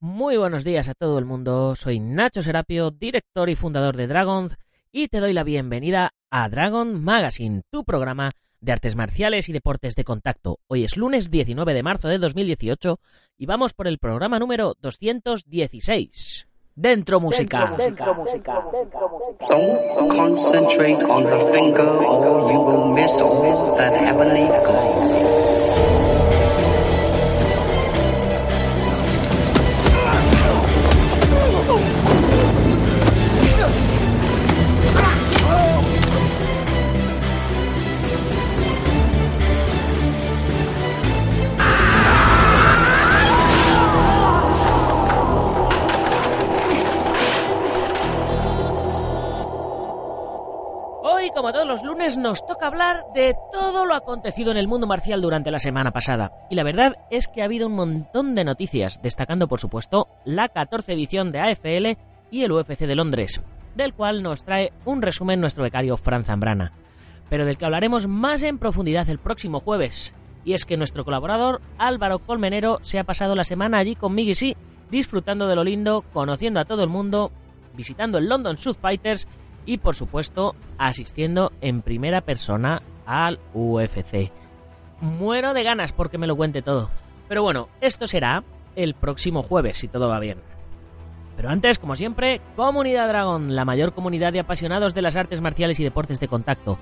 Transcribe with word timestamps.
Muy 0.00 0.36
buenos 0.36 0.62
días 0.62 0.86
a 0.86 0.94
todo 0.94 1.18
el 1.18 1.24
mundo, 1.24 1.74
soy 1.74 1.98
Nacho 1.98 2.40
Serapio, 2.40 2.92
director 2.92 3.50
y 3.50 3.56
fundador 3.56 3.96
de 3.96 4.06
Dragon, 4.06 4.48
y 4.92 5.08
te 5.08 5.18
doy 5.18 5.32
la 5.32 5.42
bienvenida 5.42 6.12
a 6.30 6.48
Dragon 6.48 7.02
Magazine, 7.02 7.62
tu 7.68 7.82
programa 7.82 8.30
de 8.60 8.70
artes 8.70 8.94
marciales 8.94 9.48
y 9.48 9.52
deportes 9.52 9.96
de 9.96 10.04
contacto. 10.04 10.60
Hoy 10.68 10.84
es 10.84 10.96
lunes 10.96 11.32
19 11.32 11.74
de 11.74 11.82
marzo 11.82 12.06
de 12.06 12.18
2018 12.18 13.00
y 13.38 13.46
vamos 13.46 13.74
por 13.74 13.88
el 13.88 13.98
programa 13.98 14.38
número 14.38 14.76
216. 14.80 16.48
Dentro 16.76 17.18
música. 17.18 17.74
Dentro, 17.76 18.14
música. 18.14 18.54
Don't 19.48 20.14
concentrate 20.14 21.02
on 21.02 21.24
the 21.24 21.52
finger 21.52 21.88
or 22.06 22.52
you 22.52 22.60
will 22.60 22.94
miss 22.94 23.20
all 23.20 23.76
that 23.76 23.94
heavenly 23.94 24.46
glow. 51.08 51.18
como 51.34 51.52
todos 51.52 51.66
los 51.66 51.82
lunes, 51.82 52.16
nos 52.16 52.46
toca 52.46 52.66
hablar 52.66 53.04
de 53.14 53.34
todo 53.52 53.86
lo 53.86 53.94
acontecido 53.94 54.50
en 54.50 54.56
el 54.56 54.68
mundo 54.68 54.86
marcial 54.86 55.20
durante 55.20 55.50
la 55.50 55.58
semana 55.58 55.92
pasada. 55.92 56.32
Y 56.50 56.54
la 56.54 56.62
verdad 56.62 56.96
es 57.10 57.28
que 57.28 57.42
ha 57.42 57.44
habido 57.44 57.66
un 57.68 57.74
montón 57.74 58.34
de 58.34 58.44
noticias, 58.44 59.00
destacando 59.02 59.48
por 59.48 59.60
supuesto 59.60 60.08
la 60.24 60.48
14 60.48 60.92
edición 60.92 61.32
de 61.32 61.40
AFL 61.40 61.98
y 62.30 62.44
el 62.44 62.52
UFC 62.52 62.80
de 62.80 62.94
Londres, 62.94 63.42
del 63.74 63.94
cual 63.94 64.22
nos 64.22 64.44
trae 64.44 64.72
un 64.84 65.02
resumen 65.02 65.40
nuestro 65.40 65.62
becario 65.62 65.96
Fran 65.96 66.24
Zambrana, 66.24 66.72
pero 67.28 67.44
del 67.44 67.56
que 67.56 67.64
hablaremos 67.64 68.06
más 68.06 68.42
en 68.42 68.58
profundidad 68.58 69.08
el 69.08 69.18
próximo 69.18 69.60
jueves. 69.60 70.14
Y 70.44 70.54
es 70.54 70.64
que 70.64 70.76
nuestro 70.76 71.04
colaborador 71.04 71.60
Álvaro 71.78 72.20
Colmenero 72.20 72.78
se 72.82 72.98
ha 72.98 73.04
pasado 73.04 73.34
la 73.34 73.44
semana 73.44 73.78
allí 73.78 73.94
con 73.94 74.14
Miggy 74.14 74.34
sí, 74.34 74.56
disfrutando 74.90 75.46
de 75.46 75.56
lo 75.56 75.64
lindo, 75.64 76.04
conociendo 76.12 76.60
a 76.60 76.64
todo 76.64 76.82
el 76.82 76.88
mundo, 76.88 77.30
visitando 77.74 78.18
el 78.18 78.28
London 78.28 78.56
South 78.56 78.78
Fighters 78.80 79.28
y 79.68 79.76
por 79.76 79.94
supuesto 79.94 80.56
asistiendo 80.78 81.52
en 81.60 81.82
primera 81.82 82.22
persona 82.22 82.80
al 83.04 83.38
UFC. 83.52 84.32
Muero 85.02 85.52
de 85.52 85.62
ganas 85.62 85.92
porque 85.92 86.16
me 86.16 86.26
lo 86.26 86.36
cuente 86.36 86.62
todo. 86.62 86.88
Pero 87.28 87.42
bueno, 87.42 87.68
esto 87.82 88.06
será 88.06 88.44
el 88.76 88.94
próximo 88.94 89.42
jueves 89.42 89.76
si 89.76 89.86
todo 89.86 90.08
va 90.08 90.20
bien. 90.20 90.38
Pero 91.36 91.50
antes, 91.50 91.78
como 91.78 91.96
siempre, 91.96 92.40
Comunidad 92.56 93.08
Dragon, 93.08 93.54
la 93.54 93.66
mayor 93.66 93.92
comunidad 93.92 94.32
de 94.32 94.40
apasionados 94.40 94.94
de 94.94 95.02
las 95.02 95.16
artes 95.16 95.42
marciales 95.42 95.78
y 95.78 95.84
deportes 95.84 96.18
de 96.18 96.28
contacto. 96.28 96.78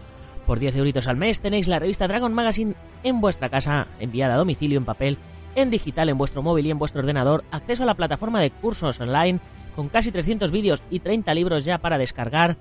Por 0.47 0.61
10 0.61 0.77
euritos 0.77 1.09
al 1.09 1.17
mes 1.17 1.41
tenéis 1.41 1.67
la 1.67 1.81
revista 1.81 2.07
Dragon 2.07 2.33
Magazine 2.33 2.75
en 3.03 3.21
vuestra 3.21 3.49
casa, 3.49 3.89
enviada 3.99 4.35
a 4.35 4.39
domicilio 4.39 4.79
en 4.79 4.85
papel, 4.85 5.19
en 5.57 5.71
digital 5.71 6.09
en 6.09 6.19
vuestro 6.19 6.41
móvil 6.41 6.67
y 6.67 6.71
en 6.71 6.79
vuestro 6.79 7.01
ordenador, 7.01 7.43
acceso 7.51 7.83
a 7.83 7.87
la 7.87 7.95
plataforma 7.95 8.41
de 8.41 8.53
cursos 8.53 9.01
online 9.01 9.41
con 9.77 9.89
casi 9.89 10.11
300 10.11 10.51
vídeos 10.51 10.83
y 10.91 11.01
30 11.01 11.33
libros 11.35 11.65
ya 11.65 11.79
para 11.79 11.99
descargar, 11.99 12.57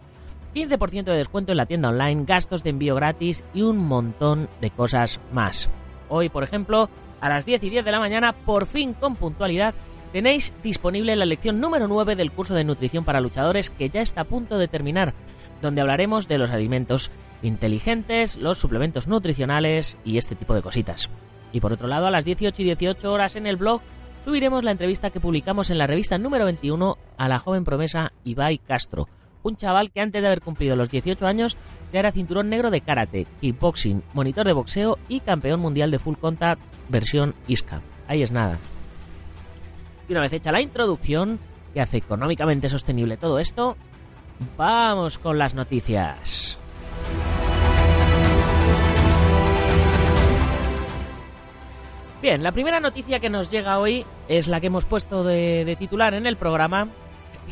15% 0.53 1.05
de 1.05 1.17
descuento 1.17 1.51
en 1.51 1.57
la 1.57 1.65
tienda 1.65 1.89
online, 1.89 2.25
gastos 2.25 2.63
de 2.63 2.69
envío 2.69 2.95
gratis 2.95 3.43
y 3.53 3.61
un 3.61 3.77
montón 3.77 4.49
de 4.61 4.69
cosas 4.69 5.19
más. 5.31 5.69
Hoy, 6.09 6.29
por 6.29 6.43
ejemplo, 6.43 6.89
a 7.21 7.29
las 7.29 7.45
10 7.45 7.63
y 7.63 7.69
10 7.69 7.85
de 7.85 7.91
la 7.91 7.99
mañana, 7.99 8.33
por 8.33 8.65
fin 8.65 8.93
con 8.93 9.15
puntualidad, 9.15 9.73
tenéis 10.13 10.53
disponible 10.63 11.15
la 11.15 11.25
lección 11.25 11.59
número 11.59 11.87
9 11.87 12.15
del 12.15 12.31
curso 12.31 12.53
de 12.53 12.63
nutrición 12.63 13.03
para 13.03 13.21
luchadores 13.21 13.69
que 13.69 13.89
ya 13.89 14.01
está 14.01 14.21
a 14.21 14.25
punto 14.25 14.57
de 14.57 14.67
terminar, 14.67 15.13
donde 15.61 15.81
hablaremos 15.81 16.27
de 16.27 16.37
los 16.37 16.51
alimentos 16.51 17.11
inteligentes, 17.41 18.37
los 18.37 18.57
suplementos 18.57 19.07
nutricionales 19.07 19.97
y 20.05 20.17
este 20.17 20.35
tipo 20.35 20.53
de 20.53 20.61
cositas. 20.61 21.09
Y 21.51 21.59
por 21.59 21.73
otro 21.73 21.87
lado, 21.87 22.07
a 22.07 22.11
las 22.11 22.25
18 22.25 22.61
y 22.61 22.65
18 22.65 23.11
horas 23.11 23.35
en 23.35 23.47
el 23.47 23.57
blog 23.57 23.81
subiremos 24.25 24.63
la 24.63 24.71
entrevista 24.71 25.11
que 25.11 25.19
publicamos 25.19 25.69
en 25.69 25.77
la 25.77 25.85
revista 25.85 26.17
número 26.17 26.45
21 26.45 26.97
a 27.15 27.29
la 27.29 27.37
joven 27.37 27.63
promesa 27.63 28.11
Ibai 28.23 28.57
Castro, 28.57 29.07
un 29.43 29.55
chaval 29.55 29.91
que 29.91 30.01
antes 30.01 30.19
de 30.19 30.27
haber 30.27 30.41
cumplido 30.41 30.75
los 30.75 30.89
18 30.89 31.27
años 31.27 31.55
ya 31.93 31.99
era 31.99 32.11
cinturón 32.11 32.49
negro 32.49 32.71
de 32.71 32.81
karate, 32.81 33.27
kickboxing, 33.39 34.01
monitor 34.15 34.47
de 34.47 34.53
boxeo 34.53 34.97
y 35.07 35.19
campeón 35.19 35.59
mundial 35.59 35.91
de 35.91 35.99
full 35.99 36.15
contact 36.15 36.59
versión 36.89 37.35
ISCA. 37.47 37.81
Ahí 38.07 38.23
es 38.23 38.31
nada. 38.31 38.57
Y 40.09 40.13
una 40.13 40.21
vez 40.21 40.33
hecha 40.33 40.51
la 40.51 40.61
introducción, 40.61 41.37
que 41.75 41.81
hace 41.81 41.97
económicamente 41.97 42.67
sostenible 42.67 43.17
todo 43.17 43.37
esto, 43.37 43.77
vamos 44.57 45.19
con 45.19 45.37
las 45.37 45.53
noticias. 45.53 46.57
Bien, 52.25 52.41
la 52.41 52.51
primera 52.51 52.79
noticia 52.79 53.19
que 53.19 53.29
nos 53.29 53.51
llega 53.51 53.77
hoy 53.77 54.03
es 54.27 54.47
la 54.47 54.59
que 54.59 54.65
hemos 54.65 54.83
puesto 54.83 55.23
de, 55.23 55.75
titular 55.77 56.15
en 56.15 56.25
el 56.25 56.37
programa 56.37 56.87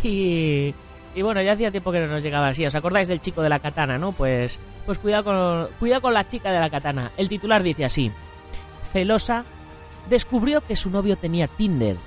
y 0.01 0.73
y 1.13 1.22
bueno, 1.22 1.44
ya 1.44 1.51
hacía 1.51 1.69
tiempo 1.69 1.91
que 1.91 2.00
no 2.00 2.07
nos 2.07 2.23
llegaba 2.23 2.47
así. 2.47 2.66
¿Os 2.66 2.73
acordáis 2.73 3.07
del 3.07 3.22
chico 3.22 3.44
de 3.44 3.50
la 3.50 3.59
katana, 3.59 4.00
no? 4.00 4.13
Pues, 4.13 4.59
pues 4.88 4.97
cuidado, 4.97 5.25
con, 5.25 5.67
cuidado 5.78 6.01
con 6.01 6.16
la 6.16 6.28
chica 6.28 6.51
de 6.51 6.59
la 6.59 6.72
katana. 6.72 7.12
El 7.17 7.29
titular 7.29 7.62
dice 7.62 7.85
así. 7.85 8.12
Celosa 8.91 9.45
descubrió 10.09 10.62
que 10.62 10.75
su 10.75 10.89
novio 10.89 11.17
tenía 11.17 11.47
Tinder. 11.47 11.97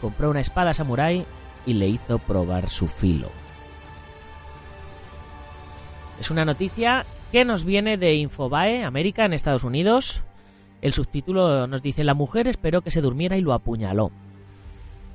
Compró 0.00 0.30
una 0.30 0.40
espada 0.40 0.72
samurai 0.72 1.26
y 1.66 1.74
le 1.74 1.86
hizo 1.86 2.18
probar 2.18 2.70
su 2.70 2.88
filo. 2.88 3.30
Es 6.18 6.30
una 6.30 6.46
noticia 6.46 7.04
que 7.30 7.44
nos 7.44 7.66
viene 7.66 7.98
de 7.98 8.14
Infobae, 8.14 8.84
América, 8.84 9.26
en 9.26 9.34
Estados 9.34 9.64
Unidos. 9.64 10.22
El 10.82 10.92
subtítulo 10.92 11.66
nos 11.66 11.82
dice, 11.82 12.04
la 12.04 12.14
mujer 12.14 12.48
esperó 12.48 12.82
que 12.82 12.90
se 12.90 13.00
durmiera 13.00 13.36
y 13.36 13.40
lo 13.40 13.52
apuñaló. 13.52 14.10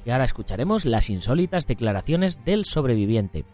Y 0.05 0.09
ahora 0.09 0.25
escucharemos 0.25 0.85
las 0.85 1.09
insólitas 1.09 1.67
declaraciones 1.67 2.43
del 2.43 2.65
sobreviviente. 2.65 3.45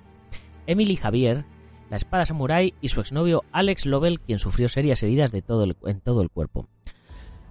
Emily 0.65 0.95
Javier, 0.95 1.45
la 1.89 1.97
espada 1.97 2.25
samurai 2.25 2.73
y 2.81 2.89
su 2.89 3.01
exnovio 3.01 3.43
Alex 3.51 3.85
Lovell, 3.85 4.19
quien 4.19 4.39
sufrió 4.39 4.69
serias 4.69 5.03
heridas 5.03 5.31
de 5.31 5.41
todo 5.41 5.65
en 5.85 5.99
todo 6.01 6.21
el 6.21 6.29
cuerpo. 6.29 6.67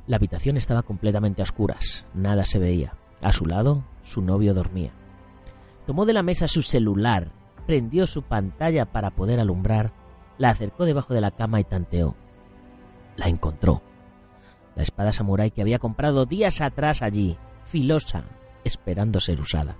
La 0.07 0.17
habitación 0.17 0.57
estaba 0.57 0.83
completamente 0.83 1.43
a 1.43 1.45
oscuras, 1.45 2.07
nada 2.15 2.45
se 2.45 2.59
veía. 2.59 2.95
A 3.23 3.33
su 3.33 3.47
lado, 3.47 3.85
su 4.03 4.23
novio 4.23 4.55
dormía. 4.55 4.93
Tomó 5.87 6.05
de 6.05 6.13
la 6.13 6.23
mesa 6.23 6.49
su 6.49 6.63
celular, 6.63 7.33
prendió 7.67 8.07
su 8.07 8.23
pantalla 8.23 8.87
para 8.87 9.11
poder 9.11 9.41
alumbrar, 9.41 9.93
la 10.39 10.51
acercó 10.51 10.85
debajo 10.85 11.15
de 11.15 11.21
la 11.21 11.31
cama 11.31 11.61
y 11.61 11.65
tanteó. 11.65 12.15
La 13.17 13.29
encontró. 13.29 13.83
La 14.77 14.83
espada 14.83 15.13
samurai 15.13 15.51
que 15.51 15.63
había 15.63 15.79
comprado 15.79 16.27
días 16.27 16.61
atrás 16.61 17.03
allí, 17.03 17.37
filosa, 17.65 18.25
esperando 18.63 19.19
ser 19.19 19.41
usada. 19.41 19.77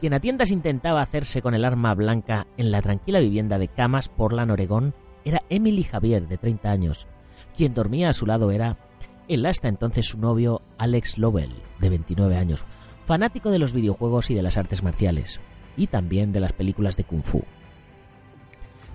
Quien 0.00 0.14
a 0.14 0.20
tiendas 0.20 0.52
intentaba 0.52 1.02
hacerse 1.02 1.42
con 1.42 1.54
el 1.54 1.64
arma 1.64 1.94
blanca 1.94 2.46
en 2.56 2.70
la 2.70 2.82
tranquila 2.82 3.18
vivienda 3.18 3.58
de 3.58 3.66
Camas, 3.66 4.08
Portland, 4.08 4.52
Oregón, 4.52 4.94
era 5.24 5.42
Emily 5.48 5.82
Javier, 5.82 6.28
de 6.28 6.36
30 6.38 6.70
años. 6.70 7.06
Quien 7.56 7.74
dormía 7.74 8.08
a 8.08 8.12
su 8.12 8.24
lado 8.24 8.52
era 8.52 8.76
el 9.26 9.44
hasta 9.44 9.68
entonces 9.68 10.06
su 10.06 10.18
novio 10.18 10.62
Alex 10.78 11.18
Lovell, 11.18 11.52
de 11.80 11.88
29 11.88 12.36
años, 12.36 12.64
fanático 13.06 13.50
de 13.50 13.58
los 13.58 13.72
videojuegos 13.72 14.30
y 14.30 14.34
de 14.34 14.42
las 14.42 14.56
artes 14.56 14.82
marciales, 14.82 15.40
y 15.76 15.88
también 15.88 16.32
de 16.32 16.40
las 16.40 16.52
películas 16.52 16.96
de 16.96 17.04
Kung 17.04 17.24
Fu. 17.24 17.42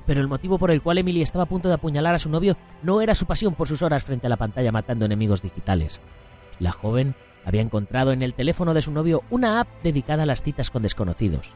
Pero 0.06 0.22
el 0.22 0.28
motivo 0.28 0.58
por 0.58 0.72
el 0.72 0.82
cual 0.82 0.98
Emily 0.98 1.22
estaba 1.22 1.46
a 1.46 1.48
punto 1.48 1.68
de 1.70 1.76
apuñalar 1.76 2.16
a 2.16 2.20
su 2.20 2.30
novio 2.30 2.58
no 2.82 3.02
era 3.02 3.16
su 3.16 3.26
pasión 3.26 3.56
por 3.56 3.68
sus 3.68 3.82
horas 3.82 4.04
frente 4.04 4.28
a 4.28 4.30
la 4.30 4.38
pantalla 4.38 4.72
matando 4.72 5.06
enemigos 5.06 5.42
digitales. 5.42 6.02
La 6.60 6.72
joven 6.72 7.16
había 7.46 7.62
encontrado 7.62 8.12
en 8.12 8.22
el 8.22 8.34
teléfono 8.34 8.74
de 8.74 8.82
su 8.82 8.92
novio 8.92 9.24
una 9.30 9.60
app 9.60 9.68
dedicada 9.84 10.24
a 10.24 10.26
las 10.26 10.42
citas 10.42 10.70
con 10.72 10.84
desconocidos, 10.84 11.54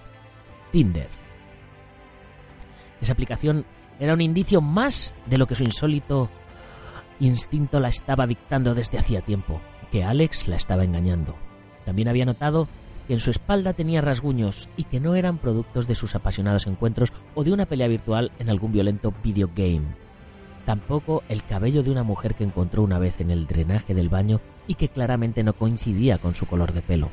Tinder. 0.72 1.10
Esa 3.02 3.14
aplicación 3.14 3.66
era 4.00 4.14
un 4.14 4.22
indicio 4.22 4.62
más 4.62 5.14
de 5.26 5.38
lo 5.38 5.48
que 5.48 5.56
su 5.56 5.64
insólito 5.64 6.30
instinto 7.20 7.80
la 7.80 7.90
estaba 7.90 8.28
dictando 8.28 8.76
desde 8.76 9.00
hacía 9.00 9.22
tiempo, 9.22 9.62
que 9.92 10.04
Alex 10.04 10.48
la 10.48 10.56
estaba 10.56 10.84
engañando. 10.84 11.36
También 11.86 12.08
había 12.08 12.26
notado 12.26 12.68
que 13.08 13.14
en 13.14 13.20
su 13.20 13.32
espalda 13.32 13.74
tenía 13.74 14.02
rasguños 14.02 14.70
y 14.76 14.84
que 14.84 15.00
no 15.00 15.16
eran 15.16 15.38
productos 15.38 15.88
de 15.88 15.96
sus 15.96 16.14
apasionados 16.14 16.68
encuentros 16.68 17.14
o 17.36 17.44
de 17.44 17.54
una 17.54 17.66
pelea 17.66 17.88
virtual 17.88 18.32
en 18.38 18.50
algún 18.50 18.74
violento 18.74 19.14
videogame. 19.24 19.96
Tampoco 20.66 21.24
el 21.30 21.44
cabello 21.44 21.82
de 21.82 21.92
una 21.92 22.04
mujer 22.04 22.36
que 22.36 22.44
encontró 22.44 22.84
una 22.84 23.00
vez 23.00 23.22
en 23.22 23.32
el 23.32 23.48
drenaje 23.48 23.94
del 23.94 24.10
baño 24.10 24.42
y 24.68 24.76
que 24.76 24.90
claramente 24.90 25.42
no 25.42 25.54
coincidía 25.54 26.18
con 26.18 26.36
su 26.36 26.46
color 26.46 26.74
de 26.74 26.82
pelo. 26.82 27.10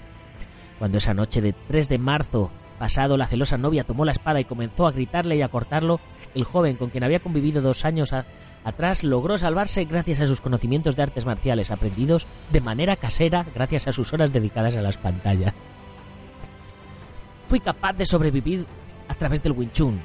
Cuando 0.80 0.98
esa 0.98 1.14
noche 1.14 1.40
de 1.40 1.52
3 1.52 1.88
de 1.88 1.98
marzo 1.98 2.50
Pasado, 2.78 3.16
la 3.16 3.26
celosa 3.26 3.56
novia 3.56 3.84
tomó 3.84 4.04
la 4.04 4.12
espada 4.12 4.40
y 4.40 4.44
comenzó 4.44 4.86
a 4.86 4.92
gritarle 4.92 5.36
y 5.36 5.42
a 5.42 5.48
cortarlo. 5.48 6.00
El 6.34 6.44
joven, 6.44 6.76
con 6.76 6.90
quien 6.90 7.04
había 7.04 7.20
convivido 7.20 7.62
dos 7.62 7.84
años 7.84 8.12
atrás, 8.64 9.04
logró 9.04 9.38
salvarse 9.38 9.84
gracias 9.84 10.20
a 10.20 10.26
sus 10.26 10.40
conocimientos 10.40 10.96
de 10.96 11.04
artes 11.04 11.26
marciales 11.26 11.70
aprendidos 11.70 12.26
de 12.50 12.60
manera 12.60 12.96
casera 12.96 13.46
gracias 13.54 13.86
a 13.86 13.92
sus 13.92 14.12
horas 14.12 14.32
dedicadas 14.32 14.76
a 14.76 14.82
las 14.82 14.98
pantallas. 14.98 15.54
Fui 17.48 17.60
capaz 17.60 17.92
de 17.92 18.06
sobrevivir 18.06 18.66
a 19.06 19.14
través 19.14 19.42
del 19.42 19.52
Wing 19.52 19.70
Chun, 19.70 20.00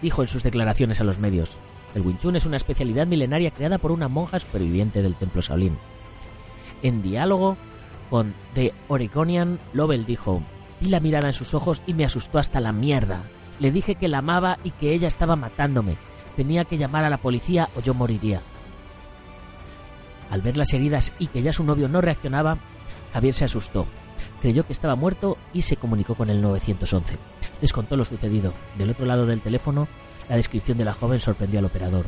dijo 0.00 0.22
en 0.22 0.28
sus 0.28 0.44
declaraciones 0.44 1.00
a 1.00 1.04
los 1.04 1.18
medios. 1.18 1.56
El 1.94 2.02
Wing 2.02 2.18
Chun 2.18 2.36
es 2.36 2.46
una 2.46 2.58
especialidad 2.58 3.06
milenaria 3.06 3.50
creada 3.50 3.78
por 3.78 3.90
una 3.90 4.08
monja 4.08 4.38
superviviente 4.38 5.02
del 5.02 5.16
templo 5.16 5.40
Shaolin. 5.40 5.76
En 6.82 7.02
diálogo 7.02 7.56
con 8.10 8.34
The 8.54 8.72
Oregonian, 8.86 9.58
Lovell 9.72 10.06
dijo, 10.06 10.42
Vi 10.80 10.88
la 10.88 11.00
mirada 11.00 11.28
en 11.28 11.34
sus 11.34 11.54
ojos 11.54 11.82
y 11.86 11.94
me 11.94 12.04
asustó 12.04 12.38
hasta 12.38 12.60
la 12.60 12.72
mierda. 12.72 13.22
Le 13.58 13.72
dije 13.72 13.96
que 13.96 14.08
la 14.08 14.18
amaba 14.18 14.58
y 14.62 14.70
que 14.70 14.92
ella 14.92 15.08
estaba 15.08 15.36
matándome. 15.36 15.96
Tenía 16.36 16.64
que 16.64 16.78
llamar 16.78 17.04
a 17.04 17.10
la 17.10 17.18
policía 17.18 17.68
o 17.76 17.80
yo 17.80 17.94
moriría. 17.94 18.40
Al 20.30 20.42
ver 20.42 20.56
las 20.56 20.72
heridas 20.72 21.12
y 21.18 21.26
que 21.26 21.42
ya 21.42 21.52
su 21.52 21.64
novio 21.64 21.88
no 21.88 22.00
reaccionaba, 22.00 22.58
Javier 23.12 23.34
se 23.34 23.46
asustó. 23.46 23.86
Creyó 24.40 24.64
que 24.66 24.72
estaba 24.72 24.94
muerto 24.94 25.36
y 25.52 25.62
se 25.62 25.76
comunicó 25.76 26.14
con 26.14 26.30
el 26.30 26.40
911. 26.40 27.18
Les 27.60 27.72
contó 27.72 27.96
lo 27.96 28.04
sucedido. 28.04 28.52
Del 28.76 28.90
otro 28.90 29.06
lado 29.06 29.26
del 29.26 29.42
teléfono, 29.42 29.88
la 30.28 30.36
descripción 30.36 30.78
de 30.78 30.84
la 30.84 30.92
joven 30.92 31.20
sorprendió 31.20 31.58
al 31.58 31.64
operador. 31.64 32.06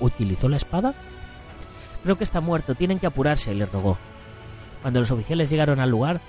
¿Utilizó 0.00 0.48
la 0.48 0.56
espada? 0.56 0.94
Creo 2.02 2.16
que 2.16 2.24
está 2.24 2.40
muerto, 2.40 2.74
tienen 2.74 2.98
que 2.98 3.08
apurarse, 3.08 3.52
le 3.52 3.66
rogó. 3.66 3.98
Cuando 4.80 5.00
los 5.00 5.10
oficiales 5.10 5.50
llegaron 5.50 5.80
al 5.80 5.90
lugar, 5.90 6.20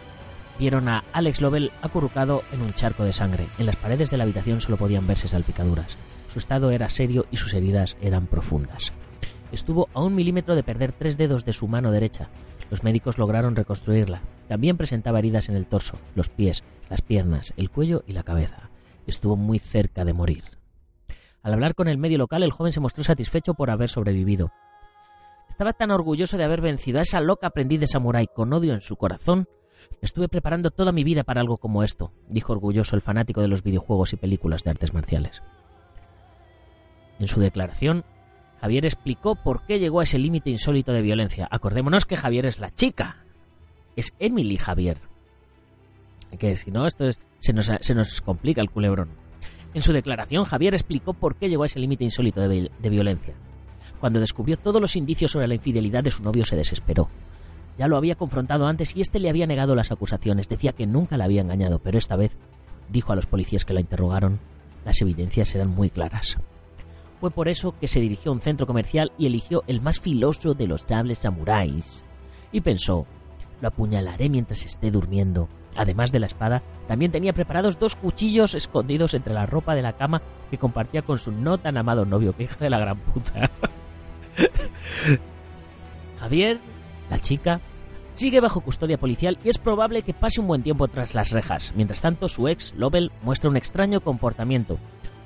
vieron 0.60 0.90
a 0.90 1.06
Alex 1.14 1.40
Lovell 1.42 1.72
acurrucado 1.82 2.44
en 2.52 2.62
un 2.62 2.74
charco 2.74 3.06
de 3.06 3.14
sangre. 3.14 3.48
En 3.58 3.66
las 3.66 3.78
paredes 3.78 4.12
de 4.12 4.18
la 4.18 4.26
habitación 4.26 4.60
solo 4.60 4.76
podían 4.76 5.08
verse 5.08 5.30
salpicaduras. 5.30 5.98
Su 6.28 6.38
estado 6.38 6.70
era 6.72 6.90
serio 6.90 7.26
y 7.32 7.38
sus 7.38 7.54
heridas 7.54 7.98
eran 8.02 8.28
profundas. 8.28 8.92
Estuvo 9.54 9.88
a 9.94 10.04
un 10.04 10.14
milímetro 10.14 10.56
de 10.56 10.64
perder 10.64 10.92
tres 10.92 11.18
dedos 11.18 11.46
de 11.46 11.54
su 11.54 11.68
mano 11.68 11.92
derecha. 11.92 12.28
Los 12.70 12.84
médicos 12.84 13.18
lograron 13.18 13.56
reconstruirla. 13.56 14.22
También 14.48 14.78
presentaba 14.78 15.20
heridas 15.20 15.48
en 15.50 15.56
el 15.56 15.66
torso, 15.66 15.98
los 16.14 16.30
pies, 16.30 16.64
las 16.90 17.02
piernas, 17.02 17.54
el 17.56 17.72
cuello 17.72 18.04
y 18.06 18.12
la 18.12 18.24
cabeza. 18.24 18.70
Estuvo 19.08 19.38
muy 19.38 19.60
cerca 19.60 20.06
de 20.06 20.14
morir. 20.14 20.44
Al 21.42 21.54
hablar 21.54 21.74
con 21.74 21.88
el 21.88 21.98
medio 21.98 22.18
local, 22.18 22.44
el 22.44 22.52
joven 22.52 22.74
se 22.74 22.82
mostró 22.82 23.04
satisfecho 23.04 23.54
por 23.54 23.72
haber 23.72 23.90
sobrevivido. 23.90 24.52
Estaba 25.48 25.72
tan 25.74 25.90
orgulloso 25.90 26.38
de 26.38 26.44
haber 26.44 26.62
vencido 26.62 27.00
a 27.00 27.04
esa 27.04 27.22
loca 27.22 27.48
aprendiz 27.48 27.80
de 27.80 27.88
samurái 27.88 28.28
con 28.28 28.52
odio 28.54 28.74
en 28.74 28.82
su 28.82 28.98
corazón 28.98 29.48
Estuve 30.02 30.28
preparando 30.30 30.72
toda 30.72 30.92
mi 30.92 31.04
vida 31.04 31.24
para 31.24 31.42
algo 31.42 31.58
como 31.58 31.84
esto, 31.84 32.12
dijo 32.28 32.54
orgulloso 32.54 32.96
el 32.96 33.02
fanático 33.02 33.42
de 33.42 33.48
los 33.48 33.64
videojuegos 33.64 34.14
y 34.14 34.18
películas 34.18 34.64
de 34.64 34.72
artes 34.72 34.94
marciales. 34.94 35.42
En 37.20 37.28
su 37.28 37.40
declaración, 37.40 38.06
Javier 38.62 38.86
explicó 38.86 39.36
por 39.36 39.66
qué 39.66 39.80
llegó 39.80 40.00
a 40.00 40.04
ese 40.04 40.20
límite 40.20 40.50
insólito 40.50 40.94
de 40.94 41.02
violencia. 41.02 41.48
Acordémonos 41.52 42.06
que 42.06 42.18
Javier 42.18 42.46
es 42.46 42.60
la 42.60 42.74
chica. 42.74 43.26
Es 43.96 44.14
Emily 44.20 44.58
Javier. 44.58 45.00
Que 46.38 46.56
si 46.56 46.72
no, 46.72 46.86
esto 46.86 47.10
se, 47.40 47.54
nos, 47.54 47.70
se, 47.82 47.96
nos, 47.96 48.22
complica 48.22 48.62
el 48.62 48.70
culebrón. 48.70 49.10
En 49.74 49.82
su 49.82 49.92
declaración, 49.94 50.46
Javier 50.46 50.74
explicó 50.74 51.14
por 51.14 51.36
qué 51.36 51.50
llegó 51.50 51.64
a 51.64 51.66
ese 51.66 51.80
límite 51.80 52.04
insólito 52.04 52.48
de 52.48 52.90
violencia. 52.90 53.36
Cuando 54.00 54.20
descubrió 54.20 54.58
todos 54.58 54.82
los 54.82 54.96
indicios 54.96 55.32
sobre 55.32 55.48
la 55.48 55.56
infidelidad 55.56 56.04
de 56.04 56.12
su 56.12 56.24
novio, 56.24 56.46
se 56.46 56.56
desesperó. 56.56 57.10
Ya 57.80 57.88
lo 57.88 57.96
había 57.96 58.16
confrontado 58.16 58.68
antes 58.68 58.94
y 58.94 59.00
éste 59.00 59.20
le 59.20 59.30
había 59.30 59.48
negado 59.48 59.74
las 59.74 59.90
acusaciones. 59.90 60.50
Decía 60.50 60.74
que 60.74 60.86
nunca 60.86 61.16
la 61.16 61.24
había 61.24 61.40
engañado, 61.40 61.80
pero 61.80 61.98
esta 61.98 62.18
vez 62.18 62.38
dijo 62.90 63.14
a 63.14 63.16
los 63.16 63.26
policías 63.26 63.64
que 63.64 63.74
la 63.74 63.80
interrogaron, 63.80 64.42
las 64.84 65.00
evidencias 65.02 65.56
eran 65.56 65.70
muy 65.70 65.90
claras. 65.90 66.38
Fue 67.22 67.32
por 67.32 67.48
eso 67.48 67.74
que 67.80 67.88
se 67.88 68.02
dirigió 68.02 68.32
a 68.32 68.36
un 68.36 68.42
centro 68.42 68.68
comercial 68.68 69.14
y 69.18 69.28
eligió 69.28 69.64
el 69.68 69.80
más 69.80 70.02
filoso 70.02 70.54
de 70.56 70.68
los 70.68 70.82
sables 70.82 71.20
samuráis. 71.20 72.04
Y 72.52 72.60
pensó, 72.60 73.06
lo 73.62 73.70
apuñalaré 73.70 74.28
mientras 74.28 74.66
esté 74.66 74.92
durmiendo. 74.92 75.48
Además 75.78 76.12
de 76.12 76.20
la 76.20 76.28
espada, 76.28 76.62
también 76.90 77.14
tenía 77.14 77.32
preparados 77.32 77.80
dos 77.80 77.96
cuchillos 77.96 78.56
escondidos 78.56 79.14
entre 79.14 79.34
la 79.34 79.46
ropa 79.46 79.74
de 79.74 79.84
la 79.84 79.94
cama 79.94 80.22
que 80.52 80.58
compartía 80.58 81.04
con 81.04 81.18
su 81.18 81.32
no 81.32 81.58
tan 81.58 81.78
amado 81.78 82.04
novio, 82.04 82.36
que 82.36 82.44
hija 82.44 82.58
de 82.60 82.70
la 82.70 82.80
gran 82.80 82.98
puta. 82.98 83.50
Javier 86.20 86.60
la 87.10 87.20
chica 87.20 87.62
sigue 88.14 88.42
bajo 88.42 88.62
custodia 88.62 88.98
policial 88.98 89.38
y 89.44 89.50
es 89.50 89.58
probable 89.58 90.02
que 90.02 90.14
pase 90.14 90.42
un 90.42 90.48
buen 90.48 90.64
tiempo 90.64 90.88
tras 90.88 91.14
las 91.14 91.32
rejas. 91.32 91.74
Mientras 91.76 92.02
tanto, 92.02 92.28
su 92.28 92.48
ex, 92.48 92.74
Lovell, 92.76 93.12
muestra 93.24 93.50
un 93.50 93.58
extraño 93.58 94.02
comportamiento, 94.02 94.78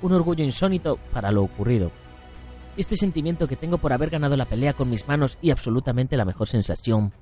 un 0.02 0.12
orgullo 0.12 0.44
insólito 0.44 0.98
para 1.12 1.32
lo 1.32 1.42
ocurrido. 1.42 1.90
Este 2.76 2.96
sentimiento 2.96 3.46
que 3.46 3.56
tengo 3.56 3.78
por 3.78 3.92
haber 3.92 4.10
ganado 4.10 4.36
la 4.36 4.44
pelea 4.44 4.72
con 4.72 4.90
mis 4.90 5.06
manos 5.06 5.38
y 5.40 5.50
absolutamente 5.50 6.16
la 6.16 6.24
mejor 6.24 6.48
sensación. 6.48 7.12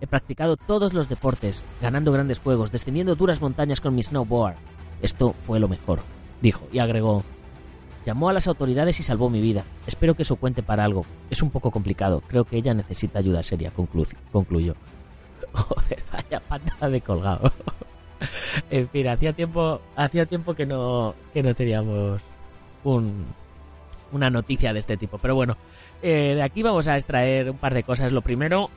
He 0.00 0.06
practicado 0.06 0.56
todos 0.56 0.92
los 0.92 1.08
deportes, 1.08 1.64
ganando 1.80 2.12
grandes 2.12 2.40
juegos, 2.40 2.72
descendiendo 2.72 3.14
duras 3.14 3.40
montañas 3.40 3.80
con 3.80 3.94
mi 3.94 4.02
snowboard. 4.02 4.56
Esto 5.00 5.34
fue 5.46 5.60
lo 5.60 5.68
mejor, 5.68 6.00
dijo, 6.40 6.66
y 6.72 6.78
agregó, 6.78 7.24
Llamó 8.04 8.28
a 8.28 8.32
las 8.32 8.46
autoridades 8.46 9.00
y 9.00 9.02
salvó 9.02 9.30
mi 9.30 9.40
vida. 9.40 9.64
Espero 9.86 10.14
que 10.14 10.22
eso 10.22 10.36
cuente 10.36 10.62
para 10.62 10.84
algo. 10.84 11.06
Es 11.30 11.42
un 11.42 11.50
poco 11.50 11.70
complicado. 11.70 12.22
Creo 12.26 12.44
que 12.44 12.56
ella 12.56 12.74
necesita 12.74 13.18
ayuda 13.18 13.42
seria, 13.42 13.72
concluyó. 14.32 14.74
Joder, 15.52 16.02
vaya 16.12 16.40
patada 16.40 16.90
de 16.90 17.00
colgado. 17.00 17.52
en 18.70 18.88
fin, 18.88 19.08
hacía 19.08 19.32
tiempo, 19.32 19.80
hacía 19.96 20.26
tiempo 20.26 20.54
que 20.54 20.66
no, 20.66 21.14
que 21.32 21.42
no 21.42 21.54
teníamos 21.54 22.20
un, 22.84 23.26
una 24.12 24.30
noticia 24.30 24.72
de 24.72 24.78
este 24.78 24.96
tipo. 24.96 25.18
Pero 25.18 25.34
bueno, 25.34 25.56
eh, 26.02 26.34
de 26.34 26.42
aquí 26.42 26.62
vamos 26.62 26.88
a 26.88 26.96
extraer 26.96 27.50
un 27.50 27.58
par 27.58 27.74
de 27.74 27.82
cosas. 27.82 28.12
Lo 28.12 28.22
primero, 28.22 28.70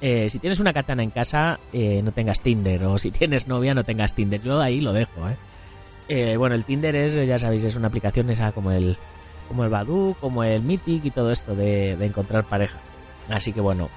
eh, 0.00 0.30
si 0.30 0.38
tienes 0.38 0.60
una 0.60 0.72
katana 0.72 1.02
en 1.02 1.10
casa, 1.10 1.58
eh, 1.72 2.00
no 2.02 2.12
tengas 2.12 2.40
Tinder. 2.40 2.84
O 2.84 2.98
si 2.98 3.10
tienes 3.10 3.48
novia, 3.48 3.74
no 3.74 3.84
tengas 3.84 4.14
Tinder. 4.14 4.40
Yo 4.42 4.60
ahí 4.60 4.80
lo 4.80 4.92
dejo, 4.92 5.28
¿eh? 5.28 5.36
Eh, 6.08 6.36
bueno, 6.36 6.54
el 6.54 6.64
Tinder 6.64 6.96
es, 6.96 7.14
ya 7.14 7.38
sabéis, 7.38 7.64
es 7.64 7.76
una 7.76 7.88
aplicación 7.88 8.30
esa 8.30 8.52
como 8.52 8.70
el, 8.70 8.96
como 9.46 9.64
el 9.64 9.70
Badu, 9.70 10.16
como 10.20 10.42
el 10.42 10.62
Mythic 10.62 11.04
y 11.04 11.10
todo 11.10 11.30
esto 11.30 11.54
de, 11.54 11.92
encontrar 12.04 12.44
pareja. 12.44 12.78
Así 13.28 13.52
que 13.52 13.60
bueno, 13.60 13.90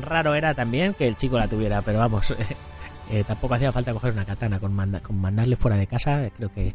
raro 0.00 0.34
era 0.34 0.54
también 0.54 0.92
que 0.92 1.08
el 1.08 1.16
chico 1.16 1.38
la 1.38 1.48
tuviera, 1.48 1.80
pero 1.80 1.98
vamos, 1.98 2.34
eh, 3.10 3.24
tampoco 3.26 3.54
hacía 3.54 3.72
falta 3.72 3.94
coger 3.94 4.12
una 4.12 4.26
katana, 4.26 4.60
con, 4.60 4.76
con 5.02 5.18
mandarle 5.18 5.56
fuera 5.56 5.78
de 5.78 5.86
casa 5.86 6.28
creo 6.36 6.52
que, 6.52 6.74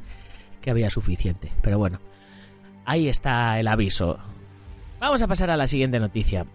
que 0.62 0.72
había 0.72 0.89
suficiente. 0.89 1.51
Pero 1.62 1.77
bueno, 1.77 2.00
ahí 2.86 3.07
está 3.07 3.60
el 3.60 3.68
aviso. 3.68 4.18
Vamos 5.00 5.22
a 5.22 5.27
pasar 5.27 5.51
a 5.51 5.57
la 5.57 5.68
siguiente 5.68 6.00
noticia. 6.00 6.45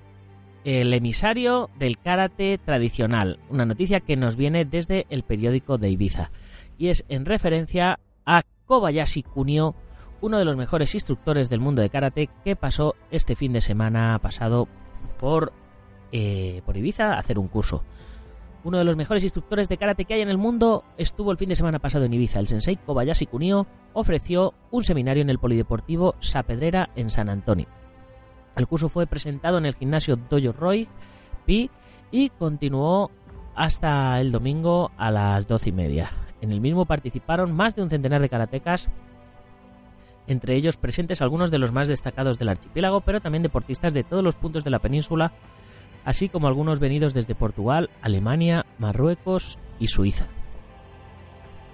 El 0.64 0.92
emisario 0.92 1.70
del 1.78 1.96
karate 1.98 2.58
tradicional, 2.58 3.38
una 3.50 3.66
noticia 3.66 4.00
que 4.00 4.16
nos 4.16 4.34
viene 4.34 4.64
desde 4.64 5.06
el 5.10 5.22
periódico 5.22 5.78
de 5.78 5.90
Ibiza 5.90 6.32
y 6.78 6.88
es 6.88 7.04
en 7.08 7.24
referencia 7.24 8.00
a 8.26 8.42
Kobayashi 8.66 9.22
Kunio, 9.22 9.74
uno 10.20 10.38
de 10.38 10.44
los 10.44 10.56
mejores 10.56 10.94
instructores 10.94 11.48
del 11.48 11.60
mundo 11.60 11.80
de 11.80 11.90
karate 11.90 12.28
que 12.44 12.56
pasó 12.56 12.94
este 13.10 13.36
fin 13.36 13.52
de 13.52 13.60
semana 13.60 14.18
pasado 14.20 14.68
por, 15.18 15.52
eh, 16.12 16.62
por 16.66 16.76
Ibiza 16.76 17.14
a 17.14 17.18
hacer 17.18 17.38
un 17.38 17.48
curso. 17.48 17.82
Uno 18.64 18.78
de 18.78 18.84
los 18.84 18.96
mejores 18.96 19.22
instructores 19.22 19.68
de 19.68 19.76
karate 19.76 20.04
que 20.04 20.14
hay 20.14 20.22
en 20.22 20.28
el 20.28 20.38
mundo 20.38 20.82
estuvo 20.98 21.30
el 21.30 21.38
fin 21.38 21.48
de 21.48 21.56
semana 21.56 21.78
pasado 21.78 22.04
en 22.04 22.14
Ibiza. 22.14 22.40
El 22.40 22.48
sensei 22.48 22.76
Kobayashi 22.76 23.26
Kunio 23.26 23.66
ofreció 23.92 24.54
un 24.72 24.82
seminario 24.82 25.22
en 25.22 25.30
el 25.30 25.38
Polideportivo 25.38 26.16
Sapedrera 26.18 26.90
en 26.96 27.08
San 27.10 27.28
Antonio. 27.28 27.68
El 28.56 28.66
curso 28.66 28.88
fue 28.88 29.06
presentado 29.06 29.58
en 29.58 29.66
el 29.66 29.74
gimnasio 29.74 30.16
Dojo 30.16 30.52
Roy 30.52 30.88
Pi 31.44 31.70
y 32.10 32.30
continuó 32.30 33.10
hasta 33.54 34.20
el 34.20 34.32
domingo 34.32 34.90
a 34.96 35.10
las 35.10 35.46
doce 35.46 35.68
y 35.68 35.72
media. 35.72 36.10
En 36.46 36.52
el 36.52 36.60
mismo 36.60 36.84
participaron 36.84 37.52
más 37.52 37.74
de 37.74 37.82
un 37.82 37.90
centenar 37.90 38.20
de 38.20 38.28
karatecas, 38.28 38.88
entre 40.28 40.54
ellos 40.54 40.76
presentes 40.76 41.20
algunos 41.20 41.50
de 41.50 41.58
los 41.58 41.72
más 41.72 41.88
destacados 41.88 42.38
del 42.38 42.50
archipiélago, 42.50 43.00
pero 43.00 43.20
también 43.20 43.42
deportistas 43.42 43.92
de 43.92 44.04
todos 44.04 44.22
los 44.22 44.36
puntos 44.36 44.62
de 44.62 44.70
la 44.70 44.78
península, 44.78 45.32
así 46.04 46.28
como 46.28 46.46
algunos 46.46 46.78
venidos 46.78 47.14
desde 47.14 47.34
Portugal, 47.34 47.90
Alemania, 48.00 48.64
Marruecos 48.78 49.58
y 49.80 49.88
Suiza. 49.88 50.28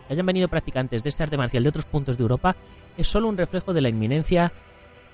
Que 0.09 0.15
hayan 0.15 0.25
venido 0.25 0.49
practicantes 0.49 1.03
de 1.03 1.11
este 1.11 1.23
arte 1.23 1.37
marcial 1.37 1.65
de 1.65 1.69
otros 1.69 1.85
puntos 1.85 2.17
de 2.17 2.23
Europa 2.23 2.57
es 2.97 3.07
solo 3.09 3.29
un 3.29 3.37
reflejo 3.37 3.75
de 3.75 3.83
la 3.83 3.91
inminencia 3.91 4.55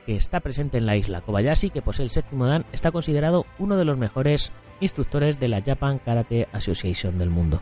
que 0.07 0.15
está 0.15 0.39
presente 0.39 0.79
en 0.79 0.87
la 0.87 0.95
isla. 0.95 1.21
Kobayashi, 1.21 1.71
que 1.71 1.83
posee 1.83 2.05
el 2.05 2.11
séptimo 2.11 2.47
dan, 2.47 2.65
está 2.71 2.93
considerado 2.93 3.45
uno 3.59 3.77
de 3.77 3.85
los 3.85 3.99
mejores 3.99 4.53
instructores 4.79 5.41
de 5.41 5.49
la 5.49 5.63
Japan 5.63 5.99
Karate 5.99 6.47
Association 6.53 7.19
del 7.19 7.31
mundo 7.31 7.61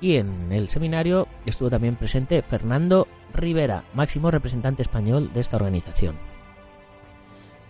y 0.00 0.16
en 0.16 0.52
el 0.52 0.68
seminario 0.68 1.28
estuvo 1.46 1.70
también 1.70 1.96
presente 1.96 2.42
Fernando 2.42 3.06
Rivera, 3.34 3.84
máximo 3.94 4.30
representante 4.30 4.82
español 4.82 5.32
de 5.32 5.40
esta 5.40 5.56
organización. 5.56 6.16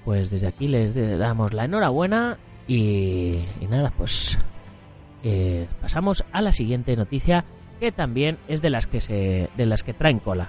Pues 0.05 0.31
desde 0.31 0.47
aquí 0.47 0.69
les 0.69 0.95
damos 1.19 1.53
la 1.53 1.65
enhorabuena 1.65 2.39
y, 2.67 3.41
nada, 3.69 3.93
pues 3.97 4.39
eh, 5.23 5.67
pasamos 5.81 6.25
a 6.33 6.41
la 6.41 6.53
siguiente 6.53 6.97
noticia 6.97 7.45
que 7.81 7.93
también 7.93 8.39
es 8.47 8.63
de 8.63 8.71
las 8.71 8.87
que 8.87 9.01
se 9.01 9.49
de 9.57 9.67
las 9.67 9.83
que 9.83 9.95
traen 9.95 10.19
cola. 10.19 10.49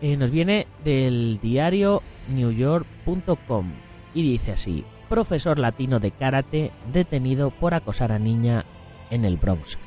Eh, 0.00 0.16
nos 0.16 0.30
viene 0.30 0.66
del 0.84 1.38
diario 1.40 2.02
newyork.com 2.28 3.72
y 4.14 4.22
dice 4.22 4.52
así: 4.52 4.84
profesor 5.08 5.58
latino 5.58 5.98
de 5.98 6.10
karate 6.10 6.72
detenido 6.92 7.50
por 7.50 7.74
acosar 7.74 8.12
a 8.12 8.18
niña 8.18 8.64
en 9.10 9.24
el 9.24 9.36
Bronx. 9.36 9.78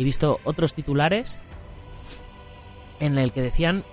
He 0.00 0.04
visto 0.04 0.40
otros 0.44 0.72
titulares 0.72 1.38
en 3.00 3.18
el 3.18 3.34
que 3.34 3.42
decían 3.42 3.84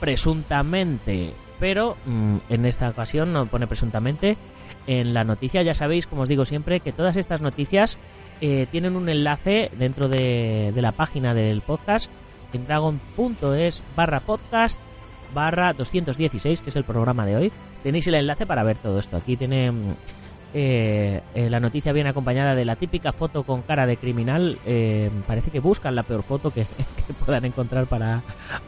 presuntamente, 0.00 1.32
pero 1.60 1.96
mm, 2.06 2.38
en 2.48 2.66
esta 2.66 2.88
ocasión 2.88 3.32
no 3.32 3.46
pone 3.46 3.68
presuntamente. 3.68 4.36
En 4.88 5.14
la 5.14 5.22
noticia 5.22 5.62
ya 5.62 5.74
sabéis, 5.74 6.08
como 6.08 6.22
os 6.22 6.28
digo 6.28 6.44
siempre, 6.44 6.80
que 6.80 6.90
todas 6.90 7.16
estas 7.16 7.40
noticias 7.40 7.98
eh, 8.40 8.66
tienen 8.72 8.96
un 8.96 9.08
enlace 9.08 9.70
dentro 9.78 10.08
de, 10.08 10.72
la 10.74 10.90
página 10.90 11.34
del 11.34 11.60
podcast 11.60 12.10
en 12.52 12.66
dragon.es 12.66 13.84
barra 13.94 14.18
podcast 14.18 14.80
barra 15.32 15.72
216, 15.72 16.62
que 16.62 16.70
es 16.70 16.74
el 16.74 16.82
programa 16.82 17.24
de 17.26 17.36
hoy. 17.36 17.52
Tenéis 17.84 18.08
el 18.08 18.16
enlace 18.16 18.44
para 18.44 18.64
ver 18.64 18.78
todo 18.78 18.98
esto. 18.98 19.16
Aquí 19.16 19.36
tiene... 19.36 19.72
Eh, 20.54 21.20
eh, 21.34 21.50
la 21.50 21.60
noticia 21.60 21.92
viene 21.92 22.08
acompañada 22.08 22.54
de 22.54 22.64
la 22.64 22.76
típica 22.76 23.12
foto 23.12 23.42
con 23.44 23.62
cara 23.62 23.86
de 23.86 23.96
criminal. 23.96 24.58
Eh, 24.64 25.10
parece 25.26 25.50
que 25.50 25.60
buscan 25.60 25.94
la 25.94 26.02
peor 26.02 26.22
foto 26.22 26.50
que, 26.50 26.66
puedan 27.26 27.44
encontrar 27.44 27.86
para, 27.86 28.22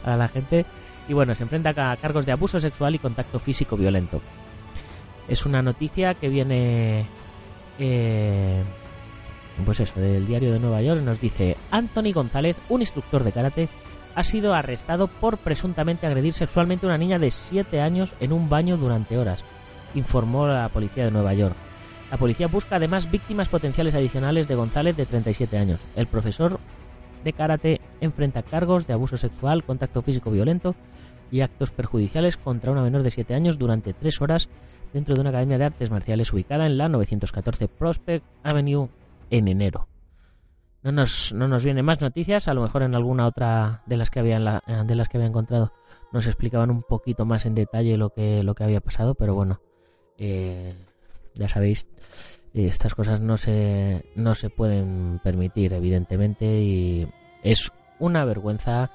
la 0.05 0.27
gente. 0.27 0.65
Y 1.07 1.13
bueno, 1.13 1.33
se 1.35 1.43
enfrenta 1.43 1.69
a 1.69 1.97
cargos 1.97 2.25
de 2.25 2.31
abuso 2.31 2.59
sexual 2.59 2.95
y 2.95 2.99
contacto 2.99 3.39
físico 3.39 3.75
violento. 3.75 4.21
Es 5.27 5.45
una 5.45 5.61
noticia 5.61 6.13
que 6.13 6.29
viene... 6.29 7.05
pues 9.65 9.79
eso, 9.79 9.99
del 9.99 10.25
diario 10.25 10.53
de 10.53 10.59
Nueva 10.59 10.81
York. 10.81 11.01
Nos 11.01 11.19
dice 11.19 11.57
Anthony 11.71 12.13
González, 12.13 12.55
un 12.69 12.81
instructor 12.81 13.23
de 13.23 13.31
karate, 13.31 13.69
ha 14.13 14.23
sido 14.23 14.53
arrestado 14.53 15.07
por 15.07 15.37
presuntamente 15.37 16.05
agredir 16.05 16.33
sexualmente 16.33 16.85
a 16.85 16.89
una 16.89 16.97
niña 16.97 17.17
de 17.17 17.31
7 17.31 17.81
años 17.81 18.13
en 18.19 18.33
un 18.33 18.49
baño 18.49 18.77
durante 18.77 19.17
horas, 19.17 19.43
informó 19.95 20.47
la 20.47 20.69
policía 20.69 21.05
de 21.05 21.11
Nueva 21.11 21.33
York. 21.33 21.55
La 22.11 22.17
policía 22.17 22.47
busca 22.47 22.75
además 22.75 23.09
víctimas 23.09 23.47
potenciales 23.47 23.95
adicionales 23.95 24.49
de 24.49 24.55
González 24.55 24.97
de 24.97 25.05
37 25.05 25.57
años. 25.57 25.79
El 25.95 26.07
profesor 26.07 26.59
de 27.23 27.31
karate 27.31 27.79
enfrenta 28.01 28.43
cargos 28.43 28.85
de 28.85 28.91
abuso 28.91 29.15
sexual, 29.15 29.63
contacto 29.63 30.01
físico 30.01 30.29
violento 30.29 30.75
y 31.31 31.39
actos 31.39 31.71
perjudiciales 31.71 32.35
contra 32.35 32.71
una 32.71 32.81
menor 32.81 33.03
de 33.03 33.11
7 33.11 33.33
años 33.33 33.57
durante 33.57 33.93
3 33.93 34.21
horas 34.21 34.49
dentro 34.91 35.15
de 35.15 35.21
una 35.21 35.29
academia 35.29 35.57
de 35.57 35.63
artes 35.63 35.89
marciales 35.89 36.33
ubicada 36.33 36.65
en 36.65 36.77
la 36.77 36.89
914 36.89 37.69
Prospect 37.69 38.25
Avenue 38.43 38.89
en 39.29 39.47
enero. 39.47 39.87
No 40.83 40.91
nos, 40.91 41.31
no 41.31 41.47
nos 41.47 41.63
vienen 41.63 41.85
más 41.85 42.01
noticias, 42.01 42.49
a 42.49 42.53
lo 42.53 42.63
mejor 42.63 42.83
en 42.83 42.93
alguna 42.93 43.25
otra 43.25 43.83
de 43.85 43.95
las 43.95 44.09
que 44.09 44.19
había, 44.19 44.61
eh, 44.67 44.83
de 44.85 44.95
las 44.95 45.07
que 45.07 45.17
había 45.17 45.29
encontrado 45.29 45.71
nos 46.11 46.27
explicaban 46.27 46.71
un 46.71 46.83
poquito 46.83 47.23
más 47.23 47.45
en 47.45 47.55
detalle 47.55 47.95
lo 47.95 48.09
que, 48.09 48.43
lo 48.43 48.53
que 48.53 48.65
había 48.65 48.81
pasado, 48.81 49.15
pero 49.15 49.33
bueno, 49.33 49.61
eh, 50.17 50.75
ya 51.35 51.49
sabéis, 51.49 51.87
eh, 52.53 52.65
estas 52.65 52.95
cosas 52.95 53.21
no 53.21 53.37
se, 53.37 54.05
no 54.15 54.35
se 54.35 54.49
pueden 54.49 55.19
permitir, 55.23 55.73
evidentemente, 55.73 56.45
y 56.61 57.07
es 57.43 57.71
una 57.99 58.25
vergüenza 58.25 58.91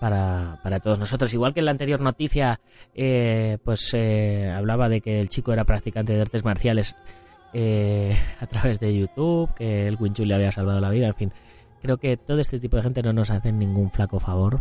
para, 0.00 0.58
para 0.62 0.80
todos 0.80 0.98
nosotros. 0.98 1.32
Igual 1.32 1.54
que 1.54 1.60
en 1.60 1.66
la 1.66 1.72
anterior 1.72 2.00
noticia, 2.00 2.60
pues 3.64 3.94
hablaba 3.94 4.88
de 4.88 5.00
que 5.00 5.20
el 5.20 5.28
chico 5.28 5.52
era 5.52 5.64
practicante 5.64 6.14
de 6.14 6.22
artes 6.22 6.44
marciales 6.44 6.94
eh, 7.52 8.16
a 8.40 8.46
través 8.46 8.80
de 8.80 8.96
YouTube, 8.96 9.52
que 9.54 9.86
el 9.86 9.96
Wing 9.98 10.14
le 10.18 10.34
había 10.34 10.52
salvado 10.52 10.80
la 10.80 10.90
vida, 10.90 11.08
en 11.08 11.14
fin. 11.14 11.32
Creo 11.82 11.96
que 11.96 12.16
todo 12.16 12.38
este 12.38 12.60
tipo 12.60 12.76
de 12.76 12.82
gente 12.82 13.02
no 13.02 13.12
nos 13.12 13.30
hace 13.30 13.52
ningún 13.52 13.90
flaco 13.90 14.20
favor, 14.20 14.60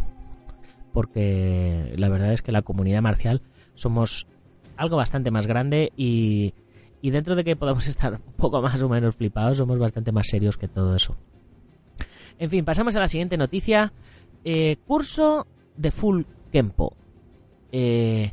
porque 0.94 1.94
la 1.98 2.10
verdad 2.10 2.34
es 2.34 2.42
que 2.42 2.52
la 2.52 2.62
comunidad 2.62 3.02
marcial 3.02 3.42
somos 3.76 4.26
algo 4.78 4.96
bastante 4.96 5.30
más 5.30 5.46
grande 5.46 5.92
y, 5.98 6.54
y 7.02 7.12
dentro 7.12 7.36
de 7.36 7.44
que 7.44 7.56
podamos 7.56 7.88
estar 7.88 8.14
un 8.14 8.34
poco 8.34 8.62
más 8.62 8.82
o 8.82 8.90
menos 8.90 9.16
flipados, 9.16 9.58
somos 9.58 9.80
bastante 9.80 10.12
más 10.12 10.28
serios 10.28 10.58
que 10.58 10.68
todo 10.68 10.96
eso. 10.96 11.16
En 12.38 12.50
fin, 12.50 12.64
pasamos 12.64 12.96
a 12.96 13.00
la 13.00 13.08
siguiente 13.08 13.38
noticia. 13.38 13.92
Eh, 14.46 14.78
curso 14.88 15.46
de 15.76 15.92
Full 15.92 16.22
Kempo. 16.52 16.96
Eh, 17.72 18.32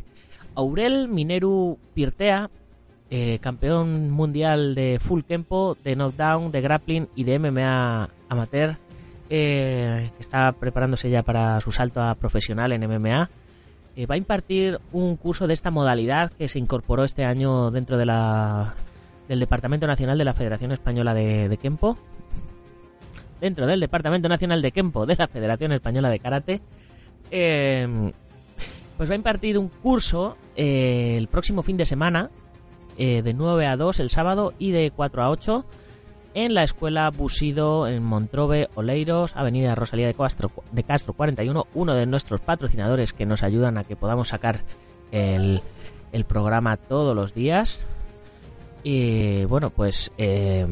Aurel 0.54 1.08
Mineru 1.08 1.78
Pirtea 1.92 2.48
eh, 3.08 3.38
campeón 3.40 4.10
mundial 4.10 4.74
de 4.74 4.98
full 5.00 5.22
tempo, 5.22 5.76
de 5.84 5.94
knockdown, 5.94 6.50
de 6.50 6.60
grappling 6.60 7.08
y 7.14 7.22
de 7.22 7.38
MMA 7.38 8.10
amateur, 8.28 8.78
eh, 9.30 10.10
que 10.16 10.22
está 10.22 10.50
preparándose 10.50 11.08
ya 11.08 11.22
para 11.22 11.60
su 11.60 11.70
salto 11.70 12.02
a 12.02 12.16
profesional 12.16 12.72
en 12.72 12.82
MMA. 12.88 13.30
Eh, 13.96 14.04
va 14.04 14.14
a 14.14 14.18
impartir 14.18 14.78
un 14.92 15.16
curso 15.16 15.46
de 15.46 15.54
esta 15.54 15.70
modalidad 15.70 16.30
que 16.30 16.48
se 16.48 16.58
incorporó 16.58 17.02
este 17.02 17.24
año 17.24 17.70
dentro 17.70 17.96
de 17.96 18.04
la, 18.04 18.74
del 19.26 19.40
Departamento 19.40 19.86
Nacional 19.86 20.18
de 20.18 20.24
la 20.24 20.34
Federación 20.34 20.70
Española 20.70 21.14
de, 21.14 21.58
Kempo. 21.60 21.96
Dentro 23.40 23.66
del 23.66 23.80
Departamento 23.80 24.28
Nacional 24.28 24.60
de 24.60 24.70
Kempo 24.70 25.06
de 25.06 25.16
la 25.16 25.28
Federación 25.28 25.72
Española 25.72 26.10
de 26.10 26.18
Karate. 26.18 26.60
pues 27.30 29.10
va 29.10 29.14
a 29.14 29.16
impartir 29.16 29.56
un 29.56 29.68
curso 29.68 30.36
el 30.56 31.26
próximo 31.28 31.62
fin 31.62 31.78
de 31.78 31.86
semana 31.86 32.30
eh, 32.98 33.22
de 33.22 33.32
9 33.32 33.66
a 33.66 33.76
2 33.76 34.00
el 34.00 34.10
sábado 34.10 34.52
y 34.58 34.72
de 34.72 34.90
4 34.90 35.22
a 35.22 35.30
8 35.30 35.64
en 36.36 36.52
la 36.52 36.64
Escuela 36.64 37.10
Busido 37.10 37.88
en 37.88 38.04
Montrove, 38.04 38.68
Oleiros, 38.74 39.34
Avenida 39.36 39.74
Rosalía 39.74 40.06
de 40.06 40.12
Castro, 40.12 40.50
de 40.70 40.82
Castro 40.82 41.14
41, 41.14 41.66
uno 41.72 41.94
de 41.94 42.04
nuestros 42.04 42.42
patrocinadores 42.42 43.14
que 43.14 43.24
nos 43.24 43.42
ayudan 43.42 43.78
a 43.78 43.84
que 43.84 43.96
podamos 43.96 44.28
sacar 44.28 44.60
el, 45.12 45.62
el 46.12 46.24
programa 46.26 46.76
todos 46.76 47.16
los 47.16 47.32
días. 47.32 47.80
Y 48.84 49.46
bueno, 49.46 49.70
pues 49.70 50.12
eh, 50.18 50.66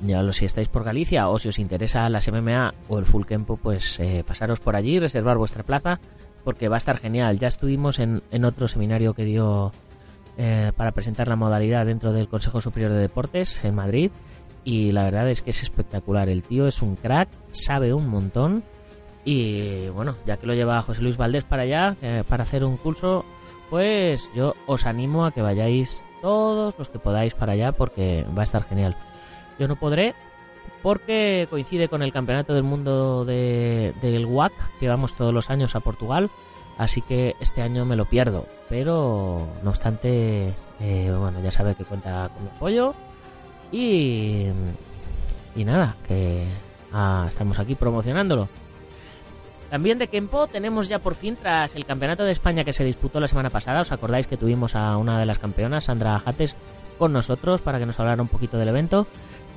ya 0.00 0.22
lo 0.22 0.32
si 0.32 0.46
estáis 0.46 0.68
por 0.68 0.82
Galicia 0.82 1.28
o 1.28 1.38
si 1.38 1.50
os 1.50 1.58
interesa 1.58 2.08
las 2.08 2.32
MMA 2.32 2.72
o 2.88 2.98
el 2.98 3.04
Full 3.04 3.26
Campo, 3.26 3.58
pues 3.58 4.00
eh, 4.00 4.24
pasaros 4.26 4.60
por 4.60 4.76
allí, 4.76 4.98
reservar 4.98 5.36
vuestra 5.36 5.62
plaza, 5.62 6.00
porque 6.42 6.70
va 6.70 6.76
a 6.76 6.78
estar 6.78 6.96
genial. 6.96 7.38
Ya 7.38 7.48
estuvimos 7.48 7.98
en, 7.98 8.22
en 8.30 8.46
otro 8.46 8.66
seminario 8.66 9.12
que 9.12 9.26
dio 9.26 9.72
eh, 10.38 10.72
para 10.74 10.92
presentar 10.92 11.28
la 11.28 11.36
modalidad 11.36 11.84
dentro 11.84 12.14
del 12.14 12.28
Consejo 12.28 12.62
Superior 12.62 12.92
de 12.92 12.98
Deportes 13.00 13.62
en 13.62 13.74
Madrid 13.74 14.10
y 14.66 14.90
la 14.90 15.04
verdad 15.04 15.30
es 15.30 15.40
que 15.40 15.50
es 15.50 15.62
espectacular. 15.62 16.28
El 16.28 16.42
tío 16.42 16.66
es 16.66 16.82
un 16.82 16.96
crack, 16.96 17.28
sabe 17.52 17.94
un 17.94 18.08
montón 18.08 18.64
y 19.24 19.88
bueno, 19.88 20.16
ya 20.26 20.36
que 20.36 20.46
lo 20.46 20.54
lleva 20.54 20.82
José 20.82 21.02
Luis 21.02 21.16
Valdés 21.16 21.44
para 21.44 21.62
allá, 21.62 21.96
eh, 22.02 22.24
para 22.28 22.42
hacer 22.42 22.64
un 22.64 22.76
curso, 22.76 23.24
pues 23.70 24.28
yo 24.34 24.54
os 24.66 24.84
animo 24.84 25.24
a 25.24 25.30
que 25.30 25.40
vayáis 25.40 26.04
todos 26.20 26.76
los 26.78 26.88
que 26.88 26.98
podáis 26.98 27.32
para 27.34 27.52
allá 27.52 27.70
porque 27.70 28.26
va 28.36 28.40
a 28.42 28.44
estar 28.44 28.64
genial. 28.64 28.96
Yo 29.58 29.68
no 29.68 29.76
podré 29.76 30.14
porque 30.82 31.46
coincide 31.48 31.88
con 31.88 32.02
el 32.02 32.12
Campeonato 32.12 32.52
del 32.52 32.64
Mundo 32.64 33.24
de, 33.24 33.94
del 34.02 34.26
WAC 34.26 34.52
que 34.80 34.88
vamos 34.88 35.14
todos 35.14 35.32
los 35.32 35.48
años 35.48 35.76
a 35.76 35.80
Portugal 35.80 36.28
Así 36.78 37.00
que 37.00 37.36
este 37.40 37.62
año 37.62 37.84
me 37.84 37.96
lo 37.96 38.04
pierdo. 38.04 38.46
Pero 38.68 39.46
no 39.62 39.70
obstante, 39.70 40.54
eh, 40.80 41.14
bueno, 41.18 41.40
ya 41.42 41.50
sabe 41.50 41.74
que 41.74 41.84
cuenta 41.84 42.28
con 42.34 42.44
mi 42.44 42.50
apoyo. 42.50 42.94
Y, 43.72 44.46
y 45.54 45.64
nada, 45.64 45.96
que 46.06 46.44
ah, 46.92 47.26
estamos 47.28 47.58
aquí 47.58 47.74
promocionándolo. 47.74 48.48
También 49.70 49.98
de 49.98 50.06
Kempo 50.06 50.46
tenemos 50.46 50.88
ya 50.88 51.00
por 51.00 51.14
fin, 51.14 51.36
tras 51.36 51.74
el 51.74 51.84
Campeonato 51.84 52.24
de 52.24 52.32
España 52.32 52.64
que 52.64 52.72
se 52.72 52.84
disputó 52.84 53.18
la 53.18 53.26
semana 53.26 53.50
pasada, 53.50 53.80
os 53.80 53.90
acordáis 53.90 54.26
que 54.26 54.36
tuvimos 54.36 54.76
a 54.76 54.96
una 54.96 55.18
de 55.18 55.26
las 55.26 55.38
campeonas, 55.38 55.84
Sandra 55.84 56.18
Jates, 56.20 56.54
con 56.98 57.12
nosotros 57.12 57.62
para 57.62 57.78
que 57.78 57.86
nos 57.86 57.98
hablara 57.98 58.22
un 58.22 58.28
poquito 58.28 58.58
del 58.58 58.68
evento. 58.68 59.06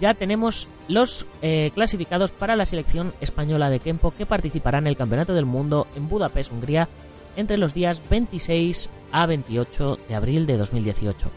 Ya 0.01 0.13
tenemos 0.13 0.68
los 0.88 1.28
eh, 1.42 1.72
clasificados 1.75 2.32
para 2.32 2.56
la 2.56 2.66
selección 2.66 3.13
española 3.22 3.70
de 3.70 3.80
Kempo 3.80 4.12
que 4.12 4.25
participará 4.25 4.80
en 4.80 4.88
el 4.88 4.98
Campeonato 4.98 5.34
del 5.34 5.46
Mundo 5.46 5.88
en 5.96 6.10
Budapest, 6.10 6.51
Hungría, 6.51 6.88
entre 7.36 7.58
los 7.58 7.74
días 7.74 8.01
26 8.10 8.89
a 9.12 9.25
28 9.25 10.00
de 10.08 10.16
abril 10.16 10.46
de 10.48 10.58
2018. 10.58 11.30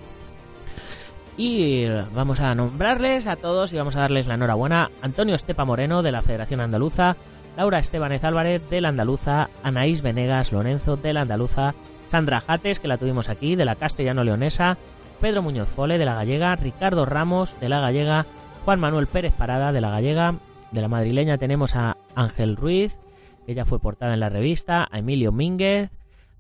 Y 1.37 1.87
vamos 2.15 2.41
a 2.41 2.55
nombrarles 2.55 3.27
a 3.27 3.37
todos 3.37 3.73
y 3.73 3.77
vamos 3.77 3.97
a 3.97 4.01
darles 4.01 4.27
la 4.27 4.35
enhorabuena. 4.35 4.91
Antonio 5.01 5.35
Estepa 5.35 5.65
Moreno 5.65 6.03
de 6.03 6.12
la 6.12 6.23
Federación 6.23 6.61
Andaluza, 6.61 7.17
Laura 7.57 7.79
Estebanez 7.79 8.23
Álvarez 8.25 8.69
de 8.69 8.81
la 8.81 8.89
Andaluza, 8.89 9.49
Anaís 9.62 10.03
Venegas 10.03 10.53
Lorenzo 10.53 10.97
de 10.97 11.12
la 11.12 11.23
Andaluza, 11.23 11.75
Sandra 12.09 12.41
Jates, 12.41 12.81
que 12.81 12.89
la 12.89 12.99
tuvimos 12.99 13.31
aquí, 13.31 13.57
de 13.57 13.65
la 13.65 13.77
Castellano 13.77 14.25
Leonesa, 14.25 14.77
Pedro 15.21 15.41
Muñoz 15.41 15.69
Fole 15.69 15.99
de 15.99 16.05
la 16.05 16.15
Gallega, 16.15 16.55
Ricardo 16.57 17.07
Ramos 17.07 17.59
de 17.61 17.69
la 17.71 17.81
Gallega, 17.81 18.27
Juan 18.65 18.81
Manuel 18.81 19.07
Pérez 19.07 19.33
Parada 19.33 19.73
de 19.73 19.81
la 19.81 19.91
Gallega, 19.91 20.35
de 20.71 20.81
la 20.81 20.89
madrileña 20.89 21.39
tenemos 21.39 21.77
a 21.77 21.97
Ángel 22.15 22.57
Ruiz, 22.57 22.99
que 23.47 23.55
ya 23.55 23.65
fue 23.65 23.79
portada 23.79 24.15
en 24.15 24.21
la 24.21 24.29
revista, 24.29 24.87
a 24.91 24.99
Emilio 24.99 25.33
Mínguez, 25.33 25.91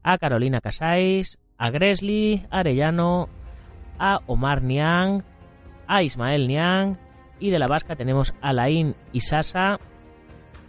a 0.02 0.18
Carolina 0.18 0.60
Casais, 0.60 1.38
a 1.58 1.70
Gresley 1.70 2.46
Arellano, 2.50 3.28
a 3.98 4.20
Omar 4.26 4.62
Niang, 4.62 5.22
a 5.86 6.02
Ismael 6.02 6.48
Niang 6.48 6.98
y 7.40 7.50
de 7.50 7.58
la 7.58 7.66
Vasca 7.66 7.96
tenemos 7.96 8.34
a 8.40 8.52
Laín 8.52 8.94
Isasa, 9.12 9.78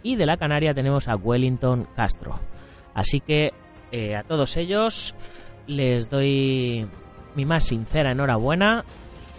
y 0.04 0.14
de 0.16 0.26
la 0.26 0.36
Canaria 0.36 0.74
tenemos 0.74 1.08
a 1.08 1.16
Wellington 1.16 1.88
Castro. 1.96 2.38
Así 2.94 3.20
que 3.20 3.52
eh, 3.90 4.14
a 4.14 4.22
todos 4.22 4.56
ellos 4.56 5.16
les 5.66 6.08
doy 6.08 6.86
mi 7.34 7.44
más 7.44 7.64
sincera 7.64 8.12
enhorabuena 8.12 8.84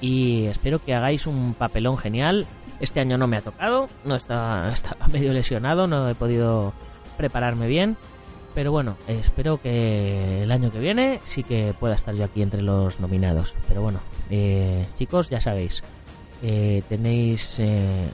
y 0.01 0.46
espero 0.48 0.84
que 0.84 0.94
hagáis 0.94 1.27
un 1.27 1.54
papelón 1.54 1.98
genial. 1.98 2.46
Este 2.82 3.00
año 3.00 3.18
no 3.18 3.27
me 3.27 3.38
ha 3.38 3.42
tocado, 3.42 3.88
no 4.04 4.15
está, 4.15 4.70
estaba 4.74 5.08
medio 5.08 5.32
lesionado, 5.32 5.88
no 5.88 6.10
he 6.10 6.15
podido 6.15 6.74
prepararme 7.15 7.68
bien. 7.68 7.96
Pero 8.55 8.71
bueno, 8.71 8.95
espero 9.09 9.62
que 9.62 10.43
el 10.43 10.51
año 10.51 10.71
que 10.71 10.79
viene 10.79 11.19
sí 11.25 11.43
que 11.43 11.75
pueda 11.77 11.93
estar 11.93 12.15
yo 12.15 12.24
aquí 12.24 12.41
entre 12.41 12.62
los 12.62 13.01
nominados. 13.01 13.53
Pero 13.67 13.81
bueno, 13.81 14.00
eh, 14.29 14.88
chicos, 14.93 15.29
ya 15.29 15.41
sabéis, 15.41 15.83
eh, 16.41 16.81
tenéis 16.88 17.59
eh, 17.59 18.09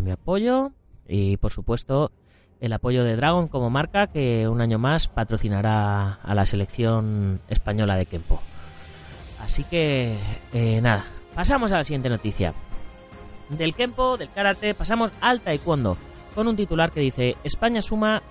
mi 0.00 0.12
apoyo 0.12 0.70
y 1.08 1.38
por 1.38 1.50
supuesto 1.50 2.12
el 2.60 2.72
apoyo 2.72 3.02
de 3.02 3.16
Dragon 3.16 3.48
como 3.48 3.68
marca 3.68 4.06
que 4.06 4.46
un 4.48 4.60
año 4.60 4.78
más 4.78 5.08
patrocinará 5.08 6.20
a 6.22 6.34
la 6.36 6.46
selección 6.46 7.40
española 7.48 7.96
de 7.96 8.06
Kempo. 8.06 8.40
Así 9.40 9.64
que 9.64 10.16
nada, 10.82 11.04
pasamos 11.34 11.72
a 11.72 11.78
la 11.78 11.84
siguiente 11.84 12.08
noticia. 12.08 12.54
Del 13.48 13.74
Kempo, 13.74 14.16
del 14.18 14.30
karate, 14.30 14.72
pasamos 14.72 15.10
al 15.20 15.40
taekwondo 15.40 15.98
con 16.34 16.48
un 16.48 16.56
titular 16.56 16.90
que 16.90 17.00
dice 17.00 17.36
España 17.44 17.80
suma 17.80 18.22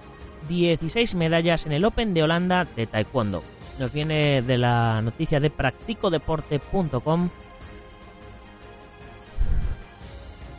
16 0.48 1.16
medallas 1.16 1.66
en 1.66 1.72
el 1.72 1.86
Open 1.86 2.14
de 2.14 2.24
Holanda 2.24 2.66
de 2.76 2.88
Taekwondo. 2.88 3.44
Nos 3.80 3.92
viene 3.92 4.42
de 4.42 4.58
la 4.58 5.02
noticia 5.02 5.40
de 5.40 5.50
practicodeporte.com 5.50 7.30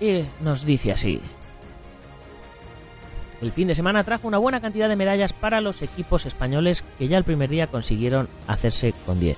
y 0.00 0.24
nos 0.40 0.64
dice 0.64 0.92
así. 0.92 1.20
El 3.40 3.52
fin 3.52 3.68
de 3.68 3.74
semana 3.74 4.04
trajo 4.04 4.26
una 4.26 4.38
buena 4.38 4.60
cantidad 4.60 4.88
de 4.88 4.96
medallas 4.96 5.32
para 5.32 5.60
los 5.60 5.82
equipos 5.82 6.24
españoles 6.26 6.82
que 6.98 7.08
ya 7.08 7.18
el 7.18 7.24
primer 7.24 7.50
día 7.50 7.66
consiguieron 7.66 8.28
hacerse 8.46 8.94
con 9.04 9.20
10. 9.20 9.36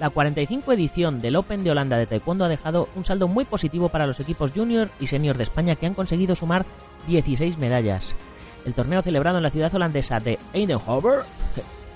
La 0.00 0.10
45 0.10 0.72
edición 0.72 1.20
del 1.20 1.36
Open 1.36 1.62
de 1.62 1.70
Holanda 1.70 1.96
de 1.96 2.06
Taekwondo 2.06 2.44
ha 2.44 2.48
dejado 2.48 2.88
un 2.96 3.04
saldo 3.04 3.28
muy 3.28 3.44
positivo 3.44 3.88
para 3.88 4.06
los 4.06 4.18
equipos 4.18 4.50
junior 4.52 4.90
y 4.98 5.06
senior 5.06 5.36
de 5.36 5.44
España 5.44 5.76
que 5.76 5.86
han 5.86 5.94
conseguido 5.94 6.34
sumar 6.34 6.66
16 7.06 7.58
medallas. 7.58 8.16
El 8.64 8.74
torneo 8.74 9.02
celebrado 9.02 9.38
en 9.38 9.42
la 9.42 9.50
ciudad 9.50 9.74
holandesa 9.74 10.18
de 10.20 10.38
Eindhoven 10.52 11.20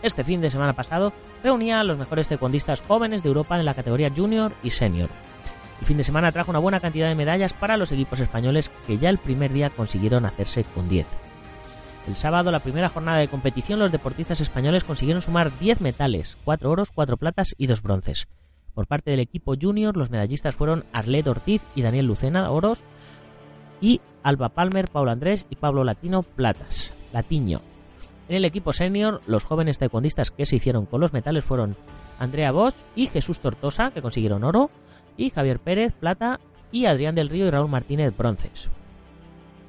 este 0.02 0.24
fin 0.24 0.40
de 0.40 0.50
semana 0.50 0.74
pasado 0.74 1.12
reunía 1.42 1.80
a 1.80 1.84
los 1.84 1.98
mejores 1.98 2.28
taekwondistas 2.28 2.80
jóvenes 2.80 3.22
de 3.22 3.28
Europa 3.28 3.58
en 3.58 3.64
la 3.64 3.74
categoría 3.74 4.12
junior 4.14 4.52
y 4.62 4.70
senior. 4.70 5.08
El 5.80 5.86
fin 5.86 5.96
de 5.96 6.04
semana 6.04 6.32
trajo 6.32 6.50
una 6.50 6.60
buena 6.60 6.80
cantidad 6.80 7.08
de 7.08 7.14
medallas 7.14 7.52
para 7.52 7.76
los 7.76 7.92
equipos 7.92 8.20
españoles 8.20 8.70
que 8.86 8.98
ya 8.98 9.10
el 9.10 9.18
primer 9.18 9.52
día 9.52 9.70
consiguieron 9.70 10.24
hacerse 10.24 10.64
con 10.64 10.88
10. 10.88 11.06
El 12.06 12.16
sábado, 12.16 12.52
la 12.52 12.60
primera 12.60 12.88
jornada 12.88 13.18
de 13.18 13.28
competición, 13.28 13.80
los 13.80 13.90
deportistas 13.90 14.40
españoles 14.40 14.84
consiguieron 14.84 15.22
sumar 15.22 15.50
10 15.58 15.80
metales, 15.80 16.36
4 16.44 16.70
oros, 16.70 16.92
4 16.92 17.16
platas 17.16 17.54
y 17.58 17.66
2 17.66 17.82
bronces. 17.82 18.28
Por 18.74 18.86
parte 18.86 19.10
del 19.10 19.20
equipo 19.20 19.54
junior, 19.60 19.96
los 19.96 20.10
medallistas 20.10 20.54
fueron 20.54 20.84
Arlet 20.92 21.26
Ortiz 21.26 21.62
y 21.74 21.82
Daniel 21.82 22.06
Lucena, 22.06 22.50
oros, 22.50 22.84
y 23.80 24.00
Alba 24.26 24.48
Palmer, 24.48 24.88
Paulo 24.88 25.12
Andrés 25.12 25.46
y 25.50 25.54
Pablo 25.54 25.84
Latino 25.84 26.24
Platas. 26.24 26.92
Latiño. 27.12 27.60
En 28.28 28.34
el 28.34 28.44
equipo 28.44 28.72
senior, 28.72 29.20
los 29.28 29.44
jóvenes 29.44 29.78
taekwondistas 29.78 30.32
que 30.32 30.46
se 30.46 30.56
hicieron 30.56 30.84
con 30.84 31.00
los 31.00 31.12
metales 31.12 31.44
fueron 31.44 31.76
Andrea 32.18 32.50
Bosch 32.50 32.74
y 32.96 33.06
Jesús 33.06 33.38
Tortosa, 33.38 33.92
que 33.92 34.02
consiguieron 34.02 34.42
oro, 34.42 34.68
y 35.16 35.30
Javier 35.30 35.60
Pérez, 35.60 35.92
plata, 35.92 36.40
y 36.72 36.86
Adrián 36.86 37.14
del 37.14 37.28
Río 37.28 37.46
y 37.46 37.50
Raúl 37.50 37.70
Martínez, 37.70 38.16
bronces. 38.16 38.68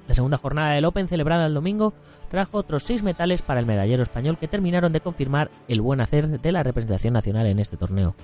La 0.07 0.15
segunda 0.15 0.39
jornada 0.39 0.73
del 0.73 0.85
Open, 0.85 1.07
celebrada 1.07 1.45
el 1.45 1.53
domingo, 1.53 1.93
trajo 2.31 2.57
otros 2.57 2.81
seis 2.81 3.03
metales 3.03 3.43
para 3.43 3.59
el 3.59 3.67
medallero 3.67 4.01
español 4.01 4.39
que 4.39 4.47
terminaron 4.47 4.91
de 4.91 5.01
confirmar 5.01 5.51
el 5.67 5.81
buen 5.81 6.01
hacer 6.01 6.41
de 6.41 6.51
la 6.51 6.63
representación 6.63 7.13
nacional 7.13 7.45
en 7.45 7.59
este 7.59 7.77
torneo. 7.77 8.15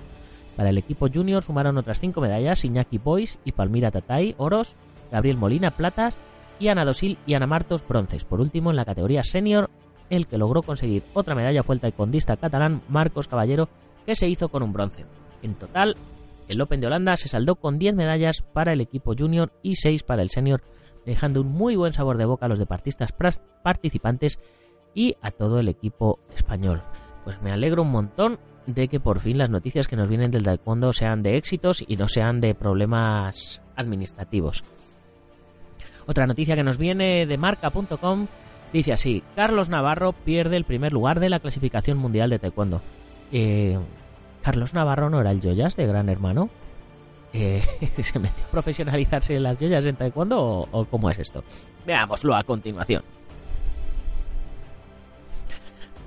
Para 0.56 0.70
el 0.70 0.78
equipo 0.78 1.08
junior 1.08 1.44
sumaron 1.44 1.78
otras 1.78 2.00
cinco 2.00 2.20
medallas 2.20 2.64
Iñaki 2.64 2.98
Boys 2.98 3.38
y 3.44 3.52
Palmira 3.52 3.92
Tatay, 3.92 4.34
oros, 4.36 4.74
Gabriel 5.10 5.36
Molina, 5.36 5.70
platas, 5.70 6.16
y 6.58 6.68
Ana 6.68 6.84
Dosil 6.84 7.18
y 7.26 7.34
Ana 7.34 7.46
Martos, 7.46 7.86
bronces. 7.86 8.24
Por 8.24 8.40
último, 8.40 8.70
en 8.70 8.76
la 8.76 8.84
categoría 8.84 9.22
senior, 9.22 9.70
el 10.10 10.26
que 10.26 10.38
logró 10.38 10.62
conseguir 10.62 11.02
otra 11.14 11.34
medalla 11.34 11.62
fue 11.62 11.74
el 11.74 11.80
taekwondista 11.80 12.36
catalán 12.36 12.82
Marcos 12.88 13.28
Caballero, 13.28 13.68
que 14.06 14.16
se 14.16 14.28
hizo 14.28 14.48
con 14.48 14.62
un 14.62 14.72
bronce. 14.72 15.04
En 15.42 15.54
total, 15.54 15.96
el 16.48 16.60
Open 16.60 16.80
de 16.80 16.86
Holanda 16.86 17.16
se 17.16 17.28
saldó 17.28 17.56
con 17.56 17.78
10 17.78 17.94
medallas 17.94 18.42
para 18.42 18.72
el 18.72 18.80
equipo 18.80 19.14
junior 19.16 19.52
y 19.62 19.76
6 19.76 20.02
para 20.02 20.22
el 20.22 20.30
senior, 20.30 20.62
dejando 21.06 21.40
un 21.40 21.48
muy 21.48 21.76
buen 21.76 21.92
sabor 21.92 22.18
de 22.18 22.26
boca 22.26 22.46
a 22.46 22.48
los 22.48 22.58
deportistas 22.58 23.14
participantes 23.62 24.38
y 24.94 25.16
a 25.22 25.30
todo 25.30 25.58
el 25.58 25.68
equipo 25.68 26.20
español. 26.34 26.82
Pues 27.24 27.40
me 27.42 27.50
alegro 27.50 27.82
un 27.82 27.90
montón 27.90 28.38
de 28.66 28.88
que 28.88 29.00
por 29.00 29.20
fin 29.20 29.38
las 29.38 29.50
noticias 29.50 29.88
que 29.88 29.96
nos 29.96 30.08
vienen 30.08 30.30
del 30.30 30.44
taekwondo 30.44 30.92
sean 30.92 31.22
de 31.22 31.36
éxitos 31.36 31.84
y 31.86 31.96
no 31.96 32.08
sean 32.08 32.40
de 32.40 32.54
problemas 32.54 33.62
administrativos. 33.76 34.64
Otra 36.06 36.26
noticia 36.26 36.56
que 36.56 36.62
nos 36.62 36.78
viene 36.78 37.26
de 37.26 37.38
marca.com 37.38 38.26
dice 38.72 38.92
así, 38.92 39.22
Carlos 39.36 39.68
Navarro 39.68 40.12
pierde 40.12 40.56
el 40.56 40.64
primer 40.64 40.92
lugar 40.92 41.20
de 41.20 41.30
la 41.30 41.40
clasificación 41.40 41.98
mundial 41.98 42.30
de 42.30 42.38
taekwondo. 42.38 42.82
Eh, 43.32 43.78
Carlos 44.42 44.74
Navarro 44.74 45.08
no 45.10 45.20
era 45.20 45.30
el 45.30 45.40
joyas 45.40 45.76
de 45.76 45.86
Gran 45.86 46.08
Hermano. 46.08 46.50
Eh, 47.32 47.62
¿Se 48.02 48.18
metió 48.18 48.44
a 48.44 48.48
profesionalizarse 48.48 49.36
en 49.36 49.42
las 49.42 49.58
joyas 49.58 49.86
en 49.86 49.96
taekwondo 49.96 50.40
o, 50.40 50.68
o 50.70 50.84
cómo 50.84 51.10
es 51.10 51.18
esto? 51.18 51.42
Veámoslo 51.86 52.34
a 52.34 52.42
continuación. 52.42 53.02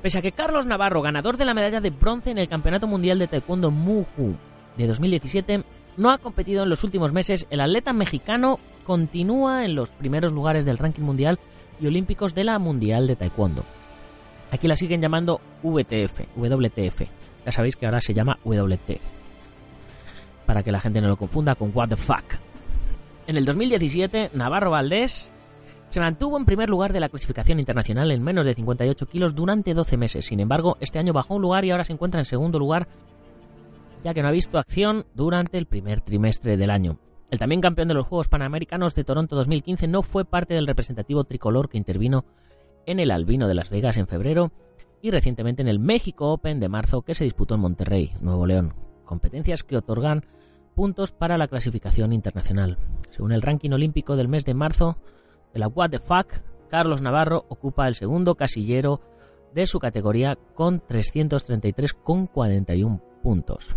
Pese 0.01 0.19
a 0.19 0.21
que 0.21 0.31
Carlos 0.31 0.65
Navarro, 0.65 1.01
ganador 1.01 1.37
de 1.37 1.45
la 1.45 1.53
medalla 1.53 1.81
de 1.81 1.89
bronce 1.89 2.31
en 2.31 2.37
el 2.37 2.47
Campeonato 2.47 2.87
Mundial 2.87 3.17
de 3.17 3.27
Taekwondo 3.27 3.71
Muhu 3.71 4.35
de 4.77 4.87
2017, 4.87 5.63
no 5.97 6.11
ha 6.11 6.19
competido 6.19 6.63
en 6.63 6.69
los 6.69 6.83
últimos 6.83 7.11
meses, 7.11 7.47
el 7.49 7.59
atleta 7.59 7.91
mexicano 7.91 8.59
continúa 8.83 9.65
en 9.65 9.75
los 9.75 9.89
primeros 9.89 10.31
lugares 10.31 10.63
del 10.63 10.77
ranking 10.77 11.03
mundial 11.03 11.39
y 11.81 11.87
olímpicos 11.87 12.33
de 12.33 12.43
la 12.43 12.59
Mundial 12.59 13.07
de 13.07 13.15
Taekwondo. 13.15 13.63
Aquí 14.51 14.67
la 14.67 14.75
siguen 14.75 15.01
llamando 15.01 15.41
VTF, 15.63 16.21
WTF. 16.35 17.01
Ya 17.45 17.51
sabéis 17.51 17.75
que 17.75 17.85
ahora 17.85 17.99
se 17.99 18.13
llama 18.13 18.39
WT. 18.45 18.99
Para 20.45 20.63
que 20.63 20.71
la 20.71 20.79
gente 20.79 21.01
no 21.01 21.09
lo 21.09 21.17
confunda 21.17 21.55
con 21.55 21.71
What 21.73 21.89
the 21.89 21.97
fuck. 21.97 22.35
En 23.25 23.35
el 23.35 23.43
2017, 23.43 24.31
Navarro 24.33 24.71
Valdés 24.71 25.33
se 25.89 25.99
mantuvo 25.99 26.37
en 26.37 26.45
primer 26.45 26.69
lugar 26.69 26.93
de 26.93 26.99
la 26.99 27.09
clasificación 27.09 27.59
internacional 27.59 28.11
en 28.11 28.23
menos 28.23 28.45
de 28.45 28.53
58 28.53 29.05
kilos 29.07 29.35
durante 29.35 29.73
12 29.73 29.97
meses. 29.97 30.25
Sin 30.25 30.39
embargo, 30.39 30.77
este 30.79 30.99
año 30.99 31.13
bajó 31.13 31.35
un 31.35 31.41
lugar 31.41 31.65
y 31.65 31.71
ahora 31.71 31.83
se 31.83 31.93
encuentra 31.93 32.19
en 32.19 32.25
segundo 32.25 32.59
lugar 32.59 32.87
ya 34.03 34.13
que 34.13 34.21
no 34.21 34.27
ha 34.27 34.31
visto 34.31 34.57
acción 34.57 35.05
durante 35.13 35.57
el 35.57 35.65
primer 35.65 36.01
trimestre 36.01 36.57
del 36.57 36.69
año. 36.69 36.99
El 37.29 37.39
también 37.39 37.61
campeón 37.61 37.89
de 37.89 37.93
los 37.93 38.07
Juegos 38.07 38.29
Panamericanos 38.29 38.95
de 38.95 39.03
Toronto 39.03 39.35
2015 39.35 39.87
no 39.87 40.01
fue 40.01 40.23
parte 40.23 40.53
del 40.53 40.67
representativo 40.67 41.25
tricolor 41.25 41.67
que 41.69 41.77
intervino 41.77 42.23
en 42.85 42.99
el 42.99 43.11
Albino 43.11 43.49
de 43.49 43.55
Las 43.55 43.69
Vegas 43.69 43.97
en 43.97 44.07
febrero 44.07 44.53
y 45.01 45.11
recientemente 45.11 45.61
en 45.61 45.67
el 45.67 45.79
México 45.79 46.31
Open 46.31 46.61
de 46.61 46.69
marzo 46.69 47.01
que 47.01 47.13
se 47.13 47.25
disputó 47.25 47.55
en 47.55 47.61
Monterrey, 47.61 48.13
Nuevo 48.21 48.45
León, 48.45 48.73
competencias 49.03 49.63
que 49.63 49.75
otorgan 49.77 50.23
puntos 50.73 51.11
para 51.11 51.37
la 51.37 51.47
clasificación 51.47 52.13
internacional. 52.13 52.77
Según 53.11 53.33
el 53.33 53.41
ranking 53.41 53.71
olímpico 53.71 54.15
del 54.15 54.29
mes 54.29 54.45
de 54.45 54.53
marzo 54.53 54.95
de 55.53 55.59
la 55.59 55.67
What 55.67 55.89
the 55.89 55.99
Fuck, 55.99 56.35
Carlos 56.69 57.01
Navarro 57.01 57.45
ocupa 57.49 57.87
el 57.87 57.95
segundo 57.95 58.35
casillero 58.35 59.01
de 59.53 59.67
su 59.67 59.79
categoría 59.79 60.37
con 60.55 60.81
333,41 60.81 63.01
puntos. 63.27 63.75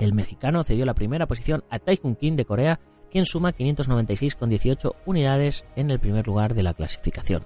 El 0.00 0.14
mexicano 0.14 0.64
cedió 0.64 0.84
la 0.84 0.94
primera 0.94 1.26
posición 1.26 1.62
a 1.70 1.78
Taekwondo 1.78 2.18
Kim 2.18 2.34
de 2.34 2.44
Corea, 2.44 2.80
quien 3.08 3.24
suma 3.24 3.52
596,18 3.52 4.96
unidades 5.06 5.64
en 5.76 5.92
el 5.92 6.00
primer 6.00 6.26
lugar 6.26 6.54
de 6.54 6.64
la 6.64 6.74
clasificación. 6.74 7.44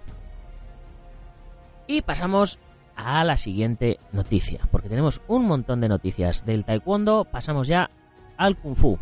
Y 1.86 2.00
pasamos 2.00 2.58
a 2.96 3.22
la 3.24 3.36
siguiente 3.36 3.98
noticia, 4.12 4.60
porque 4.70 4.88
tenemos 4.88 5.20
un 5.28 5.44
montón 5.44 5.82
de 5.82 5.90
noticias 5.90 6.46
del 6.46 6.64
taekwondo, 6.64 7.26
pasamos 7.26 7.68
ya 7.68 7.90
al 8.38 8.56
kung 8.56 8.74
fu. 8.74 8.98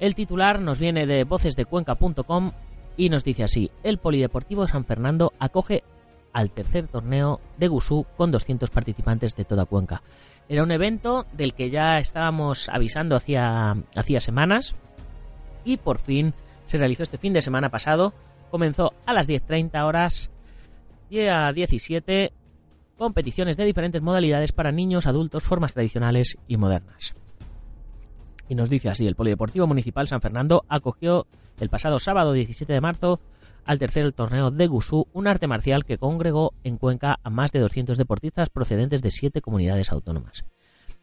El 0.00 0.16
titular 0.16 0.60
nos 0.60 0.80
viene 0.80 1.06
de 1.06 1.22
vocesdecuenca.com 1.22 2.50
y 2.96 3.08
nos 3.08 3.22
dice 3.22 3.44
así, 3.44 3.70
el 3.84 3.98
Polideportivo 3.98 4.66
San 4.66 4.84
Fernando 4.84 5.32
acoge 5.38 5.84
al 6.38 6.52
tercer 6.52 6.86
torneo 6.86 7.40
de 7.56 7.66
Gusú 7.66 8.06
con 8.16 8.30
200 8.30 8.70
participantes 8.70 9.34
de 9.34 9.44
toda 9.44 9.64
Cuenca. 9.64 10.02
Era 10.48 10.62
un 10.62 10.70
evento 10.70 11.26
del 11.32 11.52
que 11.52 11.68
ya 11.68 11.98
estábamos 11.98 12.68
avisando 12.68 13.16
hacía, 13.16 13.76
hacía 13.96 14.20
semanas 14.20 14.76
y 15.64 15.78
por 15.78 15.98
fin 15.98 16.34
se 16.66 16.78
realizó 16.78 17.02
este 17.02 17.18
fin 17.18 17.32
de 17.32 17.42
semana 17.42 17.70
pasado. 17.70 18.14
Comenzó 18.52 18.94
a 19.04 19.12
las 19.14 19.28
10.30 19.28 19.84
horas, 19.84 20.30
día 21.10 21.52
17, 21.52 22.32
competiciones 22.96 23.56
de 23.56 23.64
diferentes 23.64 24.00
modalidades 24.00 24.52
para 24.52 24.70
niños, 24.70 25.08
adultos, 25.08 25.42
formas 25.42 25.74
tradicionales 25.74 26.38
y 26.46 26.56
modernas. 26.56 27.16
Y 28.48 28.54
nos 28.54 28.70
dice 28.70 28.90
así, 28.90 29.08
el 29.08 29.16
Polideportivo 29.16 29.66
Municipal 29.66 30.06
San 30.06 30.20
Fernando 30.20 30.64
acogió 30.68 31.26
el 31.58 31.68
pasado 31.68 31.98
sábado 31.98 32.32
17 32.32 32.72
de 32.72 32.80
marzo 32.80 33.20
al 33.68 33.78
tercer 33.78 34.10
torneo 34.12 34.50
de 34.50 34.66
Gusú, 34.66 35.06
un 35.12 35.26
arte 35.26 35.46
marcial 35.46 35.84
que 35.84 35.98
congregó 35.98 36.54
en 36.64 36.78
Cuenca 36.78 37.20
a 37.22 37.28
más 37.28 37.52
de 37.52 37.60
200 37.60 37.98
deportistas 37.98 38.48
procedentes 38.48 39.02
de 39.02 39.10
siete 39.10 39.42
comunidades 39.42 39.92
autónomas. 39.92 40.46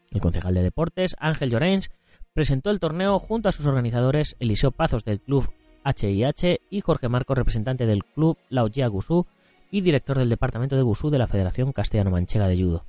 El 0.09 0.19
concejal 0.19 0.55
de 0.55 0.63
deportes, 0.63 1.15
Ángel 1.19 1.51
Llorens, 1.51 1.91
presentó 2.33 2.71
el 2.71 2.79
torneo 2.79 3.19
junto 3.19 3.49
a 3.49 3.51
sus 3.51 3.67
organizadores 3.67 4.35
Eliseo 4.39 4.71
Pazos 4.71 5.05
del 5.05 5.21
club 5.21 5.47
HIH 5.85 6.61
y 6.71 6.81
Jorge 6.81 7.07
Marco, 7.07 7.35
representante 7.35 7.85
del 7.85 8.03
club 8.03 8.39
Laotia 8.49 8.87
Gusú 8.87 9.27
y 9.69 9.81
director 9.81 10.17
del 10.17 10.29
departamento 10.29 10.75
de 10.75 10.81
Gusú 10.81 11.11
de 11.11 11.19
la 11.19 11.27
Federación 11.27 11.71
Castellano-Manchega 11.71 12.47
de 12.47 12.63
Judo. 12.63 12.85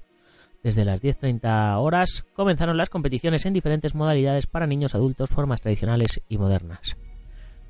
Desde 0.63 0.87
las 0.87 1.03
10.30 1.03 1.77
horas 1.83 2.25
comenzaron 2.33 2.79
las 2.79 2.89
competiciones 2.89 3.45
en 3.45 3.53
diferentes 3.53 3.95
modalidades 3.95 4.47
para 4.47 4.67
niños, 4.67 4.95
adultos, 4.95 5.29
formas 5.29 5.61
tradicionales 5.61 6.23
y 6.31 6.39
modernas. 6.39 6.97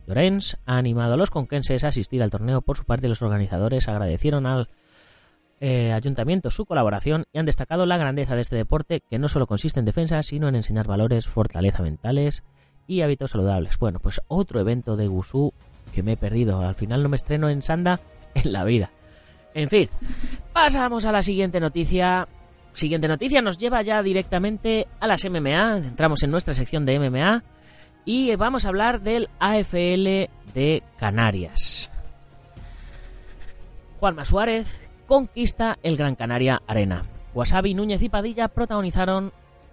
Lorenz 0.07 0.57
ha 0.66 0.77
animado 0.77 1.14
a 1.14 1.16
los 1.16 1.31
conquenses 1.31 1.85
a 1.85 1.88
asistir 1.88 2.23
al 2.23 2.31
torneo. 2.31 2.62
Por 2.62 2.77
su 2.77 2.85
parte, 2.85 3.09
los 3.09 3.23
organizadores 3.23 3.88
agradecieron 3.88 4.47
al 4.47 4.69
eh, 5.61 5.92
ayuntamiento 5.92 6.51
su 6.51 6.66
colaboración 6.66 7.25
y 7.33 7.38
han 7.38 7.47
destacado 7.47 7.87
la 7.87 7.97
grandeza 7.97 8.35
de 8.35 8.42
este 8.42 8.57
deporte 8.57 9.03
que 9.09 9.19
no 9.19 9.29
solo 9.29 9.47
consiste 9.47 9.81
en 9.81 9.87
defensa, 9.87 10.23
sino 10.23 10.49
en 10.49 10.55
enseñar 10.55 10.87
valores, 10.87 11.27
fortaleza 11.27 11.83
mentales 11.83 12.42
y 12.87 13.01
hábitos 13.01 13.33
saludables. 13.33 13.79
Bueno, 13.79 13.99
pues 13.99 14.21
otro 14.29 14.61
evento 14.61 14.97
de 14.97 15.09
Gusú 15.09 15.53
que 15.95 16.03
me 16.03 16.12
he 16.12 16.16
perdido. 16.16 16.61
Al 16.61 16.75
final 16.75 17.03
no 17.03 17.09
me 17.09 17.16
estreno 17.16 17.49
en 17.49 17.62
Sanda 17.62 18.01
en 18.35 18.53
la 18.53 18.64
vida. 18.64 18.90
En 19.55 19.69
fin, 19.71 19.88
pasamos 20.53 21.05
a 21.07 21.12
la 21.12 21.23
siguiente 21.23 21.61
noticia 21.61 22.29
Siguiente 22.77 23.09
noticia 23.09 23.40
nos 23.40 23.57
lleva 23.57 23.81
ya 23.81 24.03
directamente 24.03 24.87
a 25.01 25.07
las 25.07 25.25
MMA. 25.25 25.79
Entramos 25.79 26.23
en 26.23 26.31
nuestra 26.31 26.53
sección 26.53 26.85
de 26.85 26.99
MMA 27.01 27.42
y 28.07 28.35
vamos 28.37 28.64
a 28.64 28.69
hablar 28.69 29.03
del 29.03 29.29
AFL 29.40 30.31
de 30.55 30.83
Canarias. 30.97 31.90
Juanma 34.01 34.25
Suárez 34.25 34.81
conquista 35.07 35.79
el 35.83 35.99
Gran 35.99 36.14
Canaria 36.14 36.62
Arena. 36.66 37.05
Wasabi, 37.35 37.75
Núñez 37.75 38.01
y 38.01 38.09
Padilla 38.09 38.49
protagonizaron 38.49 39.33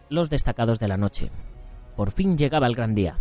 los 0.09 0.29
destacados 0.29 0.79
de 0.79 0.89
la 0.89 0.97
noche. 0.97 1.31
Por 1.95 2.11
fin 2.11 2.37
llegaba 2.37 2.67
el 2.67 2.75
gran 2.75 2.95
día 2.95 3.15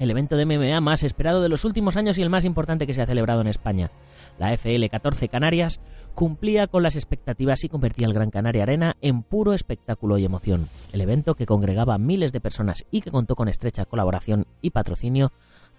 el 0.00 0.10
evento 0.10 0.36
de 0.36 0.46
MMA 0.46 0.80
más 0.80 1.04
esperado 1.04 1.42
de 1.42 1.50
los 1.50 1.64
últimos 1.64 1.96
años 1.96 2.18
y 2.18 2.22
el 2.22 2.30
más 2.30 2.46
importante 2.46 2.86
que 2.86 2.94
se 2.94 3.02
ha 3.02 3.06
celebrado 3.06 3.42
en 3.42 3.46
España. 3.46 3.90
La 4.38 4.52
FL 4.54 4.88
14 4.88 5.28
Canarias 5.28 5.80
cumplía 6.14 6.66
con 6.66 6.82
las 6.82 6.96
expectativas 6.96 7.62
y 7.64 7.68
convertía 7.68 8.06
el 8.06 8.14
Gran 8.14 8.30
Canaria 8.30 8.62
Arena 8.62 8.96
en 9.02 9.22
puro 9.22 9.52
espectáculo 9.52 10.16
y 10.16 10.24
emoción. 10.24 10.68
El 10.92 11.02
evento, 11.02 11.34
que 11.34 11.44
congregaba 11.44 11.94
a 11.94 11.98
miles 11.98 12.32
de 12.32 12.40
personas 12.40 12.86
y 12.90 13.02
que 13.02 13.10
contó 13.10 13.36
con 13.36 13.48
estrecha 13.48 13.84
colaboración 13.84 14.46
y 14.62 14.70
patrocinio 14.70 15.32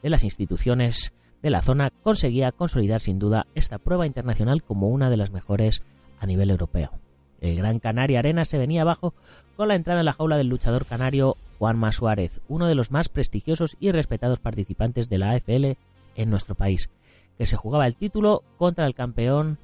de 0.04 0.12
las 0.12 0.24
instituciones 0.24 1.14
de 1.42 1.50
la 1.50 1.64
zona, 1.64 1.92
conseguía 2.04 2.52
consolidar 2.52 3.02
sin 3.02 3.18
duda 3.18 3.48
esta 3.56 3.80
prueba 3.80 4.06
internacional 4.06 4.62
como 4.62 4.90
una 4.90 5.10
de 5.10 5.18
las 5.18 5.32
mejores 5.32 5.82
a 6.20 6.28
nivel 6.28 6.52
europeo. 6.52 6.92
El 7.42 7.56
Gran 7.56 7.80
Canaria 7.80 8.20
Arena 8.20 8.46
se 8.46 8.60
venía 8.60 8.84
abajo 8.84 9.16
con 9.58 9.68
la 9.68 9.76
entrada 9.76 10.00
en 10.00 10.06
la 10.06 10.14
jaula 10.14 10.38
del 10.38 10.48
luchador 10.48 10.86
canario 10.86 11.36
Juanma 11.58 11.92
Suárez, 11.92 12.40
uno 12.48 12.68
de 12.68 12.76
los 12.76 12.92
más 12.92 13.10
prestigiosos 13.10 13.76
y 13.80 13.92
respetados 13.92 14.40
participantes 14.40 15.10
de 15.10 15.18
la 15.18 15.32
AFL 15.32 15.78
en 16.16 16.30
nuestro 16.30 16.54
país, 16.54 16.90
que 17.38 17.48
se 17.48 17.58
jugaba 17.58 17.88
el 17.88 17.96
título 17.96 18.44
contra 18.58 18.86
el 18.86 18.94
campeón, 18.94 19.58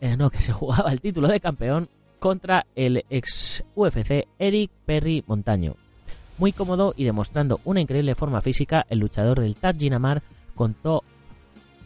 eh, 0.00 0.16
no, 0.16 0.30
que 0.30 0.42
se 0.42 0.52
jugaba 0.52 0.92
el 0.92 1.00
título 1.00 1.26
de 1.26 1.40
campeón 1.40 1.88
contra 2.20 2.66
el 2.76 3.04
ex 3.10 3.64
UFC 3.74 4.28
Eric 4.38 4.70
Perry 4.86 5.24
Montaño. 5.26 5.74
Muy 6.38 6.52
cómodo 6.52 6.94
y 6.96 7.04
demostrando 7.04 7.60
una 7.64 7.80
increíble 7.80 8.14
forma 8.14 8.40
física, 8.40 8.86
el 8.88 9.00
luchador 9.00 9.40
del 9.40 9.56
Tajinamar 9.56 10.22
contó, 10.54 11.02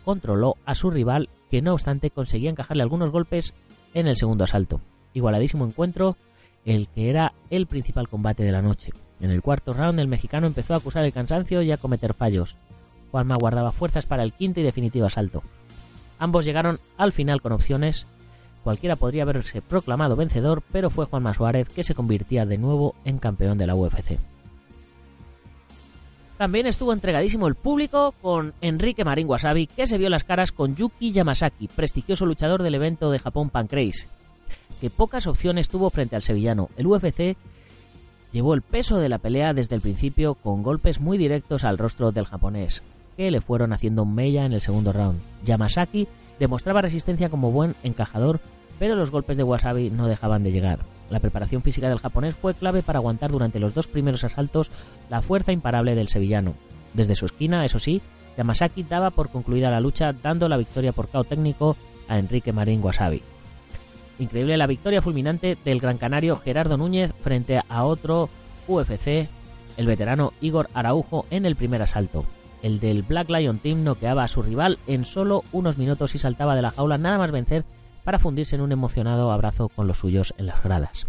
controló 0.04 0.56
a 0.66 0.74
su 0.74 0.90
rival, 0.90 1.30
que 1.50 1.62
no 1.62 1.72
obstante 1.72 2.10
conseguía 2.10 2.50
encajarle 2.50 2.82
algunos 2.82 3.10
golpes 3.10 3.54
en 3.94 4.08
el 4.08 4.16
segundo 4.16 4.44
asalto 4.44 4.80
igualadísimo 5.16 5.66
encuentro, 5.66 6.16
el 6.64 6.88
que 6.88 7.10
era 7.10 7.32
el 7.50 7.66
principal 7.66 8.08
combate 8.08 8.42
de 8.42 8.52
la 8.52 8.62
noche. 8.62 8.92
En 9.20 9.30
el 9.30 9.42
cuarto 9.42 9.72
round 9.72 9.98
el 9.98 10.08
mexicano 10.08 10.46
empezó 10.46 10.74
a 10.74 10.76
acusar 10.76 11.04
el 11.04 11.12
cansancio 11.12 11.62
y 11.62 11.72
a 11.72 11.78
cometer 11.78 12.12
fallos. 12.14 12.56
Juanma 13.10 13.36
guardaba 13.36 13.70
fuerzas 13.70 14.04
para 14.04 14.22
el 14.22 14.32
quinto 14.32 14.60
y 14.60 14.62
definitivo 14.62 15.06
asalto. 15.06 15.42
Ambos 16.18 16.44
llegaron 16.44 16.80
al 16.98 17.12
final 17.12 17.40
con 17.40 17.52
opciones. 17.52 18.06
Cualquiera 18.62 18.96
podría 18.96 19.22
haberse 19.22 19.62
proclamado 19.62 20.16
vencedor, 20.16 20.62
pero 20.72 20.90
fue 20.90 21.06
Juanma 21.06 21.34
Suárez 21.34 21.68
que 21.68 21.84
se 21.84 21.94
convirtía 21.94 22.44
de 22.44 22.58
nuevo 22.58 22.94
en 23.04 23.18
campeón 23.18 23.58
de 23.58 23.66
la 23.66 23.74
UFC. 23.74 24.18
También 26.36 26.66
estuvo 26.66 26.92
entregadísimo 26.92 27.46
el 27.46 27.54
público 27.54 28.12
con 28.20 28.52
Enrique 28.60 29.04
Marín 29.04 29.28
Wasabi, 29.28 29.66
que 29.68 29.86
se 29.86 29.96
vio 29.96 30.10
las 30.10 30.24
caras 30.24 30.52
con 30.52 30.76
Yuki 30.76 31.12
Yamasaki, 31.12 31.68
prestigioso 31.68 32.26
luchador 32.26 32.62
del 32.62 32.74
evento 32.74 33.10
de 33.10 33.18
Japón 33.18 33.48
Pancrase, 33.48 34.08
que 34.80 34.90
pocas 34.90 35.26
opciones 35.26 35.68
tuvo 35.68 35.90
frente 35.90 36.16
al 36.16 36.22
sevillano. 36.22 36.68
El 36.76 36.86
UFC 36.86 37.36
llevó 38.32 38.54
el 38.54 38.62
peso 38.62 38.98
de 38.98 39.08
la 39.08 39.18
pelea 39.18 39.54
desde 39.54 39.74
el 39.74 39.80
principio 39.80 40.34
con 40.34 40.62
golpes 40.62 41.00
muy 41.00 41.18
directos 41.18 41.64
al 41.64 41.78
rostro 41.78 42.12
del 42.12 42.26
japonés, 42.26 42.82
que 43.16 43.30
le 43.30 43.40
fueron 43.40 43.72
haciendo 43.72 44.04
mella 44.04 44.44
en 44.44 44.52
el 44.52 44.60
segundo 44.60 44.92
round. 44.92 45.20
Yamasaki 45.44 46.08
demostraba 46.38 46.82
resistencia 46.82 47.30
como 47.30 47.50
buen 47.50 47.74
encajador, 47.82 48.40
pero 48.78 48.94
los 48.94 49.10
golpes 49.10 49.36
de 49.36 49.42
Wasabi 49.42 49.90
no 49.90 50.06
dejaban 50.06 50.42
de 50.42 50.52
llegar. 50.52 50.80
La 51.08 51.20
preparación 51.20 51.62
física 51.62 51.88
del 51.88 52.00
japonés 52.00 52.34
fue 52.34 52.54
clave 52.54 52.82
para 52.82 52.98
aguantar 52.98 53.30
durante 53.30 53.60
los 53.60 53.74
dos 53.74 53.86
primeros 53.86 54.24
asaltos 54.24 54.70
la 55.08 55.22
fuerza 55.22 55.52
imparable 55.52 55.94
del 55.94 56.08
sevillano. 56.08 56.54
Desde 56.94 57.14
su 57.14 57.26
esquina, 57.26 57.64
eso 57.64 57.78
sí, 57.78 58.02
Yamasaki 58.36 58.82
daba 58.82 59.10
por 59.10 59.30
concluida 59.30 59.70
la 59.70 59.80
lucha 59.80 60.12
dando 60.12 60.48
la 60.48 60.56
victoria 60.56 60.92
por 60.92 61.08
KO 61.08 61.24
técnico 61.24 61.76
a 62.08 62.18
Enrique 62.18 62.52
Marín 62.52 62.82
Wasabi. 62.82 63.22
Increíble 64.18 64.56
la 64.56 64.66
victoria 64.66 65.02
fulminante 65.02 65.58
del 65.64 65.80
gran 65.80 65.98
canario 65.98 66.36
Gerardo 66.36 66.76
Núñez 66.76 67.12
frente 67.20 67.60
a 67.68 67.84
otro 67.84 68.30
UFC, 68.66 69.28
el 69.76 69.86
veterano 69.86 70.32
Igor 70.40 70.70
Araujo, 70.72 71.26
en 71.30 71.44
el 71.44 71.56
primer 71.56 71.82
asalto. 71.82 72.24
El 72.62 72.80
del 72.80 73.02
Black 73.02 73.28
Lion 73.28 73.58
Team 73.58 73.84
noqueaba 73.84 74.24
a 74.24 74.28
su 74.28 74.42
rival 74.42 74.78
en 74.86 75.04
solo 75.04 75.42
unos 75.52 75.76
minutos 75.76 76.14
y 76.14 76.18
saltaba 76.18 76.56
de 76.56 76.62
la 76.62 76.70
jaula 76.70 76.96
nada 76.96 77.18
más 77.18 77.30
vencer 77.30 77.64
para 78.04 78.18
fundirse 78.18 78.56
en 78.56 78.62
un 78.62 78.72
emocionado 78.72 79.30
abrazo 79.30 79.68
con 79.68 79.86
los 79.86 79.98
suyos 79.98 80.32
en 80.38 80.46
las 80.46 80.62
gradas. 80.62 81.06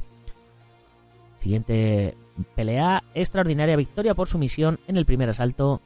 Siguiente 1.40 2.18
pelea, 2.56 3.04
extraordinaria 3.14 3.76
victoria 3.76 4.16
por 4.16 4.28
sumisión 4.28 4.80
en 4.88 4.98
el 4.98 5.06
primer 5.06 5.30
asalto 5.30 5.82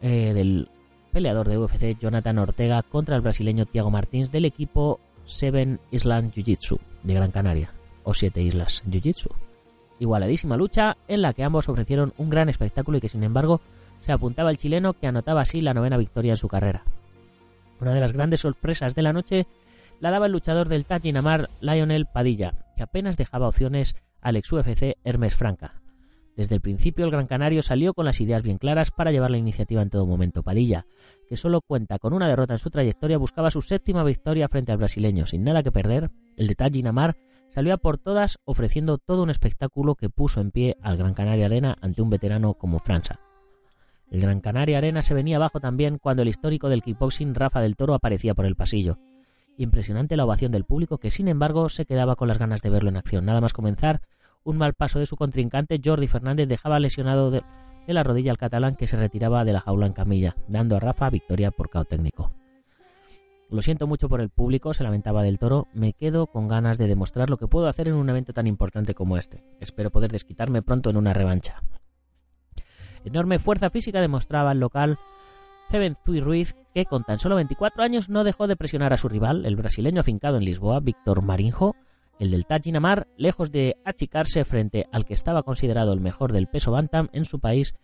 eh, 0.00 0.32
del 0.34 0.68
peleador 1.12 1.48
de 1.48 1.58
UFC 1.58 1.98
Jonathan 1.98 2.38
Ortega 2.38 2.82
contra 2.82 3.16
el 3.16 3.22
brasileño 3.22 3.66
Thiago 3.66 3.90
Martins 3.90 4.30
del 4.30 4.44
equipo 4.44 5.00
Seven 5.24 5.80
Island 5.90 6.32
Jiu-Jitsu 6.32 6.78
de 7.02 7.14
Gran 7.14 7.30
Canaria, 7.30 7.72
o 8.04 8.14
Siete 8.14 8.42
Islas 8.42 8.82
Jiu-Jitsu. 8.88 9.30
Igualadísima 9.98 10.56
lucha 10.56 10.96
en 11.08 11.22
la 11.22 11.32
que 11.32 11.44
ambos 11.44 11.68
ofrecieron 11.68 12.12
un 12.16 12.30
gran 12.30 12.48
espectáculo 12.48 12.98
y 12.98 13.00
que 13.00 13.08
sin 13.08 13.22
embargo 13.22 13.60
se 14.00 14.12
apuntaba 14.12 14.50
el 14.50 14.58
chileno 14.58 14.94
que 14.94 15.06
anotaba 15.06 15.42
así 15.42 15.60
la 15.60 15.74
novena 15.74 15.96
victoria 15.96 16.32
en 16.32 16.36
su 16.36 16.48
carrera. 16.48 16.82
Una 17.80 17.92
de 17.92 18.00
las 18.00 18.12
grandes 18.12 18.40
sorpresas 18.40 18.94
de 18.94 19.02
la 19.02 19.12
noche 19.12 19.46
la 20.00 20.10
daba 20.10 20.26
el 20.26 20.32
luchador 20.32 20.68
del 20.68 20.84
Tajinamar 20.84 21.50
Lionel 21.60 22.06
Padilla, 22.06 22.54
que 22.76 22.82
apenas 22.82 23.16
dejaba 23.16 23.48
opciones 23.48 23.94
al 24.20 24.36
ex 24.36 24.52
UFC 24.52 24.96
Hermes 25.04 25.34
Franca. 25.34 25.81
Desde 26.36 26.54
el 26.54 26.60
principio 26.60 27.04
el 27.04 27.10
Gran 27.10 27.26
Canario 27.26 27.60
salió 27.60 27.92
con 27.92 28.06
las 28.06 28.20
ideas 28.20 28.42
bien 28.42 28.58
claras 28.58 28.90
para 28.90 29.12
llevar 29.12 29.30
la 29.30 29.38
iniciativa 29.38 29.82
en 29.82 29.90
todo 29.90 30.06
momento. 30.06 30.42
Padilla, 30.42 30.86
que 31.28 31.36
solo 31.36 31.60
cuenta 31.60 31.98
con 31.98 32.14
una 32.14 32.28
derrota 32.28 32.54
en 32.54 32.58
su 32.58 32.70
trayectoria, 32.70 33.18
buscaba 33.18 33.50
su 33.50 33.60
séptima 33.60 34.02
victoria 34.02 34.48
frente 34.48 34.72
al 34.72 34.78
brasileño. 34.78 35.26
Sin 35.26 35.44
nada 35.44 35.62
que 35.62 35.72
perder, 35.72 36.10
el 36.36 36.46
de 36.46 36.54
Tajinamar 36.54 37.16
salió 37.50 37.74
a 37.74 37.76
por 37.76 37.98
todas 37.98 38.38
ofreciendo 38.44 38.96
todo 38.96 39.22
un 39.22 39.30
espectáculo 39.30 39.94
que 39.94 40.08
puso 40.08 40.40
en 40.40 40.50
pie 40.50 40.76
al 40.80 40.96
Gran 40.96 41.12
Canaria 41.12 41.46
Arena 41.46 41.76
ante 41.82 42.00
un 42.00 42.08
veterano 42.08 42.54
como 42.54 42.78
Franza. 42.78 43.20
El 44.10 44.20
Gran 44.20 44.40
Canaria 44.40 44.78
Arena 44.78 45.02
se 45.02 45.14
venía 45.14 45.36
abajo 45.36 45.60
también 45.60 45.98
cuando 45.98 46.22
el 46.22 46.28
histórico 46.28 46.68
del 46.68 46.82
kickboxing 46.82 47.34
Rafa 47.34 47.60
del 47.60 47.76
Toro 47.76 47.94
aparecía 47.94 48.34
por 48.34 48.46
el 48.46 48.56
pasillo. 48.56 48.98
Impresionante 49.58 50.16
la 50.16 50.24
ovación 50.24 50.50
del 50.50 50.64
público 50.64 50.98
que 50.98 51.10
sin 51.10 51.28
embargo 51.28 51.68
se 51.68 51.84
quedaba 51.84 52.16
con 52.16 52.28
las 52.28 52.38
ganas 52.38 52.62
de 52.62 52.70
verlo 52.70 52.88
en 52.88 52.96
acción. 52.96 53.26
Nada 53.26 53.40
más 53.40 53.52
comenzar, 53.52 54.00
un 54.44 54.58
mal 54.58 54.74
paso 54.74 54.98
de 54.98 55.06
su 55.06 55.16
contrincante, 55.16 55.80
Jordi 55.82 56.08
Fernández 56.08 56.48
dejaba 56.48 56.80
lesionado 56.80 57.30
de, 57.30 57.42
la 57.86 58.02
rodilla 58.02 58.30
al 58.30 58.38
catalán 58.38 58.76
que 58.76 58.86
se 58.86 58.96
retiraba 58.96 59.44
de 59.44 59.52
la 59.52 59.60
jaula 59.60 59.86
en 59.86 59.92
camilla, 59.92 60.36
dando 60.48 60.76
a 60.76 60.80
Rafa 60.80 61.10
victoria 61.10 61.50
por 61.50 61.70
cao 61.70 61.84
técnico. 61.84 62.32
Lo 63.50 63.60
siento 63.60 63.86
mucho 63.86 64.08
por 64.08 64.22
el 64.22 64.30
público, 64.30 64.72
se 64.72 64.82
lamentaba 64.82 65.22
del 65.22 65.38
toro. 65.38 65.68
Me 65.74 65.92
quedo 65.92 66.26
con 66.26 66.48
ganas 66.48 66.78
de 66.78 66.86
demostrar 66.86 67.28
lo 67.28 67.36
que 67.36 67.48
puedo 67.48 67.66
hacer 67.66 67.86
en 67.86 67.94
un 67.94 68.08
evento 68.08 68.32
tan 68.32 68.46
importante 68.46 68.94
como 68.94 69.18
este. 69.18 69.44
Espero 69.60 69.90
poder 69.90 70.10
desquitarme 70.10 70.62
pronto 70.62 70.88
en 70.88 70.96
una 70.96 71.12
revancha. 71.12 71.62
Enorme 73.04 73.38
fuerza 73.38 73.68
física 73.68 74.00
demostraba 74.00 74.52
el 74.52 74.60
local 74.60 74.98
Seven 75.70 75.96
Zui 76.04 76.20
Ruiz, 76.20 76.56
que 76.74 76.86
con 76.86 77.04
tan 77.04 77.18
solo 77.18 77.36
24 77.36 77.82
años 77.82 78.08
no 78.08 78.24
dejó 78.24 78.46
de 78.46 78.56
presionar 78.56 78.92
a 78.92 78.96
su 78.96 79.08
rival, 79.08 79.44
el 79.44 79.56
brasileño 79.56 80.00
afincado 80.00 80.38
en 80.38 80.44
Lisboa, 80.44 80.80
Víctor 80.80 81.22
Marinho, 81.22 81.74
El 82.22 82.30
del 82.30 82.46
Tajinamar, 82.46 83.08
lejos 83.16 83.50
de 83.50 83.78
achicarse 83.84 84.44
frente 84.44 84.86
al 84.92 85.04
que 85.04 85.12
estaba 85.12 85.42
considerado 85.42 85.92
el 85.92 85.98
mejor 85.98 86.30
del 86.30 86.46
peso 86.46 86.70
bantam 86.70 87.08
en 87.12 87.24
su 87.24 87.40
país, 87.40 87.74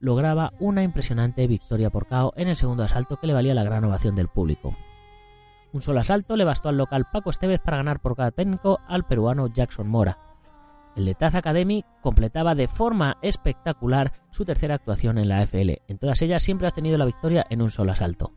lograba 0.00 0.54
una 0.58 0.82
impresionante 0.82 1.46
victoria 1.46 1.88
por 1.88 2.08
KO 2.08 2.32
en 2.34 2.48
el 2.48 2.56
segundo 2.56 2.82
asalto 2.82 3.18
que 3.18 3.28
le 3.28 3.32
valía 3.32 3.54
la 3.54 3.62
gran 3.62 3.84
ovación 3.84 4.16
del 4.16 4.26
público. 4.26 4.76
Un 5.72 5.82
solo 5.82 6.00
asalto 6.00 6.36
le 6.36 6.42
bastó 6.42 6.68
al 6.68 6.78
local 6.78 7.06
Paco 7.12 7.30
Estevez 7.30 7.60
para 7.60 7.76
ganar 7.76 8.00
por 8.00 8.16
cada 8.16 8.32
técnico 8.32 8.80
al 8.88 9.06
peruano 9.06 9.46
Jackson 9.46 9.86
Mora. 9.86 10.18
El 10.96 11.04
de 11.04 11.14
Taz 11.14 11.36
Academy 11.36 11.84
completaba 12.02 12.56
de 12.56 12.66
forma 12.66 13.18
espectacular 13.22 14.10
su 14.32 14.44
tercera 14.44 14.74
actuación 14.74 15.16
en 15.16 15.28
la 15.28 15.42
FL. 15.42 15.82
En 15.86 15.98
todas 15.98 16.20
ellas 16.22 16.42
siempre 16.42 16.66
ha 16.66 16.72
tenido 16.72 16.98
la 16.98 17.04
victoria 17.04 17.46
en 17.50 17.62
un 17.62 17.70
solo 17.70 17.92
asalto. 17.92 18.32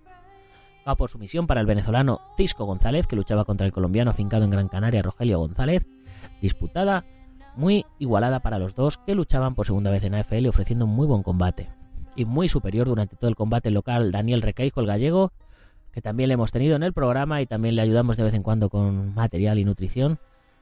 KO 0.89 0.95
por 0.95 1.09
sumisión 1.09 1.47
para 1.47 1.61
el 1.61 1.67
venezolano 1.67 2.21
Cisco 2.37 2.65
González, 2.65 3.07
que 3.07 3.15
luchaba 3.15 3.45
contra 3.45 3.65
el 3.65 3.73
colombiano 3.73 4.11
afincado 4.11 4.43
en 4.43 4.49
Gran 4.49 4.67
Canaria 4.67 5.01
Rogelio 5.01 5.39
González, 5.39 5.85
disputada 6.41 7.05
muy 7.55 7.85
igualada 7.99 8.39
para 8.39 8.59
los 8.59 8.75
dos 8.75 8.97
que 8.97 9.15
luchaban 9.15 9.55
por 9.55 9.65
segunda 9.65 9.91
vez 9.91 10.03
en 10.03 10.15
AFL 10.15 10.47
ofreciendo 10.47 10.85
un 10.85 10.95
muy 10.95 11.07
buen 11.07 11.23
combate. 11.23 11.69
Y 12.15 12.25
muy 12.25 12.49
superior 12.49 12.87
durante 12.87 13.15
todo 13.15 13.29
el 13.29 13.35
combate 13.35 13.71
local 13.71 14.11
Daniel 14.11 14.41
Recaijo, 14.41 14.81
el 14.81 14.87
gallego, 14.87 15.31
que 15.91 16.01
también 16.01 16.29
le 16.29 16.33
hemos 16.33 16.51
tenido 16.51 16.75
en 16.75 16.83
el 16.83 16.93
programa 16.93 17.41
y 17.41 17.45
también 17.45 17.75
le 17.75 17.81
ayudamos 17.81 18.17
de 18.17 18.23
vez 18.23 18.33
en 18.33 18.43
cuando 18.43 18.69
con 18.69 19.13
material 19.13 19.59
y 19.59 19.65
nutrición, 19.65 20.19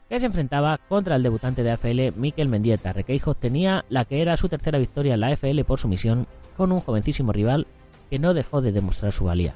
que 0.10 0.20
se 0.20 0.26
enfrentaba 0.26 0.78
contra 0.78 1.16
el 1.16 1.24
debutante 1.24 1.64
de 1.64 1.72
AFL 1.72 2.18
Miquel 2.18 2.48
Mendieta. 2.48 2.94
Requeijo 2.94 3.34
tenía 3.34 3.86
la 3.90 4.06
que 4.06 4.22
era 4.22 4.38
su 4.38 4.48
tercera 4.50 4.80
victoria 4.80 5.16
en 5.16 5.22
la 5.22 5.28
AFL 5.28 5.62
por 5.66 5.80
sumisión 5.80 6.28
con 6.56 6.72
un 6.72 6.80
jovencísimo 6.80 7.32
rival 7.32 7.68
que 8.10 8.20
no 8.20 8.34
dejó 8.34 8.62
de 8.62 8.72
demostrar 8.72 9.12
su 9.12 9.26
valía. 9.26 9.54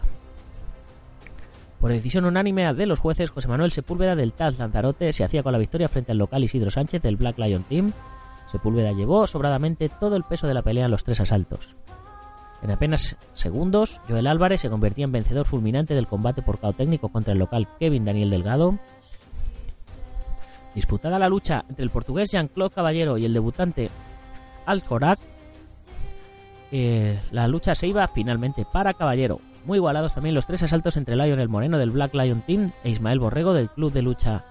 Por 1.81 1.91
decisión 1.91 2.25
unánime 2.25 2.71
de 2.75 2.85
los 2.85 2.99
jueces, 2.99 3.31
José 3.31 3.47
Manuel 3.47 3.71
Sepúlveda 3.71 4.15
del 4.15 4.33
Taz 4.33 4.59
Lanzarote 4.59 5.11
se 5.11 5.23
hacía 5.23 5.41
con 5.41 5.51
la 5.51 5.57
victoria 5.57 5.89
frente 5.89 6.11
al 6.11 6.19
local 6.19 6.43
Isidro 6.43 6.69
Sánchez 6.69 7.01
del 7.01 7.15
Black 7.15 7.39
Lion 7.39 7.63
Team. 7.63 7.91
Sepúlveda 8.51 8.91
llevó 8.91 9.25
sobradamente 9.25 9.89
todo 9.89 10.15
el 10.15 10.23
peso 10.23 10.45
de 10.45 10.53
la 10.53 10.61
pelea 10.61 10.85
en 10.85 10.91
los 10.91 11.03
tres 11.03 11.19
asaltos. 11.19 11.75
En 12.61 12.69
apenas 12.69 13.17
segundos, 13.33 13.99
Joel 14.07 14.27
Álvarez 14.27 14.61
se 14.61 14.69
convertía 14.69 15.05
en 15.05 15.11
vencedor 15.11 15.47
fulminante 15.47 15.95
del 15.95 16.05
combate 16.05 16.43
por 16.43 16.59
cao 16.59 16.73
técnico 16.73 17.09
contra 17.09 17.33
el 17.33 17.39
local 17.39 17.67
Kevin 17.79 18.05
Daniel 18.05 18.29
Delgado. 18.29 18.77
Disputada 20.75 21.17
la 21.17 21.29
lucha 21.29 21.65
entre 21.67 21.83
el 21.83 21.89
portugués 21.89 22.29
Jean-Claude 22.31 22.75
Caballero 22.75 23.17
y 23.17 23.25
el 23.25 23.33
debutante 23.33 23.89
Al 24.67 24.83
eh, 26.71 27.19
la 27.31 27.47
lucha 27.47 27.73
se 27.73 27.87
iba 27.87 28.07
finalmente 28.07 28.65
para 28.71 28.93
Caballero, 28.93 29.41
muy 29.65 29.77
igualados 29.77 30.13
también 30.13 30.35
los 30.35 30.45
tres 30.45 30.63
asaltos 30.63 30.97
entre 30.97 31.15
Lionel 31.15 31.49
Moreno 31.49 31.77
del 31.77 31.91
Black 31.91 32.13
Lion 32.13 32.41
Team 32.41 32.71
e 32.83 32.89
Ismael 32.89 33.19
Borrego 33.19 33.53
del 33.53 33.69
club 33.69 33.91
de 33.93 34.01
lucha 34.01 34.43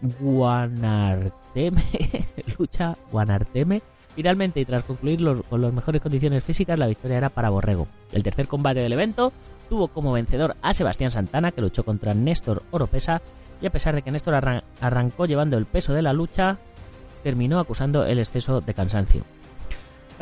Guanarteme. 0.00 1.84
lucha 2.58 2.96
Guanarteme. 3.12 3.82
Finalmente, 4.14 4.60
y 4.60 4.64
tras 4.64 4.84
concluir 4.84 5.20
con 5.48 5.62
las 5.62 5.72
mejores 5.72 6.02
condiciones 6.02 6.42
físicas, 6.42 6.78
la 6.78 6.88
victoria 6.88 7.18
era 7.18 7.28
para 7.28 7.50
Borrego. 7.50 7.86
El 8.12 8.22
tercer 8.22 8.48
combate 8.48 8.80
del 8.80 8.92
evento 8.92 9.32
tuvo 9.68 9.88
como 9.88 10.12
vencedor 10.12 10.56
a 10.62 10.74
Sebastián 10.74 11.12
Santana, 11.12 11.52
que 11.52 11.60
luchó 11.60 11.84
contra 11.84 12.12
Néstor 12.12 12.62
Oropesa, 12.72 13.22
y 13.62 13.66
a 13.66 13.70
pesar 13.70 13.94
de 13.94 14.02
que 14.02 14.10
Néstor 14.10 14.62
arrancó 14.80 15.26
llevando 15.26 15.56
el 15.56 15.66
peso 15.66 15.92
de 15.92 16.02
la 16.02 16.12
lucha, 16.12 16.58
terminó 17.22 17.60
acusando 17.60 18.04
el 18.04 18.18
exceso 18.18 18.60
de 18.60 18.74
cansancio 18.74 19.24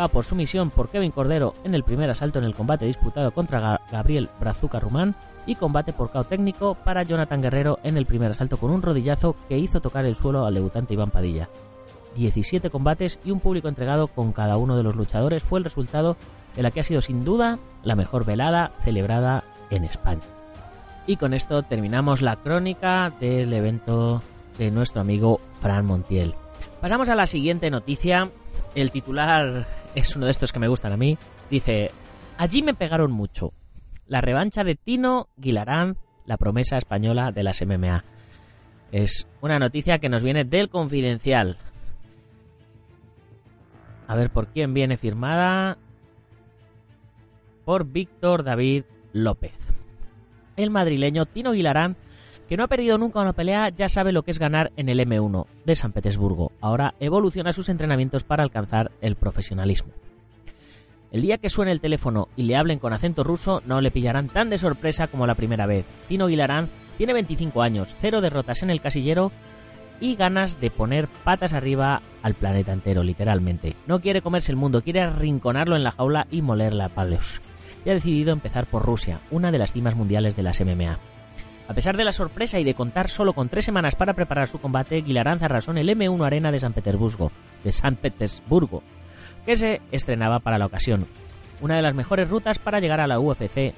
por 0.07 0.25
sumisión 0.25 0.71
por 0.71 0.91
Kevin 0.91 1.11
Cordero 1.11 1.55
en 1.65 1.75
el 1.75 1.83
primer 1.83 2.09
asalto 2.09 2.39
en 2.39 2.45
el 2.45 2.55
combate 2.55 2.85
disputado 2.85 3.33
contra 3.33 3.81
Gabriel 3.91 4.29
Brazuca 4.39 4.79
Rumán 4.79 5.17
y 5.47 5.57
combate 5.57 5.93
por 5.93 6.13
KO 6.13 6.23
técnico 6.23 6.77
para 6.77 7.03
Jonathan 7.03 7.43
Guerrero 7.43 7.81
en 7.83 7.97
el 7.97 8.07
primer 8.07 8.31
asalto 8.31 8.59
con 8.59 8.71
un 8.71 8.83
rodillazo 8.83 9.35
que 9.49 9.59
hizo 9.59 9.81
tocar 9.81 10.05
el 10.05 10.15
suelo 10.15 10.47
al 10.47 10.55
debutante 10.55 10.95
Iván 10.95 11.11
Padilla. 11.11 11.49
17 12.15 12.71
combates 12.71 13.19
y 13.25 13.33
un 13.33 13.41
público 13.41 13.69
entregado 13.69 14.07
con 14.07 14.33
cada 14.33 14.57
uno 14.57 14.77
de 14.77 14.85
los 14.85 14.95
luchadores 14.95 15.43
fue 15.43 15.59
el 15.59 15.65
resultado 15.65 16.17
de 16.55 16.63
la 16.63 16.71
que 16.71 16.81
ha 16.81 16.85
sido 16.85 17.01
sin 17.01 17.25
duda 17.25 17.59
la 17.83 17.97
mejor 17.97 18.25
velada 18.25 18.73
celebrada 18.85 19.43
en 19.71 19.85
España. 19.85 20.23
Y 21.07 21.17
con 21.17 21.33
esto 21.33 21.63
terminamos 21.63 22.21
la 22.21 22.37
crónica 22.37 23.13
del 23.19 23.53
evento 23.53 24.23
de 24.59 24.71
nuestro 24.71 25.01
amigo 25.01 25.41
Fran 25.61 25.87
Montiel. 25.87 26.35
Pasamos 26.81 27.09
a 27.09 27.15
la 27.15 27.27
siguiente 27.27 27.71
noticia. 27.71 28.31
El 28.75 28.91
titular 28.91 29.67
es 29.95 30.15
uno 30.17 30.27
de 30.27 30.31
estos 30.31 30.53
que 30.53 30.59
me 30.59 30.69
gustan 30.69 30.93
a 30.93 30.97
mí. 30.97 31.19
Dice, 31.51 31.91
allí 32.37 32.63
me 32.63 32.75
pegaron 32.75 33.11
mucho. 33.11 33.53
La 34.07 34.21
revancha 34.21 34.65
de 34.65 34.75
Tino 34.75 35.29
Guilarán, 35.37 35.97
la 36.27 36.37
promesa 36.37 36.79
española 36.79 37.33
de 37.33 37.43
las 37.43 37.65
MMA. 37.65 38.05
Es 38.93 39.27
una 39.41 39.59
noticia 39.59 39.99
que 39.99 40.09
nos 40.09 40.23
viene 40.23 40.45
del 40.45 40.69
confidencial. 40.71 41.59
A 44.07 44.17
ver 44.17 44.31
por 44.31 44.49
quién 44.49 44.73
viene 44.73 44.97
firmada. 44.97 45.77
Por 47.65 47.85
Víctor 47.85 48.45
David 48.45 48.85
López. 49.13 49.53
El 50.57 50.71
madrileño 50.71 51.27
Tino 51.27 51.53
Guilarán, 51.53 51.97
que 52.49 52.57
no 52.57 52.65
ha 52.65 52.69
perdido 52.69 52.97
nunca 52.97 53.21
una 53.21 53.35
pelea, 53.35 53.69
ya 53.69 53.89
sabe 53.89 54.13
lo 54.13 54.23
que 54.23 54.31
es 54.31 54.39
ganar 54.39 54.73
en 54.77 54.89
el 54.89 55.01
M1 55.01 55.47
de 55.67 55.77
San 55.77 55.93
Petersburgo. 55.93 56.53
Ahora 56.61 56.95
evoluciona 56.99 57.53
sus 57.53 57.69
entrenamientos 57.69 58.25
para 58.25 58.43
alcanzar 58.43 58.91
el 59.03 59.17
profesionalismo. 59.17 59.93
El 61.13 61.21
día 61.21 61.39
que 61.39 61.51
suene 61.51 61.73
el 61.73 61.81
teléfono 61.81 62.29
y 62.37 62.45
le 62.45 62.57
hablen 62.57 62.79
con 62.79 62.93
acento 62.93 63.23
ruso, 63.23 63.63
no 63.67 63.81
le 63.81 63.91
pillarán 63.91 64.29
tan 64.29 64.51
de 64.51 64.59
sorpresa 64.59 65.09
como 65.09 65.27
la 65.27 65.35
primera 65.35 65.67
vez. 65.67 65.85
Tino 66.09 66.27
Guilarán 66.27 66.69
tiene 66.97 67.13
25 67.13 67.63
años, 67.63 67.95
cero 67.99 68.21
derrotas 68.21 68.63
en 68.63 68.71
el 68.71 68.81
casillero 68.81 69.31
y 70.01 70.17
ganas 70.17 70.61
de 70.61 70.71
poner 70.71 71.09
patas 71.25 71.53
arriba 71.53 72.03
al 72.23 72.35
planeta 72.35 72.73
entero, 72.73 73.03
literalmente. 73.03 73.75
No 73.87 74.01
quiere 74.01 74.23
comerse 74.23 74.53
el 74.53 74.57
mundo, 74.57 74.83
quiere 74.83 75.01
arrinconarlo 75.01 75.77
en 75.77 75.85
la 75.85 75.93
jaula 75.93 76.27
y 76.31 76.43
molerla 76.43 76.87
a 76.87 76.89
palos. 76.91 77.41
Y 77.85 77.91
ha 77.91 77.95
decidido 77.95 78.33
empezar 78.33 78.67
por 78.67 78.85
Rusia, 78.85 79.21
una 79.31 79.51
de 79.51 79.59
las 79.59 79.73
cimas 79.73 79.97
mundiales 79.97 80.37
de 80.37 80.43
las 80.43 80.61
MMA. 80.61 80.99
A 81.69 81.75
pesar 81.75 81.99
de 81.99 82.05
la 82.05 82.13
sorpresa 82.13 82.59
y 82.59 82.65
de 82.65 82.73
contar 82.73 83.11
solo 83.11 83.35
con 83.35 83.51
tres 83.51 83.67
semanas 83.67 83.95
para 83.95 84.15
preparar 84.15 84.49
su 84.49 84.59
combate, 84.59 85.03
Guilarán 85.03 85.45
arrasó 85.45 85.71
en 85.71 85.79
el 85.79 85.91
M1 85.91 86.27
Arena 86.27 86.51
de 86.51 86.59
San 86.59 86.73
Petersburgo, 86.73 87.31
de 87.63 87.73
San 87.73 87.97
Petersburgo, 87.97 88.83
que 89.45 89.55
se 89.55 89.83
estrenaba 89.93 90.41
para 90.41 90.57
la 90.57 90.65
ocasión. 90.65 91.07
Una 91.61 91.77
de 91.77 91.83
las 91.83 91.95
mejores 91.95 92.31
rutas 92.31 92.59
para 92.59 92.81
llegar 92.81 93.01
a 93.01 93.07
la 93.07 93.21
UFC 93.21 93.75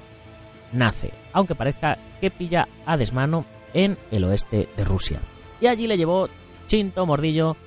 nace, 0.71 1.11
aunque 1.33 1.53
parezca 1.53 1.97
que 2.21 2.31
pilla 2.31 2.65
a 2.85 2.95
desmano 2.95 3.45
en 3.73 3.97
el 4.09 4.23
oeste 4.23 4.69
de 4.77 4.85
Rusia. 4.85 5.19
Y 5.59 5.67
allí 5.67 5.85
le 5.85 5.97
llevó 5.97 6.29
Chinto 6.67 7.05
Mordillo, 7.05 7.57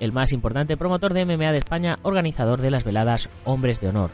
el 0.00 0.10
más 0.10 0.32
importante 0.32 0.76
promotor 0.76 1.14
de 1.14 1.24
MMA 1.24 1.52
de 1.52 1.58
España, 1.58 2.00
organizador 2.02 2.60
de 2.60 2.72
las 2.72 2.82
veladas 2.82 3.30
Hombres 3.44 3.80
de 3.80 3.88
Honor. 3.88 4.10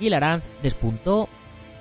Guilarán 0.00 0.42
despuntó 0.62 1.28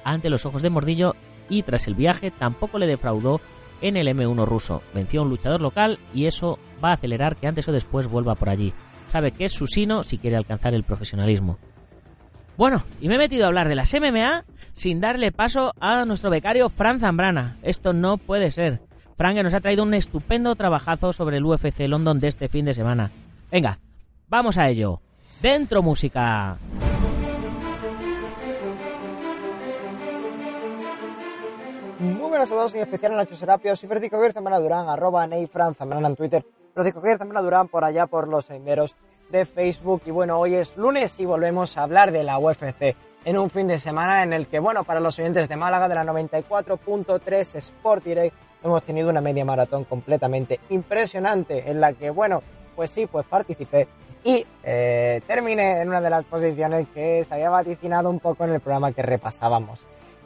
ante 0.03 0.29
los 0.29 0.45
ojos 0.45 0.61
de 0.61 0.69
Mordillo 0.69 1.15
y 1.49 1.63
tras 1.63 1.87
el 1.87 1.95
viaje 1.95 2.31
tampoco 2.31 2.77
le 2.77 2.87
defraudó 2.87 3.41
en 3.81 3.97
el 3.97 4.07
M1 4.07 4.45
ruso. 4.45 4.81
Venció 4.93 5.21
a 5.21 5.23
un 5.23 5.29
luchador 5.29 5.61
local 5.61 5.99
y 6.13 6.25
eso 6.25 6.59
va 6.83 6.89
a 6.89 6.93
acelerar 6.93 7.35
que 7.35 7.47
antes 7.47 7.67
o 7.67 7.71
después 7.71 8.07
vuelva 8.07 8.35
por 8.35 8.49
allí. 8.49 8.73
Sabe 9.11 9.31
que 9.31 9.45
es 9.45 9.53
su 9.53 9.67
sino 9.67 10.03
si 10.03 10.17
quiere 10.17 10.37
alcanzar 10.37 10.73
el 10.73 10.83
profesionalismo. 10.83 11.57
Bueno, 12.57 12.83
y 12.99 13.07
me 13.07 13.15
he 13.15 13.17
metido 13.19 13.45
a 13.45 13.47
hablar 13.47 13.69
de 13.69 13.75
las 13.75 13.93
MMA 13.93 14.43
sin 14.73 14.99
darle 14.99 15.31
paso 15.31 15.73
a 15.79 16.03
nuestro 16.05 16.29
becario 16.29 16.69
Fran 16.69 16.99
Zambrana. 16.99 17.57
Esto 17.63 17.93
no 17.93 18.17
puede 18.17 18.51
ser. 18.51 18.81
Fran 19.15 19.35
que 19.35 19.43
nos 19.43 19.53
ha 19.53 19.61
traído 19.61 19.83
un 19.83 19.93
estupendo 19.93 20.55
trabajazo 20.55 21.13
sobre 21.13 21.37
el 21.37 21.45
UFC 21.45 21.87
London 21.87 22.19
de 22.19 22.27
este 22.27 22.49
fin 22.49 22.65
de 22.65 22.73
semana. 22.73 23.11
Venga, 23.51 23.79
vamos 24.27 24.57
a 24.57 24.69
ello. 24.69 25.01
Dentro 25.41 25.81
música. 25.81 26.57
Muy 31.99 32.29
buenas 32.29 32.49
a 32.49 32.53
todos, 32.53 32.73
en 32.75 32.81
especial 32.81 33.11
a 33.11 33.17
Nacho 33.17 33.35
Serapio, 33.35 33.75
soy 33.75 33.89
Francisco 33.89 34.15
Javier 34.15 34.31
Zambrana 34.31 34.61
Durán, 34.61 34.87
arroba 34.87 35.27
Neifran 35.27 35.75
Zambrana 35.75 36.07
en 36.07 36.15
Twitter, 36.15 36.45
Francisco 36.73 37.01
Javier 37.01 37.17
Zambrana 37.17 37.41
Durán 37.43 37.67
por 37.67 37.83
allá 37.83 38.07
por 38.07 38.29
los 38.29 38.45
senderos 38.45 38.95
de 39.29 39.43
Facebook. 39.43 40.03
Y 40.05 40.11
bueno, 40.11 40.39
hoy 40.39 40.55
es 40.55 40.77
lunes 40.77 41.19
y 41.19 41.25
volvemos 41.25 41.75
a 41.75 41.83
hablar 41.83 42.13
de 42.13 42.23
la 42.23 42.39
UFC 42.39 42.95
en 43.25 43.37
un 43.37 43.49
fin 43.49 43.67
de 43.67 43.77
semana 43.77 44.23
en 44.23 44.31
el 44.31 44.47
que, 44.47 44.59
bueno, 44.59 44.85
para 44.85 45.01
los 45.01 45.19
oyentes 45.19 45.49
de 45.49 45.57
Málaga 45.57 45.89
de 45.89 45.95
la 45.95 46.05
94.3 46.05 47.55
Sport 47.55 48.05
Direct 48.05 48.35
hemos 48.63 48.81
tenido 48.83 49.09
una 49.09 49.19
media 49.19 49.43
maratón 49.43 49.83
completamente 49.83 50.61
impresionante 50.69 51.69
en 51.69 51.81
la 51.81 51.91
que, 51.91 52.11
bueno, 52.11 52.41
pues 52.77 52.91
sí, 52.91 53.07
pues 53.07 53.25
participé 53.25 53.89
y 54.23 54.45
eh, 54.63 55.21
terminé 55.27 55.81
en 55.81 55.89
una 55.89 55.99
de 55.99 56.09
las 56.09 56.23
posiciones 56.23 56.87
que 56.93 57.25
se 57.25 57.33
había 57.33 57.49
vaticinado 57.49 58.09
un 58.09 58.21
poco 58.21 58.45
en 58.45 58.51
el 58.51 58.61
programa 58.61 58.93
que 58.93 59.01
repasábamos. 59.01 59.81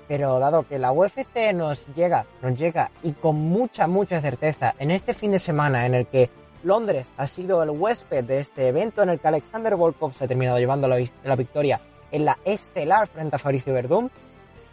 Pero 0.07 0.39
dado 0.39 0.67
que 0.67 0.79
la 0.79 0.91
UFC 0.91 1.53
nos 1.53 1.85
llega, 1.95 2.25
nos 2.41 2.57
llega 2.57 2.91
y 3.03 3.13
con 3.13 3.35
mucha, 3.35 3.87
mucha 3.87 4.19
certeza 4.21 4.75
en 4.79 4.91
este 4.91 5.13
fin 5.13 5.31
de 5.31 5.39
semana 5.39 5.85
en 5.85 5.93
el 5.93 6.07
que 6.07 6.29
Londres 6.63 7.07
ha 7.17 7.27
sido 7.27 7.61
el 7.61 7.69
huésped 7.71 8.23
de 8.23 8.39
este 8.39 8.67
evento 8.67 9.03
en 9.03 9.09
el 9.09 9.19
que 9.19 9.27
Alexander 9.27 9.75
Volkov 9.75 10.13
se 10.13 10.23
ha 10.23 10.27
terminado 10.27 10.59
llevando 10.59 10.87
la, 10.87 11.35
victoria 11.35 11.81
en 12.11 12.25
la 12.25 12.37
estelar 12.45 13.07
frente 13.07 13.35
a 13.35 13.39
Fabricio 13.39 13.73
Verdún, 13.73 14.09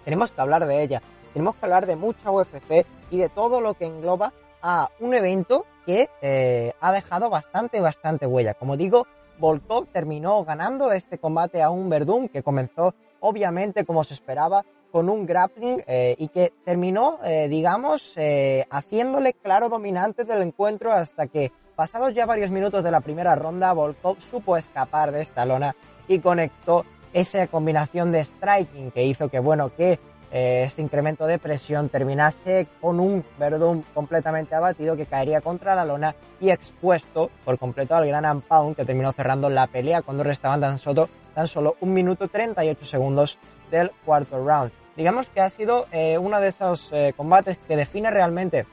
tenemos 0.05 0.33
que 0.33 0.41
hablar 0.41 0.67
de 0.67 0.83
ella. 0.83 1.03
Tenemos 1.33 1.55
que 1.57 1.67
hablar 1.67 1.87
de 1.87 1.97
mucha 1.97 2.31
UFC 2.31 2.87
y 3.11 3.19
de 3.19 3.29
todo 3.29 3.61
lo 3.61 3.75
que 3.75 3.87
engloba 3.87 4.33
a 4.63 4.91
un 5.01 5.15
evento 5.15 5.65
que 5.87 6.09
eh, 6.23 6.75
ha 6.81 6.93
dejado 6.93 7.31
bastante, 7.31 7.81
bastante 7.81 8.27
huella. 8.27 8.55
Como 8.55 8.77
digo, 8.77 9.07
Volkov 9.39 9.87
terminó 9.87 10.45
ganando 10.45 10.93
este 10.93 11.19
combate 11.19 11.63
a 11.63 11.71
un 11.71 11.89
Verdun 11.89 12.29
que 12.29 12.43
comenzó 12.43 12.95
obviamente 13.21 13.85
como 13.85 14.05
se 14.05 14.15
esperaba 14.15 14.65
con 14.91 15.09
un 15.09 15.27
grappling 15.27 15.83
eh, 15.87 16.15
y 16.19 16.29
que 16.29 16.53
terminó, 16.65 17.19
eh, 17.25 17.49
digamos, 17.49 18.13
eh, 18.17 18.67
haciéndole 18.71 19.35
claro 19.35 19.69
dominante 19.69 20.25
del 20.25 20.43
encuentro 20.43 20.93
hasta 20.93 21.27
que, 21.27 21.53
pasados 21.77 22.15
ya 22.15 22.27
varios 22.27 22.51
minutos 22.51 22.85
de 22.85 22.91
la 22.91 23.01
primera 23.01 23.35
ronda, 23.35 23.73
Volkov 23.73 24.21
supo 24.21 24.57
escapar 24.57 25.13
de 25.13 25.23
esta 25.23 25.47
lona 25.47 25.75
y 26.09 26.19
conectó 26.19 26.85
esa 27.13 27.47
combinación 27.47 28.13
de 28.13 28.23
striking 28.23 28.91
que 28.91 29.05
hizo 29.05 29.29
que, 29.29 29.39
bueno, 29.39 29.75
que 29.75 29.99
este 30.33 30.81
incremento 30.81 31.27
de 31.27 31.41
presión 31.41 31.89
terminase 31.89 32.69
con 32.81 33.01
un 33.01 33.25
Verdun 33.37 33.85
completamente 33.93 34.55
abatido 34.55 34.95
que 34.95 35.07
caería 35.07 35.41
contra 35.41 35.75
la 35.75 35.85
lona 35.85 36.15
y 36.41 36.51
expuesto 36.51 37.33
por 37.45 37.59
completo 37.59 37.97
al 37.97 38.07
gran 38.07 38.41
Pound 38.41 38.77
que 38.77 38.85
terminó 38.85 39.13
cerrando 39.13 39.51
la 39.51 39.67
pelea 39.67 40.03
cuando 40.03 40.23
restaban 40.23 40.61
tan 40.61 40.79
solo, 40.79 41.09
tan 41.35 41.49
solo 41.49 41.75
un 41.81 41.93
minuto 41.93 42.29
38 42.29 42.85
segundos 42.85 43.41
del 43.71 43.91
cuarto 44.05 44.45
round. 44.45 44.80
Digamos 45.01 45.31
que 45.31 45.41
ha 45.41 45.49
sido 45.49 45.87
eh, 45.93 46.19
uno 46.19 46.43
de 46.43 46.49
esos 46.49 46.91
eh, 46.93 47.15
combates 47.17 47.57
que 47.57 47.75
define 47.75 48.11
realmente 48.11 48.67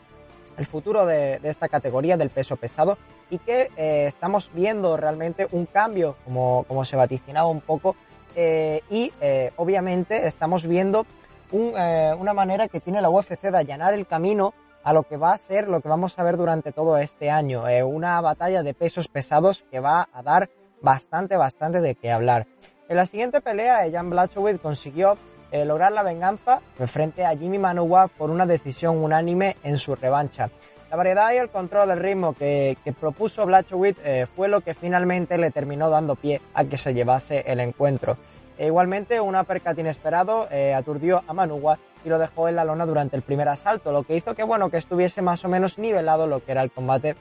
el 0.57 0.65
futuro 0.65 1.05
de, 1.05 1.39
esta 1.43 1.69
categoría 1.69 2.17
del 2.17 2.31
peso 2.31 2.57
pesado 2.57 2.97
y 3.29 3.37
que 3.37 3.71
eh, 3.77 4.07
estamos 4.07 4.51
viendo 4.53 4.97
realmente 4.97 5.47
un 5.53 5.67
cambio 5.67 6.17
como, 6.25 6.65
como 6.67 6.83
se 6.83 6.97
vaticinaba 6.97 7.47
un 7.47 7.61
poco 7.61 7.95
y 8.35 9.13
obviamente 9.55 10.27
estamos 10.27 10.67
viendo 10.67 11.05
un, 11.53 11.71
eh, 11.77 12.13
una 12.19 12.33
manera 12.33 12.67
que 12.67 12.81
tiene 12.81 13.01
la 13.01 13.09
UFC 13.09 13.43
de 13.43 13.57
allanar 13.57 13.93
el 13.93 14.05
camino 14.05 14.53
a 14.83 14.91
lo 14.91 15.03
que 15.03 15.15
va 15.15 15.31
a 15.31 15.37
ser 15.37 15.69
lo 15.69 15.79
que 15.79 15.87
vamos 15.87 16.19
a 16.19 16.23
ver 16.23 16.35
durante 16.35 16.73
todo 16.73 16.97
este 16.97 17.31
año. 17.31 17.69
Eh, 17.69 17.83
una 17.83 18.19
batalla 18.19 18.63
de 18.63 18.73
pesos 18.73 19.07
pesados 19.07 19.63
que 19.71 19.79
va 19.79 20.09
a 20.11 20.23
dar 20.23 20.49
bastante, 20.81 21.37
bastante 21.37 21.79
de 21.79 21.95
qué 21.95 22.11
hablar. 22.11 22.47
En 22.89 22.97
la 22.97 23.05
siguiente 23.05 23.39
pelea, 23.39 23.89
Jan 23.89 24.09
Blachowicz 24.09 24.59
consiguió 24.59 25.17
eh, 25.51 25.63
lograr 25.63 25.93
la 25.93 26.03
venganza 26.03 26.59
frente 26.87 27.25
a 27.25 27.35
Jimmy 27.37 27.57
Manuwa 27.57 28.09
por 28.09 28.29
una 28.29 28.45
decisión 28.45 28.97
unánime 28.97 29.55
en 29.63 29.77
su 29.77 29.95
revancha. 29.95 30.49
La 30.91 30.97
variedad 30.97 31.31
y 31.33 31.37
el 31.37 31.49
control 31.49 31.89
del 31.89 31.99
ritmo 31.99 32.33
que, 32.33 32.77
que 32.83 32.91
propuso 32.91 33.45
Blachowicz 33.45 33.97
eh, 34.03 34.25
fue 34.35 34.49
lo 34.49 34.61
que 34.61 34.73
finalmente 34.73 35.37
le 35.37 35.51
terminó 35.51 35.89
dando 35.89 36.15
pie 36.15 36.41
a 36.53 36.65
que 36.65 36.77
se 36.77 36.93
llevase 36.93 37.43
el 37.47 37.61
encuentro. 37.61 38.17
E 38.57 38.67
igualmente, 38.67 39.19
un 39.19 39.35
uppercut 39.35 39.77
inesperado 39.77 40.47
eh, 40.51 40.73
aturdió 40.73 41.23
a 41.27 41.33
Manuwa 41.33 41.77
y 42.03 42.09
lo 42.09 42.19
dejó 42.19 42.49
en 42.49 42.55
la 42.55 42.65
lona 42.65 42.85
durante 42.85 43.15
el 43.15 43.21
primer 43.21 43.47
asalto, 43.47 43.91
lo 43.91 44.03
que 44.03 44.15
hizo 44.15 44.33
que, 44.35 44.43
bueno, 44.43 44.69
que 44.69 44.77
estuviese 44.77 45.21
más 45.21 45.45
o 45.45 45.49
menos 45.49 45.77
nivelado 45.77 46.27
lo 46.27 46.43
que 46.43 46.51
era 46.51 46.63
el 46.63 46.71
combate 46.71 47.15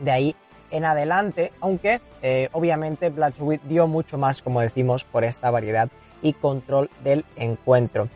de 0.00 0.10
ahí 0.10 0.36
en 0.70 0.84
adelante, 0.84 1.52
aunque 1.60 2.00
obviamente 2.52 3.10
Blachowicz 3.10 3.60
dio 3.64 3.86
mucho 3.86 4.16
más, 4.16 4.40
como 4.40 4.62
decimos, 4.62 5.04
por 5.04 5.22
esta 5.24 5.50
variedad 5.50 5.90
y 6.22 6.32
control 6.32 6.88
del 7.02 7.24
encuentro. 7.36 8.08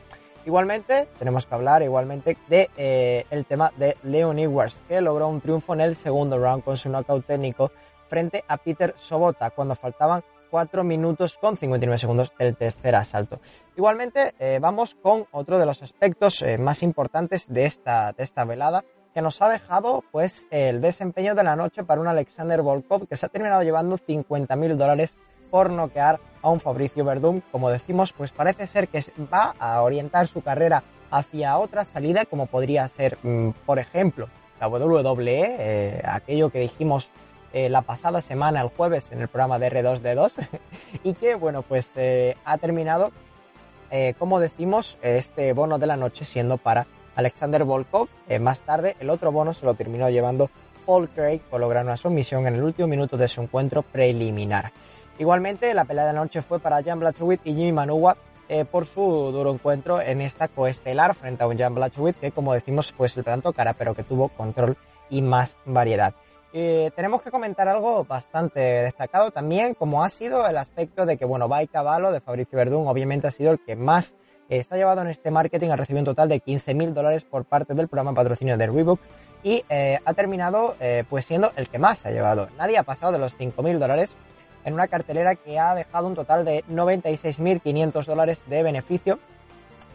Igualmente, 0.46 1.08
tenemos 1.18 1.44
que 1.44 1.54
hablar 1.54 1.82
igualmente 1.82 2.36
de 2.48 2.70
eh, 2.76 3.26
el 3.30 3.44
tema 3.46 3.72
de 3.76 3.96
Leon 4.04 4.38
Edwards, 4.38 4.80
que 4.86 5.00
logró 5.00 5.26
un 5.28 5.40
triunfo 5.40 5.74
en 5.74 5.80
el 5.80 5.96
segundo 5.96 6.38
round 6.38 6.62
con 6.62 6.76
su 6.76 6.88
knockout 6.88 7.26
técnico 7.26 7.72
frente 8.08 8.44
a 8.46 8.56
Peter 8.56 8.94
Sobota 8.96 9.50
cuando 9.50 9.74
faltaban 9.74 10.22
4 10.50 10.84
minutos 10.84 11.36
con 11.36 11.56
59 11.56 11.98
segundos 11.98 12.32
el 12.38 12.56
tercer 12.56 12.94
asalto. 12.94 13.40
Igualmente, 13.76 14.34
eh, 14.38 14.58
vamos 14.60 14.94
con 14.94 15.26
otro 15.32 15.58
de 15.58 15.66
los 15.66 15.82
aspectos 15.82 16.40
eh, 16.42 16.58
más 16.58 16.84
importantes 16.84 17.52
de 17.52 17.64
esta, 17.64 18.12
de 18.12 18.22
esta 18.22 18.44
velada, 18.44 18.84
que 19.12 19.22
nos 19.22 19.40
ha 19.42 19.48
dejado 19.48 20.04
pues 20.12 20.46
el 20.50 20.80
desempeño 20.80 21.34
de 21.34 21.42
la 21.42 21.56
noche 21.56 21.82
para 21.82 22.00
un 22.00 22.06
Alexander 22.06 22.62
Volkov 22.62 23.08
que 23.08 23.16
se 23.16 23.26
ha 23.26 23.30
terminado 23.30 23.62
llevando 23.62 23.96
50 23.98 24.54
mil 24.56 24.78
dólares 24.78 25.16
por 25.50 25.70
noquear 25.70 26.20
a 26.46 26.50
un 26.50 26.61
Fabricio 26.61 27.04
Verdum. 27.04 27.40
Como 27.50 27.70
decimos, 27.70 28.12
pues 28.12 28.30
parece 28.30 28.66
ser 28.66 28.88
que 28.88 29.02
va 29.32 29.54
a 29.59 29.82
orientar 29.82 30.28
su 30.28 30.42
carrera 30.42 30.85
hacia 31.11 31.59
otra 31.59 31.85
salida, 31.85 32.24
como 32.24 32.46
podría 32.46 32.87
ser, 32.88 33.18
mm, 33.22 33.50
por 33.66 33.78
ejemplo, 33.78 34.28
la 34.61 34.68
WWE, 34.68 35.56
eh, 35.59 36.02
aquello 36.06 36.50
que 36.50 36.61
dijimos 36.61 37.11
eh, 37.52 37.68
la 37.68 37.82
pasada 37.82 38.22
semana, 38.22 38.61
el 38.61 38.68
jueves, 38.68 39.11
en 39.12 39.20
el 39.20 39.28
programa 39.28 39.59
de 39.59 39.70
R2D2, 39.70 40.32
y 41.04 41.14
que, 41.14 41.35
bueno, 41.35 41.62
pues 41.62 41.92
eh, 41.96 42.37
ha 42.44 42.59
terminado, 42.59 43.12
como 44.18 44.40
decimos, 44.40 44.98
este 45.00 45.52
bono 45.52 45.78
de 45.78 45.87
la 45.87 45.96
noche 45.96 46.24
siendo 46.24 46.59
para 46.59 46.87
Alexander 47.14 47.64
Volkov. 47.64 48.09
más 48.40 48.59
tarde, 48.61 48.94
el 49.00 49.09
otro 49.09 49.32
bono 49.32 49.54
se 49.54 49.64
lo 49.64 49.74
terminó 49.74 50.11
llevando 50.11 50.50
Paul 50.85 51.09
Craig 51.09 51.40
por 51.48 51.61
lograr 51.61 51.85
una 51.85 51.96
sumisión 51.96 52.46
en 52.46 52.56
el 52.56 52.62
último 52.62 52.88
minuto 52.88 53.16
de 53.16 53.28
su 53.28 53.40
encuentro 53.40 53.82
preliminar. 53.82 54.72
Igualmente, 55.18 55.72
la 55.74 55.85
pelea 55.85 56.07
de 56.07 56.12
la 56.12 56.20
noche 56.20 56.42
fue 56.42 56.61
para 56.61 56.83
Jan 56.83 57.00
Blachowicz 57.00 57.40
y 57.44 57.55
Jimmy 57.55 57.72
Manuwa 57.72 58.16
por 58.70 58.87
su 58.87 59.00
duro 59.00 59.52
encuentro 59.52 60.00
en 60.00 60.20
esta 60.20 60.46
coestelar 60.46 61.16
frente 61.16 61.42
a 61.42 61.48
un 61.48 61.59
Jan 61.59 61.74
Blachowicz 61.74 62.16
que, 62.18 62.31
como 62.31 62.55
decimos, 62.55 62.92
pues 62.96 63.16
el 63.16 63.24
plan 63.24 63.42
tocara, 63.42 63.72
pero 63.72 63.94
que 63.94 64.05
tuvo 64.05 64.29
control 64.29 64.76
y 65.11 65.22
más 65.22 65.59
variedad. 65.64 66.14
Eh, 66.52 66.90
tenemos 66.96 67.20
que 67.20 67.31
comentar 67.31 67.68
algo 67.68 68.05
bastante 68.05 68.61
destacado 68.61 69.31
también, 69.31 69.74
como 69.74 70.02
ha 70.02 70.09
sido 70.09 70.46
el 70.46 70.57
aspecto 70.57 71.05
de 71.05 71.18
que, 71.18 71.26
bueno, 71.26 71.48
Bay 71.48 71.66
Cavallo 71.66 72.11
de 72.12 72.20
Fabricio 72.20 72.57
Verdún 72.57 72.88
obviamente 72.88 73.26
ha 73.26 73.31
sido 73.31 73.52
el 73.52 73.61
que 73.61 73.76
más 73.76 74.14
eh, 74.48 74.57
está 74.59 74.76
llevado 74.76 75.02
en 75.02 75.09
este 75.09 75.31
marketing, 75.31 75.68
ha 75.68 75.76
recibido 75.76 76.00
un 76.00 76.07
total 76.07 76.31
de 76.31 76.40
15 76.40 76.72
mil 76.72 76.94
dólares 76.94 77.24
por 77.24 77.44
parte 77.44 77.74
del 77.74 77.88
programa 77.88 78.14
patrocinio 78.14 78.57
de 78.57 78.66
Reebok 78.68 79.00
y 79.42 79.64
eh, 79.68 79.98
ha 80.02 80.14
terminado 80.14 80.76
pues 81.11 81.26
siendo 81.26 81.52
el 81.57 81.68
que 81.68 81.79
más 81.79 82.07
ha 82.07 82.11
llevado. 82.11 82.48
Nadie 82.57 82.79
ha 82.79 82.85
pasado 82.85 83.12
de 83.12 83.18
los 83.18 83.37
5 83.37 83.62
mil 83.62 83.79
dólares 83.79 84.16
en 84.66 84.74
una 84.74 84.88
cartelera 84.88 85.35
que 85.35 85.59
ha 85.59 85.74
dejado 85.74 86.07
un 86.07 86.14
total 86.14 86.44
de 86.44 86.62
96.500 86.64 88.05
dólares 88.05 88.42
de 88.46 88.62
beneficio 88.62 89.18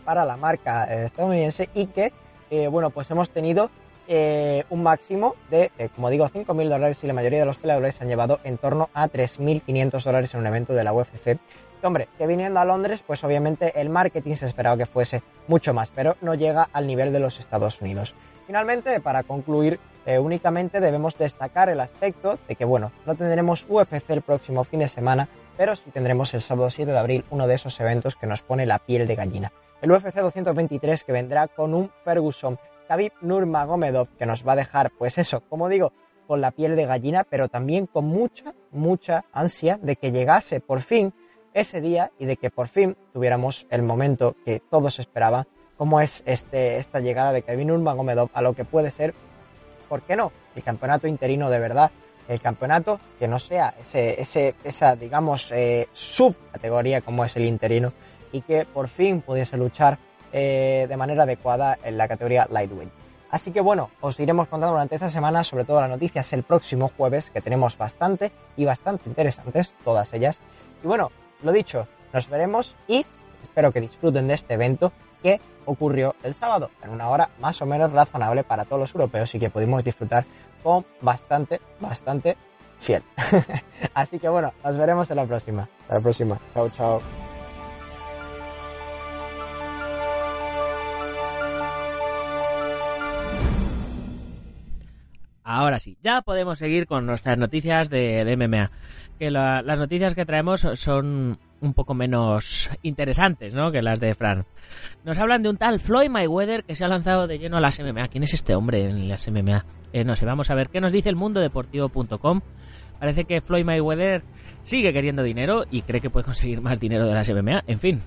para 0.03 0.25
la 0.25 0.37
marca 0.37 0.85
estadounidense 1.03 1.69
y 1.75 1.85
que, 1.85 2.11
bueno, 2.69 2.89
pues 2.89 3.11
hemos 3.11 3.29
tenido 3.29 3.69
eh, 4.07 4.65
un 4.69 4.83
máximo 4.83 5.35
de, 5.49 5.71
eh, 5.77 5.89
como 5.95 6.09
digo, 6.09 6.27
5.000 6.27 6.67
dólares 6.67 7.01
y 7.01 7.07
la 7.07 7.13
mayoría 7.13 7.39
de 7.39 7.45
los 7.45 7.57
peleadores 7.57 8.01
han 8.01 8.07
llevado 8.07 8.39
en 8.43 8.57
torno 8.57 8.89
a 8.93 9.07
3.500 9.07 10.03
dólares 10.03 10.33
en 10.33 10.39
un 10.39 10.47
evento 10.47 10.73
de 10.73 10.83
la 10.83 10.91
UFC. 10.91 11.37
hombre, 11.83 12.09
que 12.17 12.27
viniendo 12.27 12.59
a 12.59 12.65
Londres, 12.65 13.03
pues 13.05 13.23
obviamente 13.23 13.79
el 13.79 13.89
marketing 13.89 14.35
se 14.35 14.47
esperaba 14.47 14.75
que 14.75 14.85
fuese 14.85 15.21
mucho 15.47 15.73
más, 15.73 15.91
pero 15.91 16.17
no 16.19 16.33
llega 16.33 16.67
al 16.73 16.87
nivel 16.87 17.13
de 17.13 17.19
los 17.19 17.39
Estados 17.39 17.79
Unidos. 17.81 18.15
Finalmente, 18.51 18.99
para 18.99 19.23
concluir, 19.23 19.79
eh, 20.05 20.19
únicamente 20.19 20.81
debemos 20.81 21.17
destacar 21.17 21.69
el 21.69 21.79
aspecto 21.79 22.37
de 22.49 22.57
que, 22.57 22.65
bueno, 22.65 22.91
no 23.05 23.15
tendremos 23.15 23.65
UFC 23.69 24.09
el 24.09 24.21
próximo 24.21 24.65
fin 24.65 24.81
de 24.81 24.89
semana, 24.89 25.29
pero 25.55 25.73
sí 25.73 25.89
tendremos 25.89 26.33
el 26.33 26.41
sábado 26.41 26.69
7 26.69 26.91
de 26.91 26.97
abril 26.97 27.23
uno 27.29 27.47
de 27.47 27.55
esos 27.55 27.79
eventos 27.79 28.17
que 28.17 28.27
nos 28.27 28.41
pone 28.41 28.65
la 28.65 28.79
piel 28.79 29.07
de 29.07 29.15
gallina. 29.15 29.53
El 29.81 29.93
UFC 29.93 30.13
223 30.13 31.05
que 31.05 31.13
vendrá 31.13 31.47
con 31.47 31.73
un 31.73 31.91
Ferguson 32.03 32.59
Khabib 32.89 33.13
Nurmagomedov, 33.21 34.09
que 34.19 34.25
nos 34.25 34.45
va 34.45 34.51
a 34.51 34.57
dejar, 34.57 34.91
pues 34.97 35.17
eso, 35.17 35.39
como 35.47 35.69
digo, 35.69 35.93
con 36.27 36.41
la 36.41 36.51
piel 36.51 36.75
de 36.75 36.85
gallina, 36.85 37.23
pero 37.23 37.47
también 37.47 37.87
con 37.87 38.03
mucha, 38.03 38.53
mucha 38.71 39.23
ansia 39.31 39.79
de 39.81 39.95
que 39.95 40.11
llegase 40.11 40.59
por 40.59 40.81
fin 40.81 41.13
ese 41.53 41.79
día 41.79 42.11
y 42.19 42.25
de 42.25 42.35
que 42.35 42.49
por 42.49 42.67
fin 42.67 42.97
tuviéramos 43.13 43.65
el 43.69 43.81
momento 43.81 44.35
que 44.43 44.59
todos 44.59 44.99
esperaban, 44.99 45.47
como 45.77 46.01
es 46.01 46.23
este, 46.25 46.77
esta 46.77 46.99
llegada 46.99 47.31
de 47.31 47.41
Khabib 47.41 47.67
Nurmagomedov 47.67 48.29
a 48.33 48.41
lo 48.41 48.53
que 48.53 48.65
puede 48.65 48.91
ser, 48.91 49.13
¿por 49.89 50.01
qué 50.03 50.15
no? 50.15 50.31
El 50.55 50.63
campeonato 50.63 51.07
interino 51.07 51.49
de 51.49 51.59
verdad, 51.59 51.91
el 52.27 52.39
campeonato 52.39 52.99
que 53.19 53.27
no 53.27 53.39
sea 53.39 53.73
ese, 53.79 54.21
ese, 54.21 54.55
esa, 54.63 54.95
digamos, 54.95 55.51
eh, 55.51 55.87
subcategoría 55.91 57.01
como 57.01 57.25
es 57.25 57.35
el 57.35 57.45
interino 57.45 57.93
y 58.31 58.41
que 58.41 58.65
por 58.65 58.87
fin 58.87 59.21
pudiese 59.21 59.57
luchar 59.57 59.97
eh, 60.31 60.85
de 60.87 60.97
manera 60.97 61.23
adecuada 61.23 61.77
en 61.83 61.97
la 61.97 62.07
categoría 62.07 62.47
Lightweight. 62.49 62.91
Así 63.31 63.51
que 63.51 63.61
bueno, 63.61 63.89
os 64.01 64.19
iremos 64.19 64.47
contando 64.49 64.73
durante 64.73 64.95
esta 64.95 65.09
semana 65.09 65.43
sobre 65.43 65.63
todo 65.63 65.79
las 65.79 65.89
noticias 65.89 66.31
el 66.33 66.43
próximo 66.43 66.91
jueves, 66.95 67.31
que 67.31 67.41
tenemos 67.41 67.77
bastante 67.77 68.31
y 68.57 68.65
bastante 68.65 69.07
interesantes, 69.07 69.73
todas 69.83 70.13
ellas. 70.13 70.41
Y 70.83 70.87
bueno, 70.87 71.11
lo 71.41 71.51
dicho, 71.51 71.87
nos 72.13 72.29
veremos 72.29 72.75
y 72.87 73.05
espero 73.43 73.71
que 73.71 73.81
disfruten 73.81 74.27
de 74.27 74.33
este 74.33 74.53
evento 74.53 74.91
que 75.21 75.39
ocurrió 75.65 76.15
el 76.23 76.33
sábado, 76.33 76.69
en 76.83 76.89
una 76.89 77.09
hora 77.09 77.29
más 77.39 77.61
o 77.61 77.65
menos 77.65 77.91
razonable 77.91 78.43
para 78.43 78.65
todos 78.65 78.81
los 78.81 78.95
europeos 78.95 79.33
y 79.35 79.39
que 79.39 79.49
pudimos 79.49 79.83
disfrutar 79.83 80.25
con 80.63 80.85
bastante, 81.01 81.61
bastante 81.79 82.37
fiel. 82.79 83.03
Así 83.93 84.19
que 84.19 84.29
bueno, 84.29 84.53
nos 84.63 84.77
veremos 84.77 85.09
en 85.11 85.17
la 85.17 85.25
próxima. 85.25 85.69
Hasta 85.81 85.95
la 85.95 86.01
próxima. 86.01 86.39
Chao, 86.53 86.69
chao. 86.69 87.01
Ahora 95.43 95.79
sí, 95.79 95.97
ya 96.01 96.21
podemos 96.21 96.59
seguir 96.59 96.87
con 96.87 97.05
nuestras 97.05 97.37
noticias 97.37 97.89
de, 97.89 98.23
MMA. 98.37 98.71
Que 99.19 99.31
las 99.31 99.79
noticias 99.79 100.15
que 100.15 100.25
traemos 100.25 100.65
son 100.75 101.39
un 101.61 101.73
poco 101.73 101.93
menos 101.93 102.69
interesantes, 102.81 103.53
¿no? 103.53 103.71
Que 103.71 103.81
las 103.81 103.99
de 103.99 104.13
Fran. 104.15 104.45
Nos 105.05 105.17
hablan 105.17 105.43
de 105.43 105.49
un 105.49 105.57
tal 105.57 105.79
Floyd 105.79 106.09
Mayweather 106.09 106.63
que 106.63 106.75
se 106.75 106.83
ha 106.83 106.87
lanzado 106.87 107.27
de 107.27 107.39
lleno 107.39 107.57
a 107.57 107.61
las 107.61 107.79
MMA. 107.79 108.07
¿Quién 108.09 108.23
es 108.23 108.33
este 108.33 108.55
hombre 108.55 108.89
en 108.89 109.07
las 109.07 109.29
MMA? 109.29 109.65
Eh, 109.93 110.03
no 110.03 110.15
sé, 110.15 110.25
vamos 110.25 110.49
a 110.49 110.55
ver 110.55 110.69
qué 110.69 110.81
nos 110.81 110.91
dice 110.91 111.09
el 111.09 111.15
mundo 111.15 111.39
deportivo.com. 111.39 112.41
Parece 112.99 113.25
que 113.25 113.41
Floyd 113.41 113.65
Mayweather 113.65 114.23
sigue 114.63 114.93
queriendo 114.93 115.23
dinero 115.23 115.65
y 115.71 115.81
cree 115.83 116.01
que 116.01 116.09
puede 116.09 116.25
conseguir 116.25 116.61
más 116.61 116.79
dinero 116.79 117.07
de 117.07 117.13
las 117.13 117.29
MMA. 117.31 117.63
En 117.67 117.79
fin, 117.79 118.01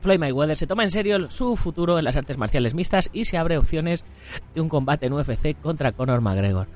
Floyd 0.00 0.18
Mayweather 0.18 0.56
se 0.56 0.66
toma 0.66 0.82
en 0.82 0.90
serio 0.90 1.30
su 1.30 1.56
futuro 1.56 1.98
en 1.98 2.04
las 2.04 2.16
artes 2.16 2.36
marciales 2.36 2.74
mixtas 2.74 3.08
y 3.12 3.24
se 3.24 3.38
abre 3.38 3.56
opciones 3.56 4.04
de 4.54 4.60
un 4.60 4.68
combate 4.68 5.06
en 5.06 5.14
UFC 5.14 5.58
contra 5.60 5.92
Conor 5.92 6.20
McGregor. 6.20 6.68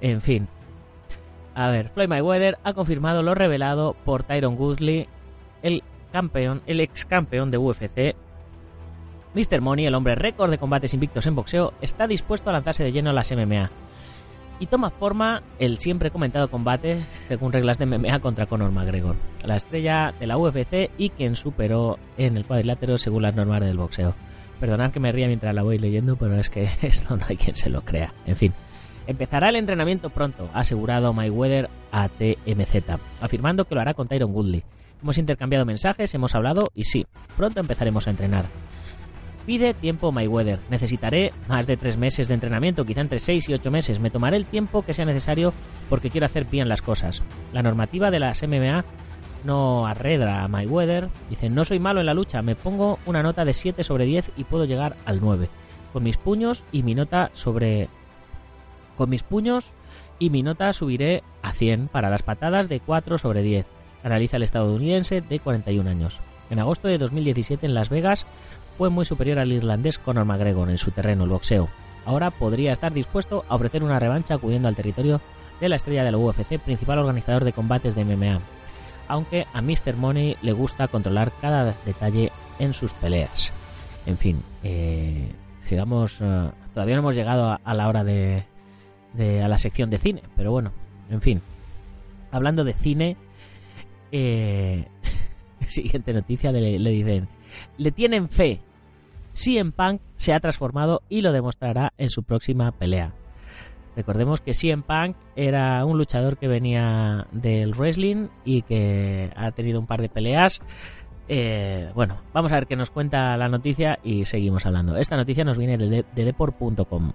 En 0.00 0.20
fin. 0.20 0.48
A 1.54 1.70
ver, 1.70 1.90
Floyd 1.90 2.08
Mayweather 2.08 2.58
ha 2.62 2.72
confirmado 2.72 3.22
lo 3.22 3.34
revelado 3.34 3.96
por 4.04 4.22
Tyron 4.22 4.56
Woodley, 4.56 5.08
el 5.62 5.82
campeón, 6.12 6.62
el 6.66 6.80
ex 6.80 7.04
campeón 7.04 7.50
de 7.50 7.58
UFC. 7.58 8.14
Mr. 9.34 9.60
Money, 9.60 9.86
el 9.86 9.94
hombre 9.94 10.16
récord 10.16 10.50
de 10.50 10.58
combates 10.58 10.94
invictos 10.94 11.26
en 11.26 11.36
boxeo, 11.36 11.72
está 11.80 12.06
dispuesto 12.06 12.50
a 12.50 12.52
lanzarse 12.52 12.82
de 12.82 12.92
lleno 12.92 13.10
a 13.10 13.12
las 13.12 13.30
MMA 13.30 13.70
y 14.60 14.66
toma 14.66 14.90
forma 14.90 15.42
el 15.58 15.78
siempre 15.78 16.10
comentado 16.10 16.50
combate, 16.50 17.00
según 17.26 17.50
reglas 17.50 17.78
de 17.78 17.86
MMA, 17.86 18.20
contra 18.20 18.46
Conor 18.46 18.70
McGregor, 18.70 19.16
la 19.44 19.56
estrella 19.56 20.12
de 20.20 20.26
la 20.26 20.36
UFC 20.36 20.90
y 20.98 21.08
quien 21.08 21.34
superó 21.34 21.98
en 22.18 22.36
el 22.36 22.44
cuadrilátero 22.44 22.98
según 22.98 23.22
las 23.22 23.34
normas 23.34 23.62
del 23.62 23.78
boxeo. 23.78 24.14
Perdonad 24.60 24.92
que 24.92 25.00
me 25.00 25.12
ría 25.12 25.28
mientras 25.28 25.54
la 25.54 25.62
voy 25.62 25.78
leyendo, 25.78 26.16
pero 26.16 26.38
es 26.38 26.50
que 26.50 26.68
esto 26.82 27.16
no 27.16 27.24
hay 27.26 27.38
quien 27.38 27.56
se 27.56 27.70
lo 27.70 27.80
crea. 27.80 28.12
En 28.26 28.36
fin, 28.36 28.52
empezará 29.06 29.48
el 29.48 29.56
entrenamiento 29.56 30.10
pronto, 30.10 30.50
ha 30.52 30.60
asegurado 30.60 31.14
Mayweather 31.14 31.70
a 31.90 32.08
TMZ, 32.08 32.98
afirmando 33.22 33.64
que 33.64 33.74
lo 33.74 33.80
hará 33.80 33.94
con 33.94 34.08
Tyron 34.08 34.32
Woodley. 34.34 34.62
Hemos 35.02 35.18
intercambiado 35.18 35.64
mensajes, 35.64 36.14
hemos 36.14 36.34
hablado 36.34 36.70
y 36.74 36.84
sí, 36.84 37.06
pronto 37.36 37.60
empezaremos 37.60 38.06
a 38.06 38.10
entrenar. 38.10 38.44
Pide 39.46 39.74
tiempo 39.74 40.12
Mayweather. 40.12 40.60
Necesitaré 40.68 41.32
más 41.48 41.66
de 41.66 41.76
tres 41.76 41.96
meses 41.96 42.28
de 42.28 42.34
entrenamiento, 42.34 42.84
quizá 42.84 43.00
entre 43.00 43.18
seis 43.18 43.48
y 43.48 43.54
ocho 43.54 43.70
meses. 43.70 43.98
Me 43.98 44.10
tomaré 44.10 44.36
el 44.36 44.46
tiempo 44.46 44.82
que 44.82 44.94
sea 44.94 45.04
necesario 45.04 45.52
porque 45.88 46.10
quiero 46.10 46.26
hacer 46.26 46.44
bien 46.44 46.68
las 46.68 46.82
cosas. 46.82 47.22
La 47.52 47.62
normativa 47.62 48.10
de 48.10 48.20
las 48.20 48.42
MMA 48.42 48.84
no 49.44 49.86
arredra 49.86 50.44
a 50.44 50.48
Mayweather. 50.48 51.08
Dice, 51.30 51.48
no 51.48 51.64
soy 51.64 51.78
malo 51.78 52.00
en 52.00 52.06
la 52.06 52.14
lucha, 52.14 52.42
me 52.42 52.54
pongo 52.54 52.98
una 53.06 53.22
nota 53.22 53.44
de 53.44 53.54
7 53.54 53.82
sobre 53.82 54.04
10 54.04 54.32
y 54.36 54.44
puedo 54.44 54.66
llegar 54.66 54.96
al 55.06 55.20
9. 55.20 55.48
Con 55.92 56.02
mis 56.02 56.16
puños 56.16 56.64
y 56.70 56.82
mi 56.82 56.94
nota 56.94 57.30
sobre... 57.32 57.88
Con 58.96 59.08
mis 59.08 59.22
puños 59.22 59.72
y 60.18 60.28
mi 60.28 60.42
nota 60.42 60.72
subiré 60.74 61.22
a 61.42 61.52
100 61.52 61.88
para 61.88 62.10
las 62.10 62.22
patadas 62.22 62.68
de 62.68 62.80
4 62.80 63.16
sobre 63.16 63.42
10. 63.42 63.79
Analiza 64.02 64.36
el 64.36 64.42
estadounidense 64.42 65.20
de 65.20 65.40
41 65.40 65.88
años. 65.88 66.20
En 66.50 66.58
agosto 66.58 66.88
de 66.88 66.98
2017 66.98 67.66
en 67.66 67.74
Las 67.74 67.90
Vegas 67.90 68.26
fue 68.76 68.90
muy 68.90 69.04
superior 69.04 69.38
al 69.38 69.52
irlandés 69.52 69.98
Conor 69.98 70.24
McGregor 70.24 70.70
en 70.70 70.78
su 70.78 70.90
terreno, 70.90 71.24
el 71.24 71.30
boxeo. 71.30 71.68
Ahora 72.04 72.30
podría 72.30 72.72
estar 72.72 72.92
dispuesto 72.92 73.44
a 73.48 73.54
ofrecer 73.54 73.84
una 73.84 73.98
revancha 73.98 74.34
acudiendo 74.34 74.68
al 74.68 74.76
territorio 74.76 75.20
de 75.60 75.68
la 75.68 75.76
estrella 75.76 76.02
de 76.02 76.10
la 76.10 76.18
UFC, 76.18 76.58
principal 76.58 76.98
organizador 76.98 77.44
de 77.44 77.52
combates 77.52 77.94
de 77.94 78.04
MMA, 78.04 78.40
aunque 79.08 79.46
a 79.52 79.60
Mr. 79.60 79.96
Money 79.96 80.36
le 80.42 80.52
gusta 80.52 80.88
controlar 80.88 81.32
cada 81.40 81.74
detalle 81.84 82.32
en 82.58 82.74
sus 82.74 82.94
peleas. 82.94 83.52
En 84.06 84.16
fin, 84.16 84.42
eh, 84.62 85.30
sigamos, 85.68 86.18
eh, 86.20 86.50
todavía 86.72 86.94
no 86.94 87.00
hemos 87.00 87.16
llegado 87.16 87.58
a, 87.62 87.74
la 87.74 87.88
hora 87.88 88.02
de, 88.02 88.44
a 89.42 89.48
la 89.48 89.58
sección 89.58 89.90
de 89.90 89.98
cine, 89.98 90.22
pero 90.36 90.50
bueno, 90.50 90.72
en 91.10 91.20
fin, 91.20 91.42
hablando 92.32 92.64
de 92.64 92.72
cine, 92.72 93.16
eh, 94.12 94.86
siguiente 95.66 96.12
noticia 96.12 96.52
le 96.52 96.90
dicen, 96.90 97.28
le 97.78 97.90
tienen 97.92 98.28
fe 98.28 98.60
CM 99.32 99.72
Punk 99.72 100.00
se 100.16 100.32
ha 100.32 100.40
transformado 100.40 101.02
y 101.08 101.20
lo 101.20 101.32
demostrará 101.32 101.92
en 101.98 102.08
su 102.08 102.22
próxima 102.22 102.72
pelea. 102.72 103.12
Recordemos 103.96 104.40
que 104.40 104.54
CM 104.54 104.82
Punk 104.82 105.16
era 105.36 105.84
un 105.84 105.98
luchador 105.98 106.38
que 106.38 106.48
venía 106.48 107.26
del 107.32 107.72
wrestling 107.74 108.28
y 108.44 108.62
que 108.62 109.32
ha 109.36 109.50
tenido 109.52 109.80
un 109.80 109.86
par 109.86 110.00
de 110.00 110.08
peleas. 110.08 110.60
Eh, 111.28 111.90
bueno, 111.94 112.20
vamos 112.32 112.50
a 112.52 112.56
ver 112.56 112.66
qué 112.66 112.76
nos 112.76 112.90
cuenta 112.90 113.36
la 113.36 113.48
noticia 113.48 113.98
y 114.02 114.24
seguimos 114.24 114.66
hablando. 114.66 114.96
Esta 114.96 115.16
noticia 115.16 115.44
nos 115.44 115.58
viene 115.58 115.76
de, 115.76 116.04
de 116.04 116.24
deport.com. 116.24 117.12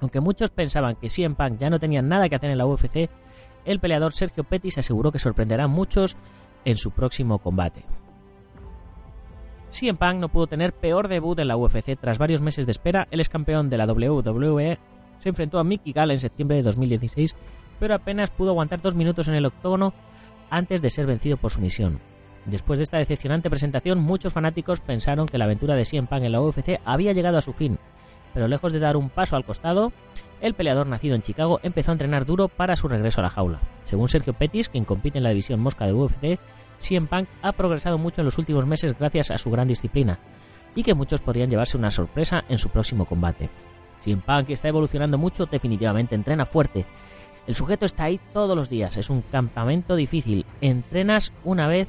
Aunque 0.00 0.20
muchos 0.20 0.50
pensaban 0.50 0.96
que 0.96 1.08
CM 1.08 1.34
Punk 1.36 1.58
ya 1.58 1.70
no 1.70 1.78
tenía 1.78 2.02
nada 2.02 2.28
que 2.28 2.36
hacer 2.36 2.50
en 2.50 2.58
la 2.58 2.66
UFC, 2.66 3.08
el 3.64 3.80
peleador 3.80 4.12
Sergio 4.12 4.44
Pettis 4.44 4.78
aseguró 4.78 5.12
que 5.12 5.18
sorprenderá 5.18 5.64
a 5.64 5.68
muchos 5.68 6.16
en 6.64 6.76
su 6.76 6.90
próximo 6.90 7.38
combate. 7.38 7.84
CM 9.70 9.98
Punk 9.98 10.16
no 10.16 10.28
pudo 10.28 10.46
tener 10.46 10.72
peor 10.72 11.08
debut 11.08 11.38
en 11.38 11.48
la 11.48 11.56
UFC. 11.56 11.98
Tras 11.98 12.18
varios 12.18 12.42
meses 12.42 12.66
de 12.66 12.72
espera, 12.72 13.08
el 13.10 13.20
ex 13.20 13.28
campeón 13.30 13.70
de 13.70 13.78
la 13.78 13.86
WWE 13.86 14.78
se 15.18 15.28
enfrentó 15.28 15.58
a 15.58 15.64
Mickey 15.64 15.92
Gall 15.92 16.10
en 16.10 16.18
septiembre 16.18 16.58
de 16.58 16.62
2016, 16.62 17.34
pero 17.80 17.94
apenas 17.94 18.30
pudo 18.30 18.50
aguantar 18.50 18.82
dos 18.82 18.94
minutos 18.94 19.28
en 19.28 19.34
el 19.34 19.46
octógono 19.46 19.94
antes 20.50 20.82
de 20.82 20.90
ser 20.90 21.06
vencido 21.06 21.38
por 21.38 21.50
su 21.50 21.60
misión. 21.60 22.00
Después 22.44 22.78
de 22.78 22.82
esta 22.82 22.98
decepcionante 22.98 23.48
presentación, 23.48 24.00
muchos 24.00 24.32
fanáticos 24.32 24.80
pensaron 24.80 25.26
que 25.26 25.38
la 25.38 25.44
aventura 25.44 25.74
de 25.74 25.84
CM 25.84 26.08
Punk 26.08 26.24
en 26.24 26.32
la 26.32 26.42
UFC 26.42 26.80
había 26.84 27.12
llegado 27.12 27.38
a 27.38 27.42
su 27.42 27.52
fin, 27.52 27.78
pero 28.34 28.48
lejos 28.48 28.72
de 28.72 28.78
dar 28.78 28.96
un 28.96 29.10
paso 29.10 29.36
al 29.36 29.44
costado, 29.44 29.92
el 30.40 30.54
peleador 30.54 30.86
nacido 30.86 31.14
en 31.14 31.22
Chicago 31.22 31.60
empezó 31.62 31.90
a 31.90 31.94
entrenar 31.94 32.26
duro 32.26 32.48
para 32.48 32.76
su 32.76 32.88
regreso 32.88 33.20
a 33.20 33.24
la 33.24 33.30
jaula. 33.30 33.60
Según 33.84 34.08
Sergio 34.08 34.32
Pettis, 34.32 34.68
quien 34.68 34.84
compite 34.84 35.18
en 35.18 35.24
la 35.24 35.30
división 35.30 35.60
mosca 35.60 35.86
de 35.86 35.92
UFC, 35.92 36.38
CM 36.78 37.06
Punk 37.06 37.28
ha 37.42 37.52
progresado 37.52 37.96
mucho 37.96 38.20
en 38.20 38.24
los 38.24 38.38
últimos 38.38 38.66
meses 38.66 38.98
gracias 38.98 39.30
a 39.30 39.38
su 39.38 39.50
gran 39.50 39.68
disciplina 39.68 40.18
y 40.74 40.82
que 40.82 40.94
muchos 40.94 41.20
podrían 41.20 41.48
llevarse 41.48 41.76
una 41.76 41.90
sorpresa 41.90 42.44
en 42.48 42.58
su 42.58 42.70
próximo 42.70 43.04
combate. 43.04 43.50
CM 44.00 44.22
Punk 44.22 44.50
está 44.50 44.68
evolucionando 44.68 45.16
mucho, 45.16 45.46
definitivamente 45.46 46.14
entrena 46.14 46.44
fuerte. 46.44 46.86
El 47.46 47.54
sujeto 47.54 47.86
está 47.86 48.04
ahí 48.04 48.20
todos 48.32 48.56
los 48.56 48.68
días, 48.68 48.96
es 48.96 49.10
un 49.10 49.22
campamento 49.22 49.94
difícil. 49.96 50.46
Entrenas 50.60 51.32
una 51.44 51.66
vez 51.66 51.88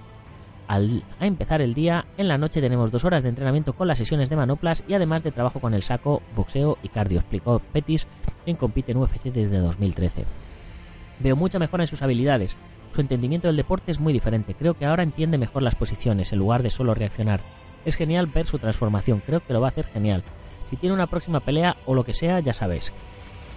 al 0.68 1.03
a 1.20 1.26
empezar 1.26 1.61
el 1.61 1.74
día, 1.74 2.05
en 2.18 2.28
la 2.28 2.38
noche 2.38 2.61
tenemos 2.61 2.91
dos 2.91 3.05
horas 3.05 3.24
de 3.24 3.30
entrenamiento 3.30 3.74
con 3.74 3.88
las 3.88 3.97
sesiones 3.97 4.30
de 4.30 4.36
manoplas 4.36 4.84
y 4.88 4.93
además 4.93 5.24
de 5.24 5.32
trabajo 5.32 5.59
con 5.59 5.74
el 5.74 5.84
saco, 5.84 6.22
boxeo 6.36 6.78
y 6.84 6.89
cardio, 6.89 7.20
explicó 7.20 7.59
Pettis, 7.59 8.07
quien 8.43 8.57
compite 8.57 8.91
en 8.91 8.97
UFC 8.97 9.24
desde 9.26 9.59
2013. 9.59 10.26
Veo 11.20 11.36
mucha 11.36 11.59
mejora 11.59 11.84
en 11.84 11.88
sus 11.88 12.01
habilidades. 12.01 12.57
Su 12.93 13.01
entendimiento 13.01 13.47
del 13.47 13.57
deporte 13.57 13.91
es 13.91 13.99
muy 13.99 14.14
diferente. 14.14 14.53
Creo 14.53 14.74
que 14.74 14.86
ahora 14.86 15.03
entiende 15.03 15.38
mejor 15.38 15.64
las 15.64 15.76
posiciones 15.76 16.32
en 16.32 16.39
lugar 16.39 16.64
de 16.64 16.70
solo 16.70 16.93
reaccionar. 16.93 17.41
Es 17.86 17.95
genial 17.95 18.28
ver 18.28 18.45
su 18.45 18.59
transformación. 18.59 19.22
Creo 19.26 19.39
que 19.39 19.53
lo 19.53 19.61
va 19.61 19.68
a 19.68 19.72
hacer 19.72 19.86
genial. 19.86 20.24
Si 20.70 20.78
tiene 20.78 20.93
una 20.93 21.07
próxima 21.07 21.39
pelea 21.39 21.78
o 21.86 21.95
lo 21.95 22.03
que 22.03 22.14
sea, 22.14 22.39
ya 22.39 22.53
sabes. 22.53 22.91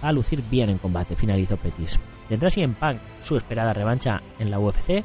Va 0.03 0.09
a 0.09 0.11
lucir 0.11 0.43
bien 0.49 0.69
en 0.69 0.77
combate, 0.77 1.15
finalizó 1.15 1.57
Pettis. 1.57 1.99
¿Tendrá 2.29 2.49
en 2.55 2.73
Punk 2.73 2.97
su 3.21 3.37
esperada 3.37 3.73
revancha 3.73 4.21
en 4.39 4.51
la 4.51 4.59
UFC? 4.59 5.03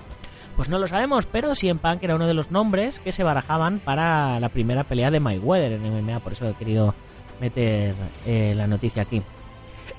Pues 0.56 0.68
no 0.68 0.78
lo 0.78 0.86
sabemos, 0.86 1.26
pero 1.26 1.54
CM 1.54 1.80
Punk 1.80 2.02
era 2.02 2.14
uno 2.14 2.26
de 2.26 2.34
los 2.34 2.50
nombres 2.50 3.00
que 3.00 3.12
se 3.12 3.24
barajaban 3.24 3.78
para 3.78 4.38
la 4.38 4.50
primera 4.50 4.84
pelea 4.84 5.10
de 5.10 5.18
Mayweather 5.18 5.72
en 5.72 5.82
MMA, 5.82 6.20
por 6.20 6.32
eso 6.32 6.48
he 6.48 6.54
querido 6.54 6.94
meter 7.40 7.94
eh, 8.26 8.52
la 8.54 8.66
noticia 8.66 9.02
aquí. 9.02 9.22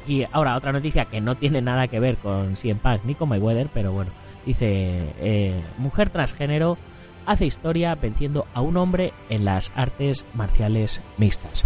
Y 0.08 0.26
ahora 0.32 0.56
otra 0.56 0.72
noticia 0.72 1.06
que 1.06 1.22
no 1.22 1.36
tiene 1.36 1.62
nada 1.62 1.88
que 1.88 2.00
ver 2.00 2.18
con 2.18 2.56
CM 2.56 2.80
Punk 2.80 3.02
ni 3.04 3.16
con 3.16 3.30
Mayweather, 3.30 3.70
pero 3.74 3.92
bueno, 3.92 4.12
dice, 4.46 5.14
eh, 5.20 5.62
mujer 5.78 6.10
transgénero 6.10 6.78
hace 7.26 7.46
historia 7.46 7.96
venciendo 7.96 8.46
a 8.54 8.62
un 8.62 8.78
hombre 8.78 9.12
en 9.30 9.46
las 9.46 9.72
artes 9.76 10.26
marciales 10.34 11.02
mixtas. 11.18 11.66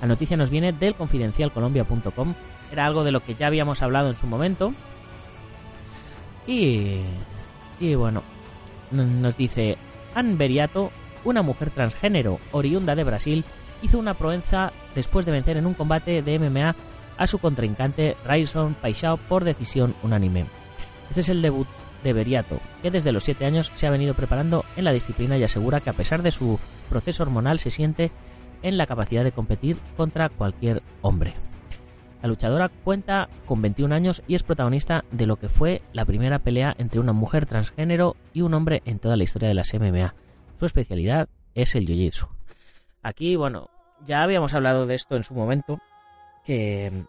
La 0.00 0.08
noticia 0.08 0.36
nos 0.36 0.50
viene 0.50 0.72
del 0.72 0.94
confidencialcolombia.com, 0.94 2.34
era 2.70 2.84
algo 2.84 3.02
de 3.02 3.12
lo 3.12 3.20
que 3.20 3.34
ya 3.34 3.46
habíamos 3.46 3.80
hablado 3.82 4.08
en 4.08 4.16
su 4.16 4.26
momento. 4.26 4.74
Y 6.46 7.00
y 7.80 7.94
bueno, 7.94 8.22
nos 8.90 9.36
dice, 9.36 9.76
Anne 10.14 10.36
Beriato, 10.36 10.90
una 11.24 11.42
mujer 11.42 11.70
transgénero 11.70 12.38
oriunda 12.52 12.94
de 12.94 13.04
Brasil, 13.04 13.44
hizo 13.82 13.98
una 13.98 14.14
proeza 14.14 14.72
después 14.94 15.26
de 15.26 15.32
vencer 15.32 15.56
en 15.56 15.66
un 15.66 15.74
combate 15.74 16.22
de 16.22 16.38
MMA 16.38 16.74
a 17.18 17.26
su 17.26 17.38
contrincante 17.38 18.16
Raison 18.24 18.74
Paixao 18.74 19.16
por 19.16 19.44
decisión 19.44 19.94
unánime. 20.02 20.46
Este 21.08 21.20
es 21.20 21.28
el 21.28 21.42
debut 21.42 21.68
de 22.02 22.12
Beriato, 22.12 22.60
que 22.82 22.90
desde 22.90 23.12
los 23.12 23.24
7 23.24 23.44
años 23.46 23.70
se 23.74 23.86
ha 23.86 23.90
venido 23.90 24.14
preparando 24.14 24.64
en 24.76 24.84
la 24.84 24.92
disciplina 24.92 25.36
y 25.36 25.44
asegura 25.44 25.80
que 25.80 25.90
a 25.90 25.94
pesar 25.94 26.22
de 26.22 26.30
su 26.30 26.58
proceso 26.88 27.22
hormonal 27.22 27.58
se 27.58 27.70
siente 27.70 28.10
en 28.62 28.76
la 28.76 28.86
capacidad 28.86 29.24
de 29.24 29.32
competir 29.32 29.78
contra 29.96 30.28
cualquier 30.28 30.82
hombre. 31.02 31.34
La 32.26 32.30
luchadora 32.30 32.68
cuenta 32.68 33.28
con 33.44 33.62
21 33.62 33.94
años 33.94 34.20
y 34.26 34.34
es 34.34 34.42
protagonista 34.42 35.04
de 35.12 35.26
lo 35.26 35.36
que 35.36 35.48
fue 35.48 35.82
la 35.92 36.04
primera 36.04 36.40
pelea 36.40 36.74
entre 36.76 36.98
una 36.98 37.12
mujer 37.12 37.46
transgénero 37.46 38.16
y 38.34 38.40
un 38.40 38.52
hombre 38.52 38.82
en 38.84 38.98
toda 38.98 39.16
la 39.16 39.22
historia 39.22 39.46
de 39.46 39.54
las 39.54 39.72
MMA. 39.72 40.12
Su 40.58 40.66
especialidad 40.66 41.28
es 41.54 41.76
el 41.76 41.86
jiu-jitsu. 41.86 42.26
Aquí, 43.00 43.36
bueno, 43.36 43.70
ya 44.04 44.24
habíamos 44.24 44.54
hablado 44.54 44.86
de 44.86 44.96
esto 44.96 45.14
en 45.14 45.22
su 45.22 45.34
momento, 45.34 45.78
que 46.44 47.04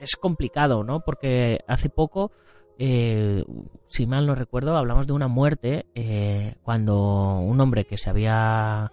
es 0.00 0.16
complicado, 0.16 0.82
¿no? 0.82 0.98
Porque 0.98 1.60
hace 1.68 1.88
poco 1.88 2.32
eh, 2.76 3.44
si 3.86 4.08
mal 4.08 4.26
no 4.26 4.34
recuerdo, 4.34 4.76
hablamos 4.76 5.06
de 5.06 5.12
una 5.12 5.28
muerte 5.28 5.86
eh, 5.94 6.56
cuando 6.64 7.38
un 7.38 7.60
hombre 7.60 7.84
que 7.84 7.98
se 7.98 8.10
había 8.10 8.90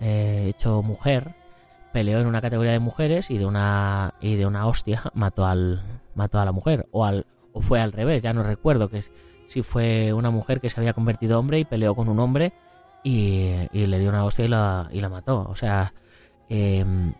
eh, 0.00 0.46
hecho 0.48 0.82
mujer 0.82 1.36
peleó 1.92 2.20
en 2.20 2.26
una 2.26 2.40
categoría 2.40 2.72
de 2.72 2.78
mujeres 2.78 3.30
y 3.30 3.38
de 3.38 3.46
una 3.46 4.14
y 4.20 4.36
de 4.36 4.46
una 4.46 4.66
hostia 4.66 5.02
mató 5.14 5.46
al 5.46 5.82
mató 6.14 6.38
a 6.38 6.44
la 6.44 6.52
mujer 6.52 6.86
o 6.90 7.04
al 7.04 7.26
o 7.52 7.60
fue 7.60 7.80
al 7.80 7.92
revés, 7.92 8.22
ya 8.22 8.32
no 8.32 8.42
recuerdo 8.42 8.88
que 8.88 9.02
si 9.46 9.62
fue 9.62 10.12
una 10.12 10.30
mujer 10.30 10.60
que 10.60 10.70
se 10.70 10.80
había 10.80 10.94
convertido 10.94 11.38
hombre 11.38 11.58
y 11.58 11.64
peleó 11.64 11.94
con 11.94 12.08
un 12.08 12.18
hombre 12.18 12.54
y, 13.02 13.68
le 13.72 13.98
dio 13.98 14.08
una 14.08 14.24
hostia 14.24 14.44
y 14.44 14.48
la, 14.48 14.88
y 14.92 15.00
la 15.00 15.08
mató. 15.08 15.46
O 15.48 15.54
sea, 15.54 15.92
em, 16.48 17.12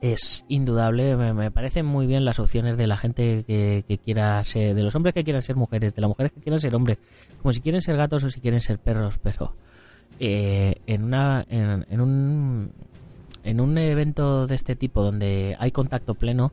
es 0.00 0.44
indudable, 0.48 1.16
me, 1.16 1.50
parecen 1.50 1.86
muy 1.86 2.06
bien 2.06 2.24
las 2.24 2.38
opciones 2.38 2.76
de 2.76 2.86
la 2.86 2.96
gente 2.96 3.44
que, 3.46 4.00
quiera 4.04 4.42
ser, 4.44 4.74
de 4.74 4.82
los 4.82 4.94
hombres 4.94 5.14
que 5.14 5.24
quieran 5.24 5.42
ser 5.42 5.56
mujeres, 5.56 5.94
de 5.94 6.00
las 6.00 6.08
mujeres 6.08 6.32
que 6.32 6.40
quieran 6.40 6.58
ser 6.58 6.74
hombres, 6.74 6.98
como 7.42 7.52
si 7.52 7.60
quieren 7.60 7.82
ser 7.82 7.96
gatos 7.96 8.24
o 8.24 8.30
si 8.30 8.40
quieren 8.40 8.60
ser 8.60 8.78
perros, 8.78 9.18
pero 9.22 9.54
eh, 10.18 10.76
en, 10.86 11.04
una, 11.04 11.44
en, 11.48 12.00
un, 12.00 12.72
en 13.44 13.60
un 13.60 13.76
evento 13.78 14.46
de 14.46 14.54
este 14.54 14.76
tipo 14.76 15.02
donde 15.02 15.56
hay 15.58 15.70
contacto 15.70 16.14
pleno, 16.14 16.52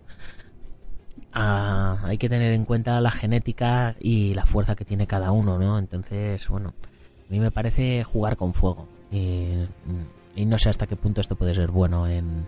ah, 1.34 2.00
hay 2.04 2.18
que 2.18 2.30
tener 2.30 2.54
en 2.54 2.66
cuenta 2.66 3.00
la 3.02 3.12
genética 3.12 3.96
y 4.00 4.34
la 4.34 4.46
fuerza 4.46 4.76
que 4.76 4.86
tiene 4.86 5.08
cada 5.08 5.32
uno, 5.32 5.58
¿no? 5.60 5.80
Entonces, 5.80 6.48
bueno, 6.50 6.74
a 7.28 7.32
mí 7.32 7.40
me 7.40 7.52
parece 7.52 8.04
jugar 8.04 8.38
con 8.38 8.54
fuego 8.54 8.88
y 9.12 10.46
no 10.46 10.58
sé 10.60 10.70
hasta 10.70 10.88
qué 10.88 10.96
punto 10.96 11.22
esto 11.22 11.36
puede 11.36 11.56
ser 11.56 11.72
bueno 11.72 12.08
en 12.08 12.46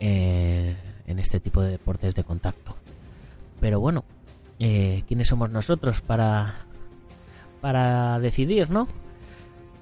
eh, 0.00 0.76
en 1.06 1.18
este 1.18 1.40
tipo 1.40 1.62
de 1.62 1.70
deportes 1.70 2.14
de 2.14 2.24
contacto. 2.24 2.76
Pero 3.60 3.80
bueno, 3.80 4.04
eh, 4.58 5.04
¿quiénes 5.06 5.28
somos 5.28 5.50
nosotros 5.50 6.00
para, 6.00 6.54
para 7.60 8.18
decidir, 8.18 8.68
no? 8.70 8.88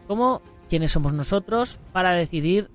¿Cómo 0.07 0.43
quiénes 0.68 0.93
somos 0.93 1.12
nosotros 1.12 1.81
para 1.93 2.12
decidir 2.12 2.70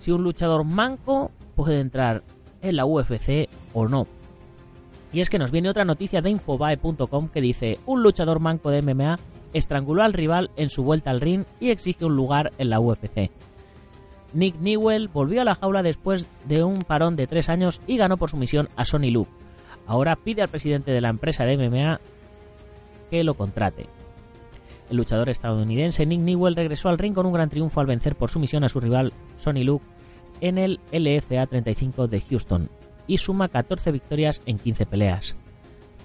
si 0.00 0.10
un 0.10 0.22
luchador 0.24 0.64
manco 0.64 1.30
puede 1.54 1.80
entrar 1.80 2.24
en 2.62 2.76
la 2.76 2.84
UFC 2.84 3.48
o 3.72 3.88
no? 3.88 4.06
Y 5.12 5.20
es 5.20 5.30
que 5.30 5.38
nos 5.38 5.50
viene 5.50 5.70
otra 5.70 5.84
noticia 5.84 6.20
de 6.20 6.30
infobae.com 6.30 7.28
que 7.28 7.40
dice, 7.40 7.78
un 7.86 8.02
luchador 8.02 8.40
manco 8.40 8.70
de 8.70 8.82
MMA 8.82 9.18
estranguló 9.52 10.02
al 10.02 10.12
rival 10.12 10.50
en 10.56 10.70
su 10.70 10.84
vuelta 10.84 11.10
al 11.10 11.20
ring 11.20 11.44
y 11.58 11.70
exige 11.70 12.04
un 12.04 12.16
lugar 12.16 12.52
en 12.58 12.70
la 12.70 12.80
UFC. 12.80 13.30
Nick 14.32 14.56
Newell 14.60 15.08
volvió 15.08 15.40
a 15.40 15.44
la 15.44 15.56
jaula 15.56 15.82
después 15.82 16.28
de 16.44 16.62
un 16.62 16.82
parón 16.82 17.16
de 17.16 17.26
tres 17.26 17.48
años 17.48 17.80
y 17.86 17.96
ganó 17.96 18.16
por 18.16 18.30
sumisión 18.30 18.68
a 18.76 18.84
Sonny 18.84 19.10
Luke. 19.10 19.30
Ahora 19.86 20.14
pide 20.14 20.42
al 20.42 20.48
presidente 20.48 20.92
de 20.92 21.00
la 21.00 21.08
empresa 21.08 21.44
de 21.44 21.56
MMA 21.56 22.00
que 23.10 23.24
lo 23.24 23.34
contrate. 23.34 23.86
El 24.90 24.96
luchador 24.96 25.28
estadounidense 25.28 26.04
Nick 26.04 26.20
Newell 26.20 26.56
regresó 26.56 26.88
al 26.88 26.98
ring 26.98 27.14
con 27.14 27.26
un 27.26 27.32
gran 27.32 27.48
triunfo 27.48 27.80
al 27.80 27.86
vencer 27.86 28.16
por 28.16 28.30
sumisión 28.30 28.64
a 28.64 28.68
su 28.68 28.80
rival 28.80 29.12
Sonny 29.38 29.64
Luke 29.64 29.84
en 30.40 30.58
el 30.58 30.80
LFA 30.92 31.46
35 31.46 32.08
de 32.08 32.20
Houston 32.20 32.68
y 33.06 33.18
suma 33.18 33.48
14 33.48 33.92
victorias 33.92 34.42
en 34.46 34.58
15 34.58 34.86
peleas. 34.86 35.36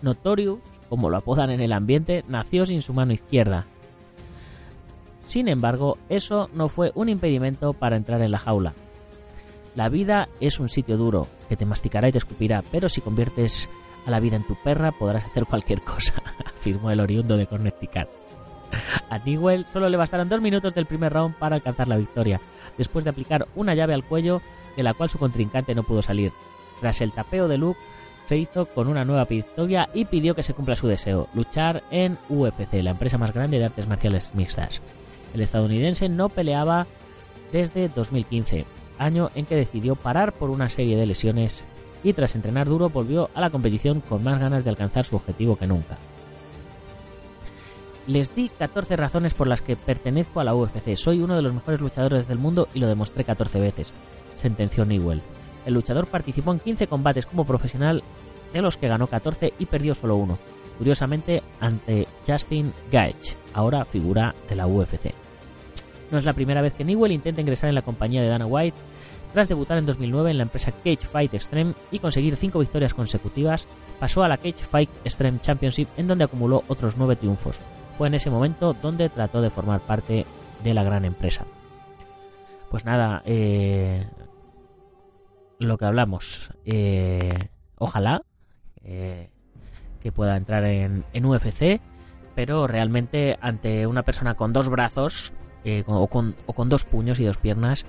Notorious, 0.02 0.60
como 0.90 1.10
lo 1.10 1.18
apodan 1.18 1.50
en 1.50 1.62
el 1.62 1.74
ambiente, 1.74 2.24
nació 2.28 2.66
sin 2.66 2.82
su 2.82 2.94
mano 2.94 3.14
izquierda 3.14 3.66
sin 5.26 5.48
embargo, 5.48 5.98
eso 6.08 6.50
no 6.54 6.70
fue 6.70 6.92
un 6.96 7.10
impedimento 7.10 7.74
para 7.74 7.98
entrar 7.98 8.22
en 8.22 8.32
la 8.32 8.38
jaula. 8.38 8.74
La 9.76 9.90
vida 9.90 10.30
es 10.40 10.60
un 10.60 10.70
sitio 10.70 10.98
duro, 10.98 11.28
que 11.50 11.58
te 11.58 11.66
masticará 11.66 12.08
y 12.08 12.12
te 12.12 12.20
escupirá, 12.20 12.64
pero 12.72 12.88
si 12.88 13.02
conviertes 13.02 13.70
a 14.06 14.12
la 14.12 14.20
vida 14.20 14.36
en 14.36 14.46
tu 14.46 14.56
perra 14.64 14.92
podrás 14.92 15.26
hacer 15.26 15.46
cualquier 15.46 15.82
cosa, 15.82 16.14
afirmó 16.46 16.92
el 16.92 17.00
oriundo 17.00 17.38
de 17.38 17.48
Connecticut. 17.48 18.08
A 19.10 19.20
Newell 19.20 19.66
solo 19.72 19.90
le 19.90 19.98
bastaron 19.98 20.30
dos 20.30 20.42
minutos 20.42 20.74
del 20.74 20.86
primer 20.86 21.14
round 21.14 21.36
para 21.36 21.56
alcanzar 21.56 21.88
la 21.88 21.98
victoria, 21.98 22.40
después 22.78 23.04
de 23.04 23.12
aplicar 23.12 23.48
una 23.56 23.76
llave 23.76 23.94
al 23.94 24.04
cuello 24.04 24.42
de 24.76 24.84
la 24.84 24.94
cual 24.94 25.10
su 25.10 25.18
contrincante 25.18 25.76
no 25.76 25.84
pudo 25.84 26.02
salir. 26.02 26.32
Tras 26.82 27.02
el 27.02 27.12
tapeo 27.12 27.48
de 27.48 27.58
Luke, 27.58 27.80
se 28.28 28.38
hizo 28.38 28.66
con 28.66 28.88
una 28.88 29.06
nueva 29.06 29.26
victoria 29.26 29.90
y 29.94 30.06
pidió 30.06 30.36
que 30.36 30.44
se 30.44 30.54
cumpla 30.54 30.76
su 30.76 30.88
deseo, 30.88 31.28
luchar 31.34 31.84
en 31.92 32.18
UFC, 32.30 32.74
la 32.82 32.92
empresa 32.92 33.18
más 33.18 33.34
grande 33.34 33.60
de 33.60 33.66
artes 33.66 33.88
marciales 33.88 34.34
mixtas. 34.34 34.82
El 35.34 35.42
estadounidense 35.42 36.10
no 36.10 36.30
peleaba 36.30 36.88
desde 37.52 37.90
2015, 37.90 38.66
año 38.98 39.30
en 39.36 39.46
que 39.46 39.56
decidió 39.56 39.96
parar 39.96 40.34
por 40.34 40.50
una 40.50 40.70
serie 40.70 40.98
de 40.98 41.06
lesiones 41.06 41.64
y 42.04 42.14
tras 42.14 42.36
entrenar 42.36 42.68
duro 42.68 42.90
volvió 42.90 43.30
a 43.34 43.42
la 43.42 43.50
competición 43.50 44.02
con 44.02 44.24
más 44.24 44.40
ganas 44.40 44.64
de 44.64 44.70
alcanzar 44.70 45.06
su 45.06 45.16
objetivo 45.16 45.56
que 45.56 45.68
nunca. 45.68 45.98
Les 48.08 48.36
di 48.36 48.50
14 48.50 48.96
razones 48.98 49.34
por 49.34 49.48
las 49.48 49.62
que 49.62 49.76
pertenezco 49.76 50.40
a 50.40 50.44
la 50.44 50.54
UFC. 50.54 50.96
Soy 50.96 51.22
uno 51.22 51.36
de 51.36 51.42
los 51.42 51.54
mejores 51.54 51.82
luchadores 51.82 52.28
del 52.28 52.38
mundo 52.38 52.68
y 52.76 52.80
lo 52.80 52.88
demostré 52.88 53.24
14 53.24 53.60
veces, 53.60 53.94
sentenció 54.36 54.86
Newell. 54.86 55.24
El 55.66 55.74
luchador 55.74 56.06
participó 56.06 56.54
en 56.54 56.60
15 56.60 56.86
combates 56.86 57.26
como 57.26 57.46
profesional, 57.46 58.04
de 58.54 58.62
los 58.62 58.78
que 58.78 58.88
ganó 58.88 59.08
14 59.08 59.54
y 59.58 59.66
perdió 59.66 59.96
solo 59.96 60.18
uno, 60.18 60.38
curiosamente 60.78 61.42
ante 61.60 62.08
Justin 62.28 62.72
Gaethje, 62.92 63.36
ahora 63.54 63.86
figura 63.86 64.36
de 64.48 64.56
la 64.56 64.68
UFC. 64.68 65.12
No 66.12 66.20
es 66.20 66.26
la 66.26 66.34
primera 66.34 66.62
vez 66.62 66.74
que 66.74 66.86
Newell 66.86 67.12
intenta 67.12 67.42
ingresar 67.42 67.70
en 67.70 67.76
la 67.76 67.82
compañía 67.82 68.22
de 68.22 68.28
Dana 68.28 68.46
White. 68.46 68.78
Tras 69.34 69.50
debutar 69.50 69.80
en 69.80 69.88
2009 69.88 70.30
en 70.32 70.38
la 70.38 70.44
empresa 70.44 70.72
Cage 70.72 71.08
Fight 71.12 71.34
Extreme 71.34 71.74
y 71.92 72.00
conseguir 72.00 72.38
5 72.38 72.60
victorias 72.60 72.94
consecutivas, 72.94 73.68
pasó 74.00 74.24
a 74.24 74.30
la 74.30 74.38
Cage 74.38 74.64
Fight 74.70 74.90
Extreme 75.04 75.40
Championship 75.42 75.90
en 75.98 76.08
donde 76.08 76.24
acumuló 76.24 76.64
otros 76.68 76.96
9 76.96 77.16
triunfos. 77.16 77.58
Fue 77.98 78.08
en 78.08 78.14
ese 78.14 78.30
momento 78.30 78.74
donde 78.74 79.10
trató 79.10 79.42
de 79.42 79.50
formar 79.50 79.82
parte 79.82 80.26
de 80.64 80.74
la 80.74 80.84
gran 80.84 81.06
empresa. 81.06 81.46
Pues 82.70 82.86
nada, 82.86 83.22
eh, 83.26 84.06
lo 85.60 85.78
que 85.78 85.86
hablamos. 85.86 86.50
Eh, 86.66 87.30
ojalá 87.78 88.22
eh, 88.84 89.30
que 90.02 90.12
pueda 90.12 90.36
entrar 90.36 90.66
en, 90.66 91.06
en 91.14 91.26
UFC, 91.26 91.80
pero 92.36 92.68
realmente 92.68 93.38
ante 93.42 93.88
una 93.88 94.04
persona 94.04 94.36
con 94.36 94.52
dos 94.52 94.70
brazos 94.70 95.34
eh, 95.68 95.84
o, 95.88 96.06
con, 96.08 96.36
dos 96.70 96.84
puños 96.84 97.20
y 97.20 97.24
dos 97.24 97.38
piernas, 97.38 97.88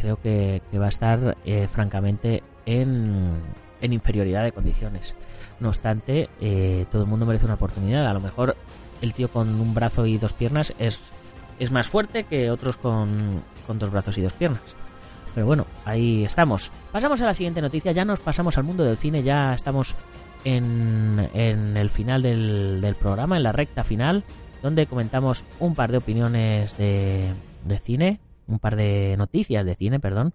creo 0.00 0.20
que, 0.20 0.60
va 0.74 0.86
a 0.86 0.88
estar 0.88 1.36
eh, 1.44 1.68
francamente 1.68 2.42
en, 2.66 3.40
inferioridad 3.80 4.42
de 4.42 4.50
condiciones. 4.50 5.14
No 5.60 5.68
obstante, 5.68 6.28
eh, 6.40 6.84
todo 6.90 7.02
el 7.02 7.08
mundo 7.08 7.24
merece 7.24 7.44
una 7.44 7.54
oportunidad. 7.54 8.08
A 8.08 8.12
lo 8.12 8.18
mejor 8.18 8.56
el 9.02 9.12
tío 9.12 9.28
con 9.30 9.60
un 9.60 9.74
brazo 9.74 10.06
y 10.06 10.16
dos 10.16 10.32
piernas 10.32 10.72
es, 10.78 10.98
es 11.58 11.70
más 11.70 11.88
fuerte 11.88 12.24
que 12.24 12.50
otros 12.50 12.76
con, 12.78 13.42
dos 13.68 13.90
brazos 13.90 14.16
y 14.16 14.22
dos 14.22 14.32
piernas. 14.32 14.62
Pero 15.34 15.46
bueno, 15.46 15.66
ahí 15.84 16.24
estamos. 16.24 16.70
Pasamos 16.90 17.20
a 17.20 17.26
la 17.26 17.34
siguiente 17.34 17.60
noticia. 17.62 17.92
Ya 17.92 18.04
nos 18.04 18.20
pasamos 18.20 18.56
al 18.58 18.64
mundo 18.64 18.84
del 18.84 18.96
cine. 18.96 19.22
Ya 19.22 19.54
estamos 19.54 19.94
en, 20.44 21.30
en 21.34 21.76
el 21.76 21.88
final 21.90 22.22
del, 22.22 22.80
del 22.80 22.94
programa, 22.94 23.36
en 23.36 23.42
la 23.42 23.52
recta 23.52 23.82
final 23.84 24.24
donde 24.62 24.86
comentamos 24.86 25.44
un 25.58 25.74
par 25.74 25.90
de 25.90 25.98
opiniones 25.98 26.76
de, 26.78 27.34
cine, 27.82 28.20
un 28.46 28.58
par 28.58 28.76
de 28.76 29.16
noticias 29.18 29.66
de 29.66 29.74
cine, 29.74 30.00
perdón. 30.00 30.32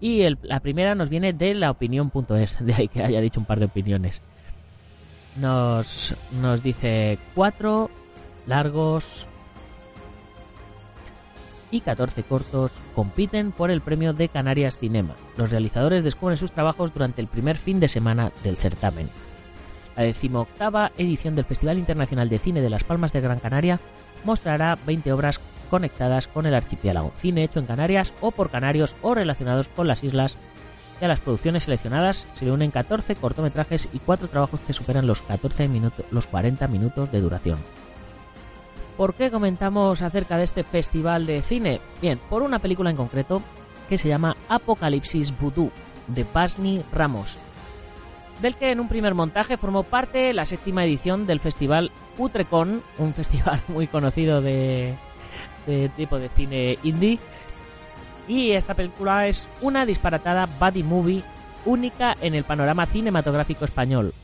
Y 0.00 0.24
la 0.42 0.60
primera 0.60 0.94
nos 0.94 1.08
viene 1.08 1.32
de 1.32 1.54
la 1.54 1.70
opinión.es, 1.70 2.58
de 2.60 2.74
ahí 2.74 2.88
que 2.88 3.02
haya 3.02 3.20
dicho 3.20 3.40
un 3.40 3.46
par 3.46 3.60
de 3.60 3.66
opiniones. 3.66 4.20
Nos, 5.36 6.14
nos 6.40 6.62
dice 6.62 7.18
cuatro 7.34 7.90
largos 8.46 9.26
y 11.70 11.80
14 11.80 12.22
cortos 12.22 12.72
compiten 12.94 13.52
por 13.52 13.70
el 13.70 13.80
premio 13.80 14.12
de 14.12 14.28
Canarias 14.28 14.78
Cinema. 14.78 15.14
Los 15.36 15.50
realizadores 15.50 16.04
descubren 16.04 16.38
sus 16.38 16.52
trabajos 16.52 16.94
durante 16.94 17.20
el 17.20 17.28
primer 17.28 17.56
fin 17.56 17.80
de 17.80 17.88
semana 17.88 18.32
del 18.44 18.56
certamen. 18.56 19.08
La 19.96 20.02
decimoctava 20.02 20.92
edición 20.98 21.34
del 21.34 21.44
Festival 21.44 21.78
Internacional 21.78 22.28
de 22.28 22.38
Cine 22.38 22.60
de 22.60 22.70
Las 22.70 22.84
Palmas 22.84 23.12
de 23.12 23.20
Gran 23.20 23.38
Canaria 23.38 23.80
mostrará 24.24 24.76
20 24.86 25.12
obras 25.12 25.40
conectadas 25.70 26.28
con 26.28 26.46
el 26.46 26.54
archipiélago, 26.54 27.12
cine 27.16 27.44
hecho 27.44 27.58
en 27.58 27.66
Canarias 27.66 28.12
o 28.20 28.30
por 28.30 28.50
canarios 28.50 28.94
o 29.02 29.14
relacionados 29.14 29.68
con 29.68 29.88
las 29.88 30.04
islas. 30.04 30.36
Y 31.00 31.04
a 31.04 31.08
las 31.08 31.20
producciones 31.20 31.64
seleccionadas 31.64 32.26
se 32.32 32.44
le 32.44 32.52
unen 32.52 32.70
14 32.70 33.16
cortometrajes 33.16 33.88
y 33.92 33.98
4 33.98 34.28
trabajos 34.28 34.60
que 34.60 34.72
superan 34.72 35.06
los, 35.06 35.22
14 35.22 35.68
minutos, 35.68 36.06
los 36.10 36.26
40 36.26 36.66
minutos 36.68 37.12
de 37.12 37.20
duración. 37.20 37.58
¿Por 38.96 39.12
qué 39.12 39.30
comentamos 39.30 40.00
acerca 40.00 40.38
de 40.38 40.44
este 40.44 40.64
festival 40.64 41.26
de 41.26 41.42
cine? 41.42 41.80
Bien, 42.00 42.18
por 42.30 42.42
una 42.42 42.58
película 42.60 42.88
en 42.90 42.96
concreto 42.96 43.42
que 43.90 43.98
se 43.98 44.08
llama 44.08 44.34
Apocalipsis 44.48 45.38
Voodoo, 45.38 45.70
de 46.08 46.24
Basni 46.32 46.82
Ramos, 46.92 47.36
del 48.40 48.54
que 48.54 48.70
en 48.70 48.80
un 48.80 48.88
primer 48.88 49.14
montaje 49.14 49.56
formó 49.56 49.82
parte 49.82 50.32
la 50.32 50.44
séptima 50.44 50.84
edición 50.84 51.26
del 51.26 51.40
festival 51.40 51.90
Utrecon, 52.18 52.82
un 52.98 53.14
festival 53.14 53.60
muy 53.68 53.86
conocido 53.86 54.40
de, 54.40 54.94
tipo 55.96 56.18
de 56.18 56.28
cine 56.30 56.78
indie. 56.82 57.18
Y 58.28 58.52
esta 58.52 58.74
película 58.74 59.26
es 59.26 59.48
una 59.60 59.86
disparatada 59.86 60.48
buddy 60.58 60.82
movie 60.82 61.22
única 61.64 62.16
en 62.20 62.34
el 62.34 62.44
panorama 62.44 62.86
cinematográfico 62.86 63.64
español, 63.64 64.14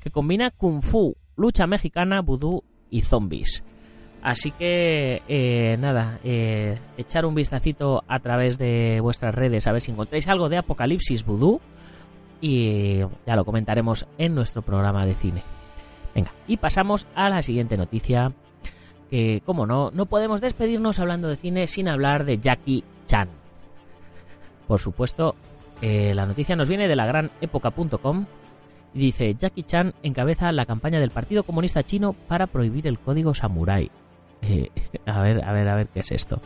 que 0.00 0.10
combina 0.10 0.50
kung 0.50 0.82
fu, 0.82 1.16
lucha 1.36 1.66
mexicana, 1.66 2.20
vudú 2.20 2.64
y 2.90 3.02
zombies. 3.02 3.62
Así 4.22 4.50
que 4.50 5.22
eh, 5.28 5.76
nada, 5.78 6.18
eh, 6.24 6.78
echar 6.96 7.26
un 7.26 7.34
vistacito 7.34 8.02
a 8.08 8.18
través 8.18 8.58
de 8.58 8.98
vuestras 9.00 9.34
redes 9.34 9.66
a 9.66 9.72
ver 9.72 9.82
si 9.82 9.92
encontráis 9.92 10.26
algo 10.26 10.48
de 10.48 10.58
Apocalipsis 10.58 11.24
Vudú 11.24 11.60
y 12.40 12.98
ya 13.26 13.36
lo 13.36 13.44
comentaremos 13.44 14.06
en 14.18 14.34
nuestro 14.34 14.62
programa 14.62 15.06
de 15.06 15.14
cine. 15.14 15.42
Venga, 16.14 16.32
y 16.48 16.56
pasamos 16.56 17.06
a 17.14 17.28
la 17.28 17.42
siguiente 17.42 17.76
noticia 17.76 18.32
que, 19.10 19.42
como 19.46 19.66
no, 19.66 19.90
no 19.92 20.06
podemos 20.06 20.40
despedirnos 20.40 20.98
hablando 20.98 21.28
de 21.28 21.36
cine 21.36 21.66
sin 21.66 21.88
hablar 21.88 22.24
de 22.24 22.38
Jackie 22.38 22.84
Chan. 23.06 23.28
Por 24.66 24.80
supuesto, 24.80 25.34
eh, 25.82 26.12
la 26.14 26.26
noticia 26.26 26.56
nos 26.56 26.68
viene 26.68 26.88
de 26.88 26.96
la 26.96 27.06
gran 27.06 27.30
época.com 27.40 28.26
y 28.94 28.98
dice 28.98 29.34
Jackie 29.34 29.62
Chan 29.62 29.94
encabeza 30.02 30.50
la 30.52 30.66
campaña 30.66 30.98
del 31.00 31.10
Partido 31.10 31.42
Comunista 31.42 31.82
Chino 31.82 32.14
para 32.14 32.46
prohibir 32.46 32.86
el 32.86 32.98
código 32.98 33.34
samurái. 33.34 33.90
Eh, 34.42 34.70
a 35.06 35.20
ver, 35.20 35.44
a 35.44 35.52
ver, 35.52 35.68
a 35.68 35.76
ver 35.76 35.88
qué 35.88 36.00
es 36.00 36.12
esto. 36.12 36.40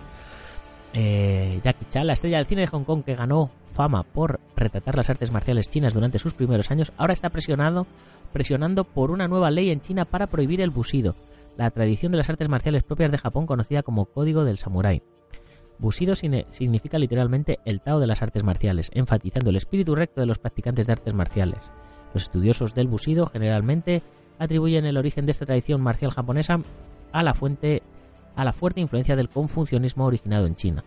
Eh, 0.92 1.60
Jackie 1.62 1.86
Chan, 1.88 2.06
la 2.06 2.14
estrella 2.14 2.38
del 2.38 2.46
cine 2.46 2.62
de 2.62 2.66
Hong 2.66 2.84
Kong 2.84 3.04
que 3.04 3.14
ganó 3.14 3.50
fama 3.72 4.02
por 4.02 4.40
retratar 4.56 4.96
las 4.96 5.08
artes 5.08 5.30
marciales 5.30 5.70
chinas 5.70 5.94
durante 5.94 6.18
sus 6.18 6.34
primeros 6.34 6.70
años, 6.72 6.92
ahora 6.96 7.12
está 7.12 7.30
presionado, 7.30 7.86
presionando 8.32 8.82
por 8.82 9.12
una 9.12 9.28
nueva 9.28 9.52
ley 9.52 9.70
en 9.70 9.80
China 9.80 10.04
para 10.04 10.26
prohibir 10.26 10.60
el 10.60 10.70
busido, 10.70 11.14
la 11.56 11.70
tradición 11.70 12.10
de 12.10 12.18
las 12.18 12.28
artes 12.28 12.48
marciales 12.48 12.82
propias 12.82 13.12
de 13.12 13.18
Japón 13.18 13.46
conocida 13.46 13.84
como 13.84 14.06
Código 14.06 14.44
del 14.44 14.58
Samurái. 14.58 15.02
Bushido 15.80 16.14
significa 16.14 16.98
literalmente 16.98 17.58
el 17.64 17.80
Tao 17.80 18.00
de 18.00 18.06
las 18.06 18.20
artes 18.20 18.44
marciales, 18.44 18.90
enfatizando 18.92 19.48
el 19.48 19.56
espíritu 19.56 19.94
recto 19.94 20.20
de 20.20 20.26
los 20.26 20.38
practicantes 20.38 20.86
de 20.86 20.92
artes 20.92 21.14
marciales. 21.14 21.70
Los 22.12 22.24
estudiosos 22.24 22.74
del 22.74 22.86
Bushido 22.86 23.26
generalmente 23.26 24.02
atribuyen 24.38 24.84
el 24.84 24.98
origen 24.98 25.24
de 25.24 25.32
esta 25.32 25.46
tradición 25.46 25.80
marcial 25.80 26.10
japonesa 26.10 26.60
a 27.12 27.22
la, 27.22 27.32
fuente, 27.32 27.82
a 28.36 28.44
la 28.44 28.52
fuerte 28.52 28.82
influencia 28.82 29.16
del 29.16 29.30
confucianismo 29.30 30.04
originado 30.04 30.46
en 30.46 30.54
China. 30.54 30.84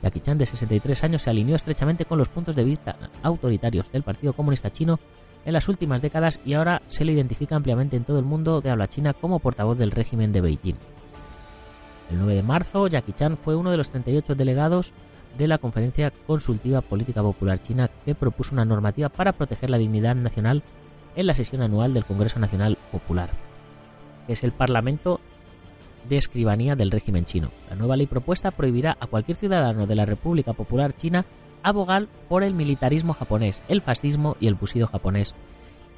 Jackie 0.00 0.20
Chan, 0.20 0.38
de 0.38 0.46
63 0.46 1.04
años, 1.04 1.22
se 1.22 1.30
alineó 1.30 1.56
estrechamente 1.56 2.04
con 2.04 2.18
los 2.18 2.28
puntos 2.28 2.54
de 2.54 2.64
vista 2.64 2.96
autoritarios 3.22 3.90
del 3.90 4.04
Partido 4.04 4.32
Comunista 4.32 4.70
Chino 4.70 5.00
en 5.44 5.52
las 5.54 5.68
últimas 5.68 6.02
décadas 6.02 6.40
y 6.44 6.54
ahora 6.54 6.82
se 6.86 7.04
le 7.04 7.12
identifica 7.12 7.56
ampliamente 7.56 7.96
en 7.96 8.04
todo 8.04 8.20
el 8.20 8.24
mundo 8.24 8.60
de 8.60 8.70
habla 8.70 8.86
china 8.86 9.12
como 9.12 9.40
portavoz 9.40 9.76
del 9.76 9.90
régimen 9.90 10.32
de 10.32 10.40
Beijing. 10.40 10.76
El 12.10 12.18
9 12.18 12.34
de 12.34 12.42
marzo, 12.42 12.88
Jackie 12.88 13.12
Chan 13.12 13.36
fue 13.36 13.54
uno 13.54 13.70
de 13.70 13.76
los 13.76 13.90
38 13.90 14.34
delegados 14.34 14.92
de 15.38 15.46
la 15.46 15.58
Conferencia 15.58 16.12
Consultiva 16.26 16.80
Política 16.80 17.22
Popular 17.22 17.60
China 17.60 17.88
que 18.04 18.14
propuso 18.14 18.52
una 18.52 18.64
normativa 18.64 19.08
para 19.08 19.32
proteger 19.32 19.70
la 19.70 19.78
dignidad 19.78 20.16
nacional 20.16 20.62
en 21.14 21.26
la 21.26 21.34
sesión 21.34 21.62
anual 21.62 21.94
del 21.94 22.04
Congreso 22.04 22.40
Nacional 22.40 22.78
Popular, 22.90 23.30
que 24.26 24.32
es 24.32 24.42
el 24.42 24.52
Parlamento 24.52 25.20
de 26.08 26.16
Escribanía 26.16 26.74
del 26.74 26.90
régimen 26.90 27.24
chino. 27.24 27.50
La 27.68 27.76
nueva 27.76 27.96
ley 27.96 28.06
propuesta 28.06 28.50
prohibirá 28.50 28.96
a 28.98 29.06
cualquier 29.06 29.36
ciudadano 29.36 29.86
de 29.86 29.94
la 29.94 30.06
República 30.06 30.52
Popular 30.52 30.94
China 30.96 31.24
abogar 31.62 32.08
por 32.28 32.42
el 32.42 32.54
militarismo 32.54 33.12
japonés, 33.12 33.62
el 33.68 33.82
fascismo 33.82 34.36
y 34.40 34.48
el 34.48 34.54
busido 34.54 34.86
japonés 34.86 35.34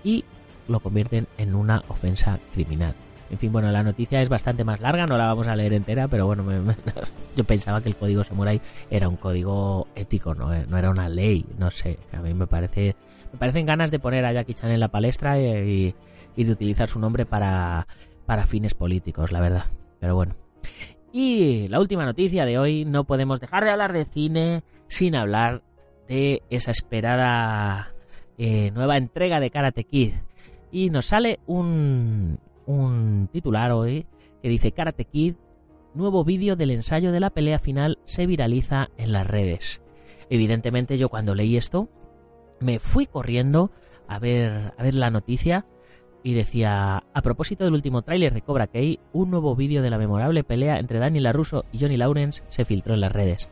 y 0.05 0.25
lo 0.69 0.81
convierten 0.81 1.27
en 1.39 1.55
una 1.55 1.83
ofensa 1.89 2.39
criminal. 2.53 2.95
En 3.33 3.39
fin, 3.39 3.51
bueno, 3.51 3.73
la 3.73 3.83
noticia 3.83 4.23
es 4.23 4.29
bastante 4.29 4.63
más 4.63 4.81
larga, 4.81 5.07
no 5.07 5.17
la 5.17 5.27
vamos 5.27 5.49
a 5.49 5.57
leer 5.57 5.73
entera, 5.73 6.07
pero 6.07 6.27
bueno, 6.27 6.45
yo 7.37 7.45
pensaba 7.45 7.81
que 7.81 7.89
el 7.89 7.97
código 7.97 8.23
samurai 8.23 8.61
era 8.91 9.09
un 9.09 9.17
código 9.17 9.89
ético, 9.97 10.35
no, 10.35 10.55
no 10.67 10.79
era 10.79 10.91
una 10.91 11.09
ley, 11.09 11.45
no 11.59 11.71
sé, 11.71 11.99
a 12.13 12.21
mí 12.21 12.35
me 12.35 12.47
parece 12.47 12.95
me 13.33 13.39
parecen 13.39 13.65
ganas 13.67 13.91
de 13.91 13.99
poner 13.99 14.25
a 14.25 14.33
Jackie 14.33 14.55
Chan 14.55 14.71
en 14.71 14.81
la 14.81 14.89
palestra 14.89 15.39
y, 15.39 15.95
de 16.37 16.51
utilizar 16.53 16.89
su 16.89 16.99
nombre 16.99 17.25
para, 17.25 17.87
para 18.27 18.47
fines 18.47 18.75
políticos, 18.75 19.33
la 19.33 19.41
verdad. 19.41 19.65
Pero 20.01 20.15
bueno. 20.15 20.35
Y 21.13 21.69
la 21.69 21.81
última 21.81 22.05
noticia 22.05 22.45
de 22.45 22.59
hoy, 22.59 22.85
no 22.85 23.05
podemos 23.05 23.41
dejar 23.41 23.65
de 23.65 23.71
hablar 23.71 23.93
de 23.93 24.05
cine 24.05 24.63
sin 24.89 25.15
hablar 25.15 25.63
de 26.09 26.43
esa 26.51 26.71
esperada 26.71 27.93
eh, 28.37 28.71
nueva 28.73 28.99
entrega 28.99 29.41
de 29.41 29.51
Karate 29.51 29.85
Kid. 29.85 30.13
Y 30.71 30.91
nos 30.91 31.07
sale 31.07 31.39
un, 31.47 32.39
un 32.67 33.29
titular 33.33 33.73
hoy 33.73 34.07
que 34.43 34.49
dice 34.49 34.73
Karate 34.73 35.05
Kid, 35.05 35.37
nuevo 35.95 36.25
vídeo 36.25 36.57
del 36.57 36.71
ensayo 36.71 37.13
de 37.13 37.21
la 37.21 37.31
pelea 37.31 37.59
final 37.59 37.99
se 38.05 38.27
viraliza 38.27 38.89
en 38.97 39.13
las 39.13 39.27
redes. 39.27 39.83
Evidentemente 40.31 40.99
yo 40.99 41.09
cuando 41.09 41.35
leí 41.35 41.57
esto 41.57 41.89
me 42.61 42.79
fui 42.79 43.07
corriendo 43.07 43.71
a 44.09 44.19
ver, 44.19 44.73
a 44.77 44.83
ver 44.83 44.95
la 44.95 45.11
noticia 45.11 45.67
y 46.23 46.35
decía, 46.35 47.03
a 47.13 47.23
propósito 47.23 47.65
del 47.65 47.75
último 47.75 48.03
tráiler 48.03 48.33
de 48.33 48.43
Cobra 48.43 48.69
Kai, 48.69 49.01
un 49.13 49.31
nuevo 49.31 49.57
vídeo 49.57 49.83
de 49.83 49.91
la 49.91 49.99
memorable 49.99 50.45
pelea 50.45 50.79
entre 50.79 51.01
Daniel 51.01 51.25
LaRusso 51.25 51.65
y 51.73 51.81
Johnny 51.81 51.97
Lawrence 51.97 52.43
se 52.49 52.65
filtró 52.65 52.95
en 52.95 53.01
las 53.01 53.13
redes. 53.13 53.49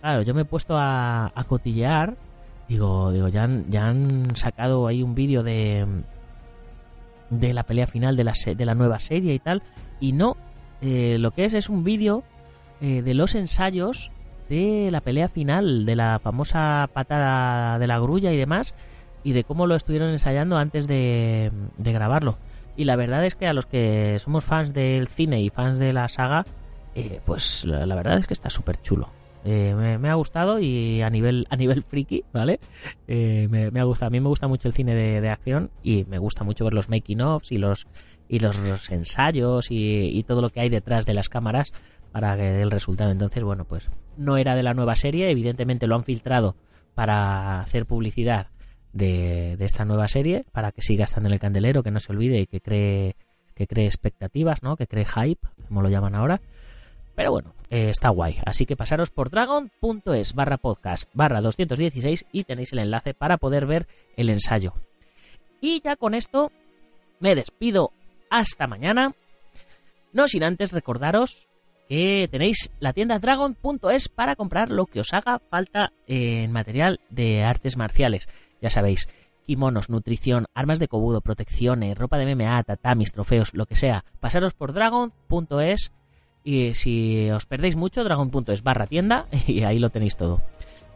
Claro, 0.00 0.22
yo 0.22 0.34
me 0.34 0.42
he 0.42 0.44
puesto 0.44 0.76
a, 0.76 1.32
a 1.34 1.44
cotillear, 1.44 2.16
digo, 2.68 3.10
digo 3.10 3.28
ya, 3.28 3.44
han, 3.44 3.70
ya 3.70 3.88
han 3.88 4.36
sacado 4.36 4.86
ahí 4.86 5.02
un 5.02 5.14
vídeo 5.14 5.42
de, 5.42 5.86
de 7.30 7.54
la 7.54 7.64
pelea 7.64 7.86
final 7.86 8.16
de 8.16 8.24
la, 8.24 8.34
de 8.44 8.64
la 8.64 8.74
nueva 8.74 9.00
serie 9.00 9.34
y 9.34 9.38
tal. 9.38 9.62
Y 10.00 10.12
no, 10.12 10.36
eh, 10.80 11.16
lo 11.18 11.30
que 11.30 11.44
es 11.44 11.54
es 11.54 11.68
un 11.68 11.84
vídeo 11.84 12.24
eh, 12.80 13.02
de 13.02 13.14
los 13.14 13.34
ensayos 13.34 14.10
de 14.48 14.88
la 14.90 15.00
pelea 15.00 15.28
final, 15.28 15.86
de 15.86 15.96
la 15.96 16.18
famosa 16.18 16.88
patada 16.92 17.78
de 17.78 17.86
la 17.86 17.98
grulla 17.98 18.32
y 18.32 18.36
demás, 18.36 18.74
y 19.22 19.32
de 19.32 19.44
cómo 19.44 19.66
lo 19.66 19.74
estuvieron 19.74 20.10
ensayando 20.10 20.58
antes 20.58 20.86
de, 20.86 21.50
de 21.78 21.92
grabarlo. 21.92 22.36
Y 22.76 22.84
la 22.84 22.96
verdad 22.96 23.24
es 23.24 23.36
que 23.36 23.46
a 23.46 23.52
los 23.52 23.66
que 23.66 24.18
somos 24.18 24.44
fans 24.44 24.74
del 24.74 25.06
cine 25.06 25.40
y 25.40 25.50
fans 25.50 25.78
de 25.78 25.92
la 25.92 26.08
saga, 26.08 26.44
eh, 26.94 27.20
pues 27.24 27.64
la, 27.64 27.86
la, 27.86 27.94
verdad 27.94 28.18
es 28.18 28.26
que 28.26 28.34
está 28.34 28.50
súper 28.50 28.80
chulo. 28.82 29.08
Eh, 29.44 29.98
me, 30.00 30.08
ha 30.08 30.14
gustado 30.14 30.58
y 30.58 31.02
a 31.02 31.10
nivel 31.10 31.46
a 31.50 31.56
nivel 31.56 31.82
friki, 31.82 32.24
¿vale? 32.32 32.60
Eh, 33.06 33.46
me, 33.50 33.78
ha 33.78 33.84
gustado. 33.84 34.08
A 34.08 34.10
mí 34.10 34.18
me 34.18 34.28
gusta 34.28 34.48
mucho 34.48 34.68
el 34.68 34.74
cine 34.74 34.94
de, 34.94 35.28
acción 35.28 35.70
y 35.82 36.04
me 36.04 36.18
gusta 36.18 36.44
mucho 36.44 36.64
ver 36.64 36.72
los 36.72 36.88
making 36.88 37.20
offs 37.20 37.52
y 37.52 37.58
los 37.58 37.86
y 38.26 38.38
los, 38.38 38.90
ensayos 38.90 39.66
y, 39.70 40.22
todo 40.26 40.40
lo 40.40 40.48
que 40.48 40.60
hay 40.60 40.70
detrás 40.70 41.04
de 41.04 41.12
las 41.12 41.28
cámaras 41.28 41.72
para 42.10 42.36
que 42.36 42.42
dé 42.42 42.62
el 42.62 42.70
resultado. 42.70 43.10
Entonces, 43.10 43.44
bueno, 43.44 43.66
pues 43.66 43.90
no 44.16 44.38
era 44.38 44.54
de 44.54 44.62
la 44.62 44.72
nueva 44.72 44.96
serie, 44.96 45.30
evidentemente 45.30 45.86
lo 45.86 45.94
han 45.96 46.04
filtrado 46.04 46.56
para 46.94 47.60
hacer 47.60 47.84
publicidad 47.84 48.48
de, 48.94 49.56
de 49.58 49.64
esta 49.66 49.84
nueva 49.84 50.08
serie, 50.08 50.46
para 50.52 50.72
que 50.72 50.80
siga 50.80 51.04
estando 51.04 51.28
en 51.28 51.34
el 51.34 51.40
candelero, 51.40 51.82
que 51.82 51.90
no 51.90 52.00
se 52.00 52.12
olvide 52.12 52.40
y 52.40 52.46
que 52.46 52.60
cree 52.60 53.16
que 53.54 53.66
cree 53.66 53.86
expectativas, 53.86 54.62
¿no? 54.62 54.76
Que 54.76 54.86
cree 54.86 55.04
hype, 55.04 55.46
como 55.68 55.82
lo 55.82 55.88
llaman 55.88 56.14
ahora. 56.14 56.40
Pero 57.14 57.30
bueno, 57.30 57.54
eh, 57.70 57.90
está 57.90 58.08
guay. 58.08 58.38
Así 58.44 58.66
que 58.66 58.76
pasaros 58.76 59.10
por 59.10 59.30
dragon.es 59.30 60.34
barra 60.34 60.56
podcast 60.58 61.10
barra 61.14 61.40
216 61.40 62.26
y 62.32 62.44
tenéis 62.44 62.72
el 62.72 62.80
enlace 62.80 63.14
para 63.14 63.36
poder 63.36 63.66
ver 63.66 63.86
el 64.16 64.30
ensayo. 64.30 64.74
Y 65.60 65.80
ya 65.82 65.96
con 65.96 66.14
esto 66.14 66.50
me 67.20 67.34
despido 67.34 67.92
hasta 68.30 68.66
mañana. 68.66 69.14
No 70.12 70.28
sin 70.28 70.44
antes 70.44 70.72
recordaros 70.72 71.48
que 71.88 72.28
tenéis 72.30 72.70
la 72.80 72.92
tienda 72.92 73.18
dragon.es 73.18 74.08
para 74.08 74.36
comprar 74.36 74.70
lo 74.70 74.86
que 74.86 75.00
os 75.00 75.12
haga 75.12 75.40
falta 75.50 75.92
en 76.06 76.50
material 76.50 77.00
de 77.10 77.44
artes 77.44 77.76
marciales. 77.76 78.28
Ya 78.60 78.70
sabéis, 78.70 79.08
kimonos, 79.46 79.90
nutrición, 79.90 80.46
armas 80.54 80.78
de 80.78 80.88
cobudo, 80.88 81.20
protecciones, 81.20 81.98
ropa 81.98 82.18
de 82.18 82.34
MMA, 82.34 82.62
tatamis, 82.62 83.12
trofeos, 83.12 83.54
lo 83.54 83.66
que 83.66 83.76
sea. 83.76 84.04
Pasaros 84.20 84.54
por 84.54 84.72
dragon.es 84.72 85.92
y 86.44 86.74
si 86.74 87.30
os 87.30 87.46
perdéis 87.46 87.74
mucho, 87.74 88.04
dragon.es 88.04 88.62
barra 88.62 88.86
tienda 88.86 89.26
y 89.46 89.62
ahí 89.62 89.78
lo 89.78 89.90
tenéis 89.90 90.16
todo. 90.16 90.42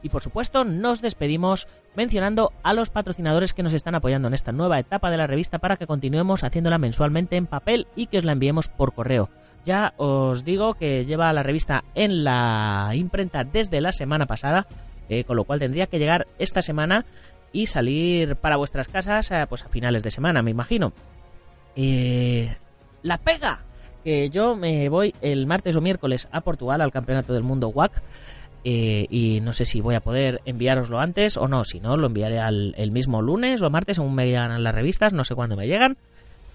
Y 0.03 0.11
por 0.11 0.23
supuesto, 0.23 0.63
nos 0.63 1.03
despedimos 1.03 1.67
mencionando 1.97 2.53
a 2.63 2.73
los 2.73 2.91
patrocinadores 2.91 3.53
que 3.53 3.65
nos 3.65 3.75
están 3.75 3.97
apoyando 3.97 4.29
en 4.29 4.35
esta 4.35 4.53
nueva 4.53 4.79
etapa 4.79 5.11
de 5.11 5.17
la 5.17 5.27
revista 5.27 5.59
para 5.59 5.77
que 5.77 5.89
continuemos 5.89 6.45
haciéndola 6.45 6.79
mensualmente 6.79 7.37
en 7.37 7.47
papel 7.47 7.89
y 7.97 8.07
que 8.07 8.19
os 8.19 8.25
la 8.25 8.33
enviemos 8.33 8.69
por 8.69 8.93
correo. 8.95 9.29
Ya 9.65 9.95
os 9.97 10.45
digo 10.45 10.75
que 10.75 11.05
lleva 11.05 11.33
la 11.33 11.43
revista 11.43 11.83
en 11.97 12.23
la 12.23 12.91
imprenta 12.95 13.43
desde 13.43 13.81
la 13.81 13.91
semana 13.91 14.27
pasada, 14.27 14.69
eh, 15.09 15.25
con 15.25 15.37
lo 15.37 15.45
cual 15.45 15.59
tendría 15.59 15.89
que 15.89 15.99
llegar 15.99 16.29
esta 16.39 16.63
semana 16.63 17.05
y 17.53 17.67
salir 17.67 18.37
para 18.37 18.57
vuestras 18.57 18.87
casas 18.87 19.31
eh, 19.33 19.47
pues 19.49 19.65
a 19.65 19.69
finales 19.69 20.05
de 20.05 20.13
semana, 20.13 20.43
me 20.43 20.53
imagino. 20.53 20.93
Eh, 21.75 22.57
la 23.03 23.19
pega 23.19 23.65
que 24.05 24.31
yo 24.31 24.57
me 24.57 24.89
voy 24.89 25.15
el 25.21 25.47
martes 25.47 25.77
o 25.77 25.81
miércoles 25.81 26.29
a 26.33 26.41
Portugal 26.41 26.81
al 26.81 26.93
Campeonato 26.93 27.33
del 27.33 27.43
Mundo 27.43 27.69
WAC. 27.69 28.03
Eh, 28.65 29.07
y 29.09 29.41
no 29.41 29.53
sé 29.53 29.65
si 29.65 29.81
voy 29.81 29.95
a 29.95 30.01
poder 30.01 30.41
enviároslo 30.45 30.99
antes 30.99 31.37
o 31.37 31.49
no. 31.49 31.65
Si 31.65 31.81
no, 31.81 31.97
lo 31.97 32.09
enviaré 32.09 32.41
al, 32.41 32.75
el 32.77 32.91
mismo 32.91 33.23
lunes 33.23 33.63
o 33.63 33.71
martes, 33.71 33.97
según 33.97 34.15
me 34.15 34.27
llegan 34.27 34.63
las 34.63 34.75
revistas. 34.75 35.13
No 35.13 35.25
sé 35.25 35.35
cuándo 35.35 35.57
me 35.57 35.67
llegan. 35.67 35.97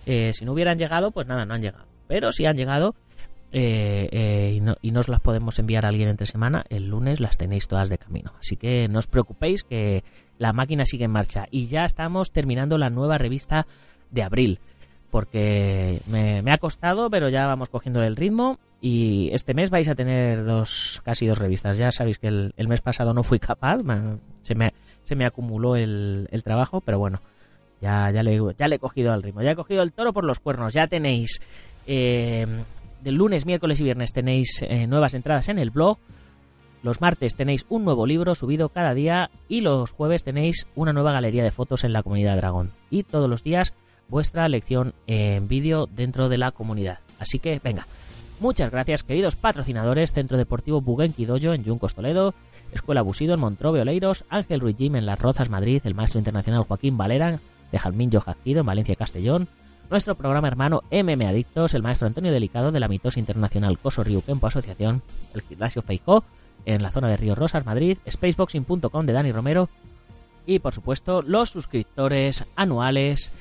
Eh, 0.05 0.31
si 0.33 0.45
no 0.45 0.53
hubieran 0.53 0.77
llegado, 0.77 1.11
pues 1.11 1.27
nada, 1.27 1.45
no 1.45 1.53
han 1.53 1.61
llegado. 1.61 1.85
Pero 2.07 2.31
si 2.31 2.45
han 2.45 2.57
llegado 2.57 2.93
eh, 3.53 4.51
y, 4.55 4.59
no, 4.59 4.75
y 4.81 4.91
nos 4.91 5.07
las 5.07 5.21
podemos 5.21 5.57
enviar 5.59 5.85
a 5.85 5.89
alguien 5.89 6.09
entre 6.09 6.27
semana, 6.27 6.65
el 6.69 6.89
lunes 6.89 7.19
las 7.19 7.37
tenéis 7.37 7.67
todas 7.67 7.89
de 7.89 7.97
camino. 7.97 8.33
Así 8.39 8.57
que 8.57 8.87
no 8.89 8.99
os 8.99 9.07
preocupéis 9.07 9.63
que 9.63 10.03
la 10.37 10.53
máquina 10.53 10.85
sigue 10.85 11.05
en 11.05 11.11
marcha. 11.11 11.45
Y 11.51 11.67
ya 11.67 11.85
estamos 11.85 12.31
terminando 12.31 12.77
la 12.77 12.89
nueva 12.89 13.17
revista 13.17 13.65
de 14.11 14.23
abril. 14.23 14.59
Porque 15.13 16.01
me, 16.07 16.41
ha 16.51 16.57
costado, 16.57 17.11
pero 17.11 17.29
ya 17.29 17.45
vamos 17.45 17.69
cogiendo 17.69 18.01
el 18.01 18.15
ritmo. 18.15 18.57
Y 18.81 19.29
este 19.31 19.53
mes 19.53 19.69
vais 19.69 19.87
a 19.87 19.93
tener 19.93 20.43
dos, 20.43 21.03
casi 21.05 21.27
dos 21.27 21.37
revistas. 21.37 21.77
Ya 21.77 21.91
sabéis 21.91 22.17
que 22.17 22.29
el, 22.29 22.67
mes 22.67 22.81
pasado 22.81 23.13
no 23.13 23.21
fui 23.21 23.37
capaz, 23.37 23.77
se, 24.41 24.55
me, 24.55 24.73
se 25.03 25.15
me 25.15 25.27
acumuló 25.27 25.75
el, 25.75 26.41
trabajo, 26.43 26.81
pero 26.81 26.97
bueno, 26.97 27.21
ya, 27.79 28.09
ya, 28.09 28.23
le, 28.23 28.41
ya 28.57 28.67
le 28.67 28.77
he 28.77 28.79
cogido 28.79 29.13
al 29.13 29.21
ritmo. 29.21 29.43
Ya 29.43 29.51
he 29.51 29.55
cogido 29.55 29.83
el 29.83 29.93
toro 29.93 30.13
por 30.13 30.23
los 30.23 30.39
cuernos. 30.39 30.73
Ya 30.73 30.87
tenéis, 30.87 31.41
eh, 31.85 32.47
del 33.03 33.13
lunes, 33.13 33.45
miércoles 33.45 33.79
y 33.81 33.83
viernes 33.83 34.13
tenéis 34.13 34.63
eh, 34.63 34.87
nuevas 34.87 35.13
entradas 35.13 35.47
en 35.47 35.59
el 35.59 35.69
blog. 35.69 35.99
Los 36.81 37.01
martes 37.01 37.35
tenéis 37.35 37.67
un 37.69 37.85
nuevo 37.85 38.07
libro 38.07 38.33
subido 38.33 38.69
cada 38.69 38.95
día 38.95 39.29
y 39.47 39.61
los 39.61 39.91
jueves 39.91 40.23
tenéis 40.23 40.65
una 40.73 40.91
nueva 40.91 41.11
galería 41.11 41.43
de 41.43 41.51
fotos 41.51 41.83
en 41.83 41.93
la 41.93 42.01
comunidad 42.01 42.35
Dragón. 42.37 42.71
Y 42.89 43.03
todos 43.03 43.29
los 43.29 43.43
días 43.43 43.75
vuestra 44.13 44.47
lección 44.47 44.93
en 45.07 45.47
vídeo 45.47 45.87
dentro 45.87 46.29
de 46.29 46.37
la 46.37 46.51
comunidad. 46.51 46.99
Así 47.17 47.39
que 47.39 47.59
venga, 47.63 47.87
muchas 48.39 48.69
gracias 48.69 49.01
queridos 49.01 49.35
patrocinadores, 49.35 50.13
Centro 50.13 50.37
Deportivo 50.37 50.81
Buguenqui 50.81 51.25
en 51.25 51.63
Yuncos 51.63 51.95
Toledo, 51.95 52.35
Escuela 52.71 53.01
Busido 53.01 53.33
en 53.33 53.39
Montrove 53.39 53.81
Oleiros, 53.81 54.23
Ángel 54.29 54.59
Ruiz 54.59 54.77
Jim 54.77 54.95
en 54.95 55.07
Las 55.07 55.19
Rozas 55.19 55.49
Madrid, 55.49 55.81
el 55.83 55.95
maestro 55.95 56.19
internacional 56.19 56.63
Joaquín 56.63 56.95
Valera 56.95 57.39
de 57.71 57.79
Jalmín 57.79 58.11
Jacquido 58.11 58.59
en 58.59 58.67
Valencia 58.67 58.95
Castellón, 58.95 59.47
nuestro 59.89 60.13
programa 60.13 60.47
hermano 60.47 60.83
MM 60.91 61.25
Adictos, 61.25 61.73
el 61.73 61.81
maestro 61.81 62.07
Antonio 62.07 62.31
Delicado 62.31 62.71
de 62.71 62.79
la 62.79 62.87
mitosa 62.87 63.19
internacional 63.19 63.79
Coso 63.79 64.03
Río 64.03 64.21
Kempo 64.21 64.45
Asociación, 64.45 65.01
el 65.33 65.41
gimnasio 65.41 65.81
Feijó, 65.81 66.23
en 66.65 66.83
la 66.83 66.91
zona 66.91 67.07
de 67.07 67.17
Río 67.17 67.33
Rosas, 67.33 67.65
Madrid, 67.65 67.97
spaceboxing.com 68.07 69.07
de 69.07 69.13
Dani 69.13 69.31
Romero. 69.31 69.69
Y 70.45 70.59
por 70.59 70.71
supuesto 70.71 71.23
los 71.23 71.49
suscriptores 71.49 72.45
anuales, 72.55 73.31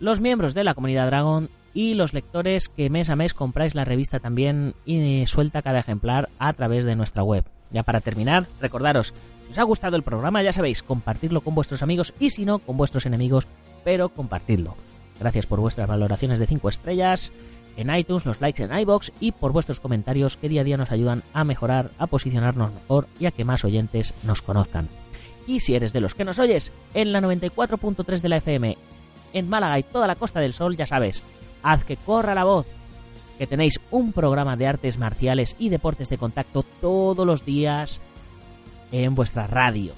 los 0.00 0.20
miembros 0.20 0.54
de 0.54 0.64
la 0.64 0.74
comunidad 0.74 1.06
Dragon 1.06 1.50
y 1.72 1.94
los 1.94 2.14
lectores 2.14 2.68
que 2.68 2.90
mes 2.90 3.10
a 3.10 3.16
mes 3.16 3.34
compráis 3.34 3.74
la 3.74 3.84
revista 3.84 4.18
también 4.18 4.74
y 4.84 5.26
suelta 5.26 5.62
cada 5.62 5.78
ejemplar 5.78 6.30
a 6.38 6.52
través 6.54 6.84
de 6.84 6.96
nuestra 6.96 7.22
web. 7.22 7.44
Ya 7.70 7.84
para 7.84 8.00
terminar, 8.00 8.46
recordaros, 8.60 9.14
si 9.44 9.52
os 9.52 9.58
ha 9.58 9.62
gustado 9.62 9.96
el 9.96 10.02
programa, 10.02 10.42
ya 10.42 10.52
sabéis, 10.52 10.82
compartirlo 10.82 11.42
con 11.42 11.54
vuestros 11.54 11.82
amigos 11.82 12.14
y 12.18 12.30
si 12.30 12.44
no, 12.44 12.58
con 12.58 12.76
vuestros 12.76 13.06
enemigos, 13.06 13.46
pero 13.84 14.08
compartidlo. 14.08 14.74
Gracias 15.20 15.46
por 15.46 15.60
vuestras 15.60 15.86
valoraciones 15.86 16.40
de 16.40 16.46
5 16.46 16.68
estrellas, 16.70 17.30
en 17.76 17.94
iTunes, 17.94 18.26
los 18.26 18.40
likes 18.40 18.62
en 18.62 18.76
iBox 18.76 19.12
y 19.20 19.32
por 19.32 19.52
vuestros 19.52 19.80
comentarios 19.80 20.36
que 20.36 20.48
día 20.48 20.62
a 20.62 20.64
día 20.64 20.76
nos 20.76 20.90
ayudan 20.90 21.22
a 21.34 21.44
mejorar, 21.44 21.90
a 21.98 22.06
posicionarnos 22.06 22.72
mejor 22.72 23.06
y 23.20 23.26
a 23.26 23.30
que 23.30 23.44
más 23.44 23.64
oyentes 23.64 24.14
nos 24.24 24.42
conozcan. 24.42 24.88
Y 25.46 25.60
si 25.60 25.74
eres 25.74 25.92
de 25.92 26.00
los 26.00 26.14
que 26.14 26.24
nos 26.24 26.38
oyes 26.38 26.72
en 26.94 27.12
la 27.12 27.20
94.3 27.20 28.20
de 28.20 28.28
la 28.28 28.36
FM, 28.38 28.76
en 29.32 29.48
Málaga 29.48 29.78
y 29.78 29.82
toda 29.82 30.06
la 30.06 30.16
Costa 30.16 30.40
del 30.40 30.52
Sol, 30.52 30.76
ya 30.76 30.86
sabes, 30.86 31.22
haz 31.62 31.84
que 31.84 31.96
corra 31.96 32.34
la 32.34 32.44
voz, 32.44 32.66
que 33.38 33.46
tenéis 33.46 33.80
un 33.90 34.12
programa 34.12 34.56
de 34.56 34.66
artes 34.66 34.98
marciales 34.98 35.56
y 35.58 35.68
deportes 35.68 36.08
de 36.08 36.18
contacto 36.18 36.62
todos 36.80 37.26
los 37.26 37.44
días 37.44 38.00
en 38.92 39.14
vuestra 39.14 39.46
radio. 39.46 39.92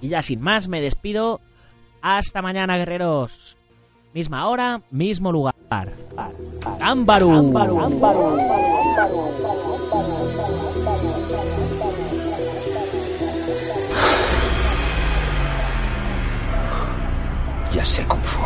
Y 0.00 0.08
ya 0.08 0.22
sin 0.22 0.40
más, 0.40 0.68
me 0.68 0.80
despido. 0.80 1.40
Hasta 2.02 2.42
mañana, 2.42 2.76
guerreros. 2.76 3.56
Misma 4.12 4.46
hora, 4.48 4.82
mismo 4.90 5.32
lugar. 5.32 5.54
Ámbaru. 6.80 7.52
Ya 17.74 17.84
sé 17.84 18.04
cómo 18.06 18.22
fue. 18.22 18.44